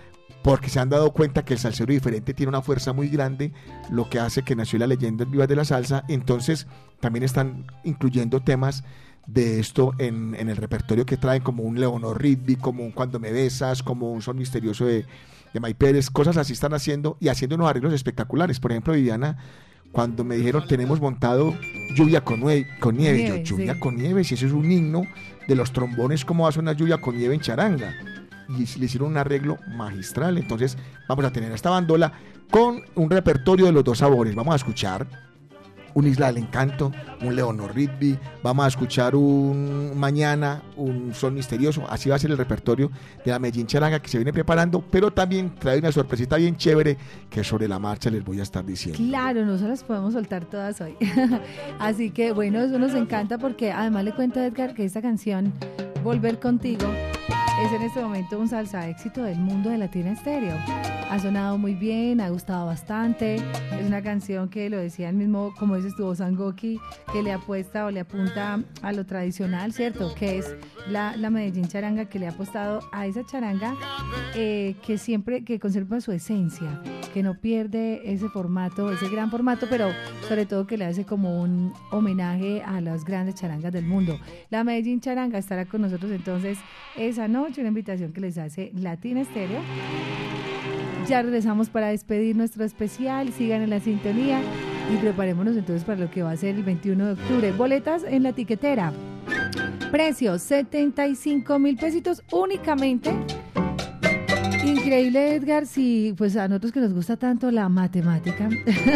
[0.44, 3.54] porque se han dado cuenta que el salsero diferente tiene una fuerza muy grande,
[3.90, 6.04] lo que hace que nació la leyenda viva de la salsa.
[6.10, 6.68] Entonces
[7.00, 8.84] también están incluyendo temas
[9.26, 13.20] de esto en, en el repertorio que traen, como un Leonor Rigby, como un Cuando
[13.20, 15.06] me besas, como un Son misterioso de,
[15.54, 18.60] de May Pérez, cosas así están haciendo y haciendo unos arreglos espectaculares.
[18.60, 19.38] Por ejemplo, Viviana,
[19.92, 21.54] cuando me dijeron tenemos montado
[21.96, 23.80] lluvia con, nue- con nieve, Nieve, yo lluvia sí.
[23.80, 25.04] con nieve, si eso es un himno
[25.48, 27.94] de los trombones, ¿cómo va a sonar lluvia con nieve en charanga?
[28.50, 30.38] Y le hicieron un arreglo magistral.
[30.38, 30.78] Entonces,
[31.08, 32.12] vamos a tener esta bandola
[32.52, 34.36] con un repertorio de los dos sabores.
[34.36, 35.08] Vamos a escuchar
[35.94, 36.92] un Isla del Encanto,
[37.22, 42.32] un Leonor Rigby, vamos a escuchar un Mañana, un Sol Misterioso, así va a ser
[42.32, 42.92] el repertorio
[43.24, 46.98] de la Medellín Charanga que se viene preparando, pero también trae una sorpresita bien chévere
[47.30, 48.98] que sobre la marcha les voy a estar diciendo.
[48.98, 50.96] Claro, no se las podemos soltar todas hoy.
[51.80, 55.54] Así que bueno, eso nos encanta porque además le cuento a Edgar que esta canción,
[56.04, 56.86] Volver contigo,
[57.64, 60.58] es en este momento un salsa éxito del mundo de Latina Estéreo.
[61.10, 63.36] Ha sonado muy bien, ha gustado bastante.
[63.36, 66.80] Es una canción que lo decía el mismo, como dices tú, Sangoki,
[67.14, 70.14] que le apuesta o le apunta a lo tradicional, ¿cierto?
[70.16, 70.56] Que es
[70.90, 73.76] la, la Medellín Charanga, que le ha apostado a esa charanga
[74.36, 76.82] eh, que siempre, que conserva su esencia,
[77.14, 79.90] que no pierde ese formato, ese gran formato, pero
[80.28, 84.20] sobre todo que le hace como un homenaje a las grandes charangas del mundo.
[84.50, 86.58] La Medellín Charanga estará con nosotros entonces
[86.98, 89.62] esa noche, una invitación que les hace Latina Estéreo.
[91.08, 94.40] Ya regresamos para despedir nuestro especial, sigan en la sintonía
[94.94, 97.52] y preparémonos entonces para lo que va a ser el 21 de octubre.
[97.52, 98.94] Boletas en la tiquetera.
[99.92, 103.14] Precio 75 mil pesitos únicamente.
[104.66, 108.50] Increíble, Edgar, si pues a nosotros que nos gusta tanto la matemática,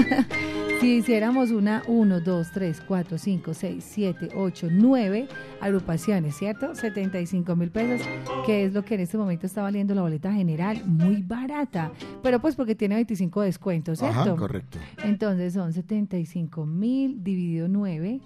[0.80, 5.28] si hiciéramos una 1, 2, 3, 4, 5, 6, 7, 8, 9
[5.60, 6.76] agrupaciones, ¿cierto?
[6.76, 8.06] 75 mil pesos,
[8.46, 11.92] que es lo que en este momento está valiendo la boleta general, muy barata,
[12.22, 14.20] pero pues porque tiene 25 descuentos, ¿cierto?
[14.20, 14.78] Ajá, correcto.
[15.04, 18.22] Entonces son 75 mil dividido 9.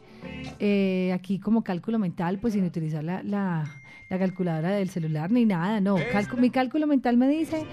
[0.60, 3.81] Eh, aquí como cálculo mental, pues sin utilizar la, la-
[4.12, 5.96] la calculadora del celular ni nada, no.
[5.98, 7.66] Calcu- mi cálculo mental me dice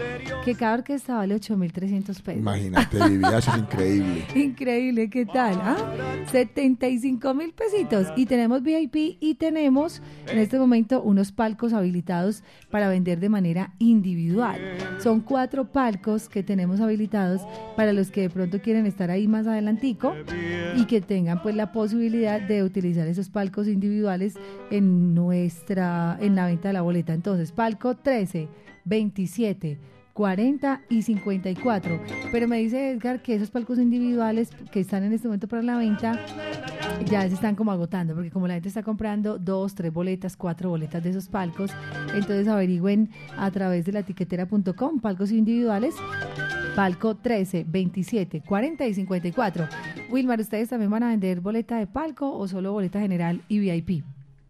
[0.44, 2.36] que cada orquesta vale 8.300 pesos.
[2.40, 4.24] Imagínate, Vivi, eso es increíble.
[4.36, 5.59] Increíble, ¿qué tal?
[5.60, 5.77] ah?
[6.31, 8.06] 75 mil pesitos.
[8.16, 13.74] Y tenemos VIP y tenemos en este momento unos palcos habilitados para vender de manera
[13.78, 14.60] individual.
[14.98, 17.43] Son cuatro palcos que tenemos habilitados
[17.77, 20.15] para los que de pronto quieren estar ahí más adelantico
[20.77, 24.35] y que tengan pues la posibilidad de utilizar esos palcos individuales
[24.70, 27.14] en nuestra, en la venta de la boleta.
[27.14, 28.48] Entonces, palco 13,
[28.84, 29.78] 27,
[30.18, 32.00] 40 y 54.
[32.32, 35.78] Pero me dice Edgar que esos palcos individuales que están en este momento para la
[35.78, 36.18] venta
[37.05, 40.70] ya se están como agotando, porque como la gente está comprando dos, tres boletas, cuatro
[40.70, 41.70] boletas de esos palcos,
[42.14, 45.94] entonces averigüen a través de la etiquetera.com, palcos individuales,
[46.74, 49.68] palco 13, 27, 40 y 54.
[50.10, 54.05] Wilmar, ¿ustedes también van a vender boleta de palco o solo boleta general y VIP?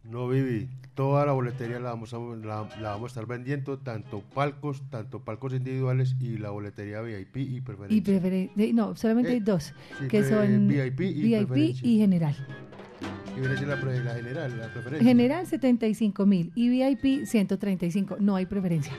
[0.04, 0.68] No, Vivi.
[0.98, 5.20] Toda la boletería la vamos, a, la, la vamos a estar vendiendo, tanto palcos, tanto
[5.20, 7.96] palcos individuales y la boletería VIP y preferencia.
[7.96, 12.34] Y preferencia, no, solamente Eh, hay dos, sí, que son VIP y VIP y general.
[13.36, 15.08] Y viene la, la general, la preferencia.
[15.08, 18.92] General 75 mil y VIP 135, no hay preferencia.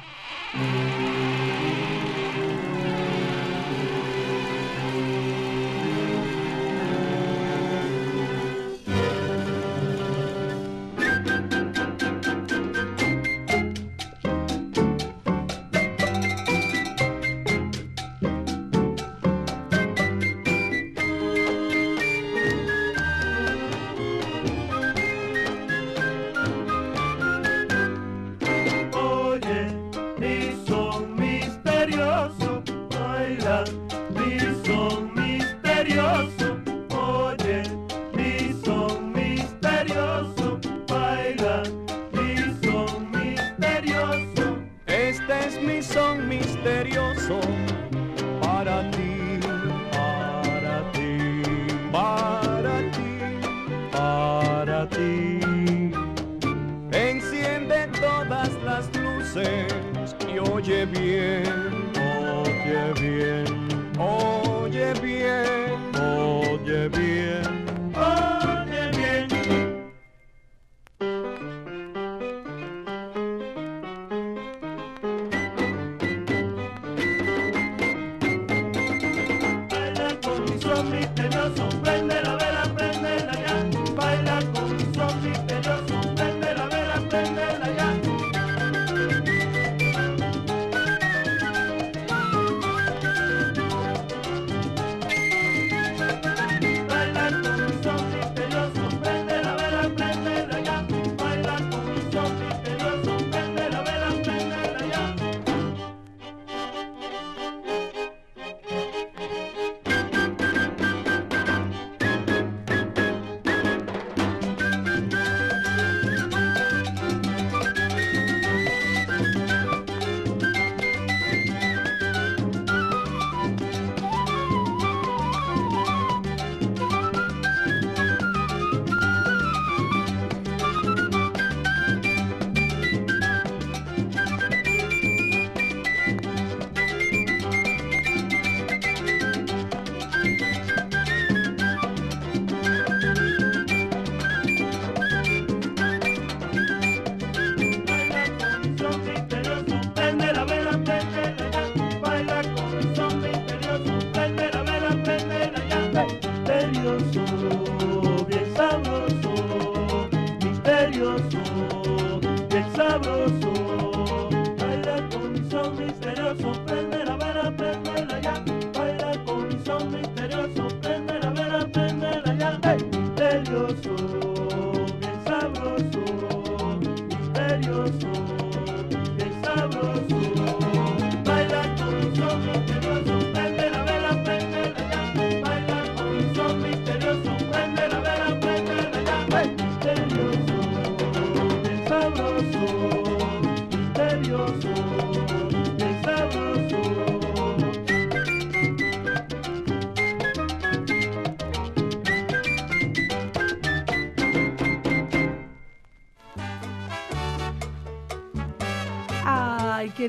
[170.51, 170.80] Misterioso,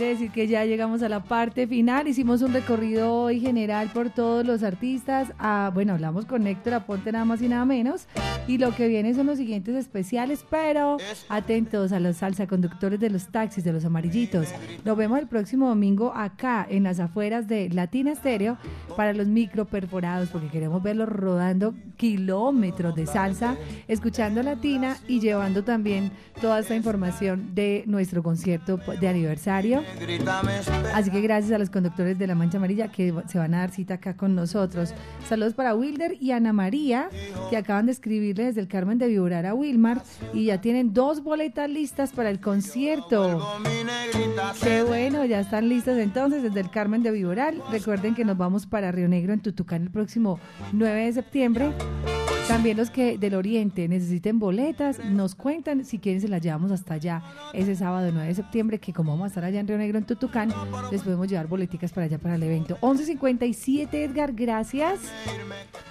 [0.02, 2.08] quiere decir que ya llegamos a la parte final.
[2.08, 5.32] Hicimos un recorrido hoy general por todos los artistas.
[5.38, 8.08] Ah, bueno, hablamos con Héctor Aponte nada más y nada menos.
[8.46, 10.96] Y lo que viene son los siguientes especiales, pero
[11.28, 14.48] atentos a los salsa conductores de los taxis, de los amarillitos.
[14.84, 18.58] Nos vemos el próximo domingo acá en las afueras de Latina Estéreo
[18.96, 23.56] para los micro perforados, porque queremos verlos rodando kilómetros de salsa,
[23.86, 26.10] escuchando Latina y llevando también
[26.40, 29.82] toda esta información de nuestro concierto de aniversario.
[30.94, 33.70] Así que gracias a los conductores de La Mancha Amarilla que se van a dar
[33.70, 34.94] cita acá con nosotros.
[35.28, 37.08] Saludos para Wilder y Ana María,
[37.50, 37.92] que acaban de
[38.34, 40.02] desde el Carmen de Vibrar a Wilmar
[40.32, 43.46] y ya tienen dos boletas listas para el concierto.
[44.62, 47.54] Qué bueno, ya están listas entonces desde el Carmen de Vibrar.
[47.70, 50.38] Recuerden que nos vamos para Río Negro en Tutucán el próximo
[50.72, 51.72] 9 de septiembre.
[52.48, 56.94] También los que del Oriente necesiten boletas, nos cuentan si quieren se las llevamos hasta
[56.94, 59.98] allá ese sábado 9 de septiembre, que como vamos a estar allá en Río Negro,
[59.98, 60.52] en Tutucán,
[60.90, 62.76] les podemos llevar boleticas para allá para el evento.
[62.80, 65.00] 11.57, Edgar, gracias.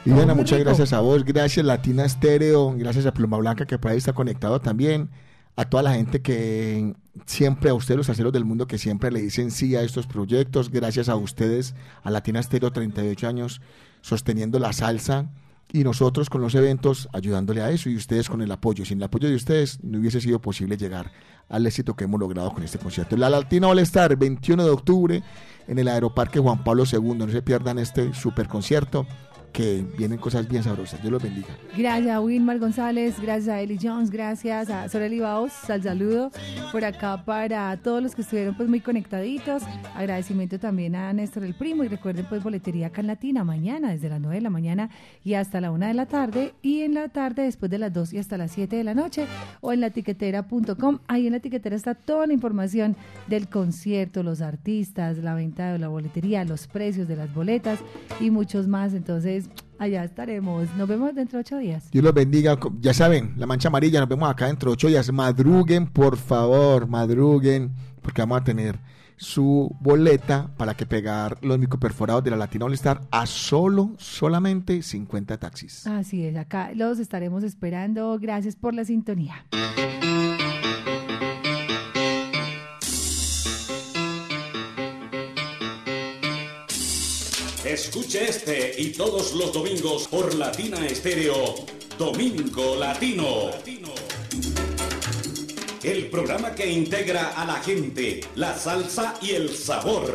[0.05, 3.97] Liliana, muchas gracias a vos, gracias Latina Estéreo, gracias a Pluma Blanca que por ahí
[3.97, 5.09] está conectado también,
[5.55, 6.93] a toda la gente que
[7.25, 10.69] siempre, a ustedes los aceros del mundo que siempre le dicen sí a estos proyectos,
[10.69, 13.61] gracias a ustedes, a Latina Estéreo, 38 años,
[14.01, 15.29] sosteniendo la salsa
[15.73, 18.85] y nosotros con los eventos ayudándole a eso y ustedes con el apoyo.
[18.85, 21.11] Sin el apoyo de ustedes no hubiese sido posible llegar
[21.49, 23.17] al éxito que hemos logrado con este concierto.
[23.17, 25.23] La Latina All Star, 21 de octubre
[25.67, 27.13] en el Aeroparque Juan Pablo II.
[27.15, 29.05] No se pierdan este super concierto
[29.51, 31.01] que vienen cosas bien sabrosas.
[31.01, 31.49] Dios los bendiga.
[31.77, 36.31] Gracias a Wilmar González, gracias a Eli Jones, gracias a Soreli Baos, al saludo
[36.71, 39.63] por acá para todos los que estuvieron pues muy conectaditos.
[39.95, 44.21] Agradecimiento también a Néstor el Primo y recuerden pues boletería en Latina mañana desde las
[44.21, 44.89] 9 de la mañana
[45.23, 48.13] y hasta la 1 de la tarde y en la tarde después de las 2
[48.13, 49.25] y hasta las 7 de la noche
[49.59, 50.99] o en la tiquetera.com.
[51.07, 52.95] Ahí en la tiquetera está toda la información
[53.27, 57.79] del concierto, los artistas, la venta de la boletería, los precios de las boletas
[58.19, 58.93] y muchos más.
[58.93, 59.40] Entonces
[59.81, 60.69] allá estaremos.
[60.77, 61.89] Nos vemos dentro de ocho días.
[61.91, 62.57] Dios los bendiga.
[62.79, 65.11] Ya saben, la mancha amarilla, nos vemos acá dentro de ocho días.
[65.11, 67.71] Madruguen, por favor, madruguen,
[68.01, 68.79] porque vamos a tener
[69.17, 74.81] su boleta para que pegar los microperforados de la Latina All Star a solo, solamente
[74.81, 75.87] 50 taxis.
[75.87, 78.17] Así es, acá los estaremos esperando.
[78.19, 79.45] Gracias por la sintonía.
[87.71, 91.55] Escuche este y todos los domingos por Latina Estéreo,
[91.97, 93.49] Domingo Latino.
[95.81, 100.13] El programa que integra a la gente, la salsa y el sabor.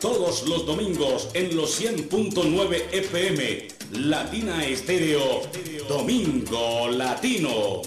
[0.00, 5.42] Todos los domingos en los 100.9 FM, Latina Estéreo,
[5.88, 7.82] Domingo Latino.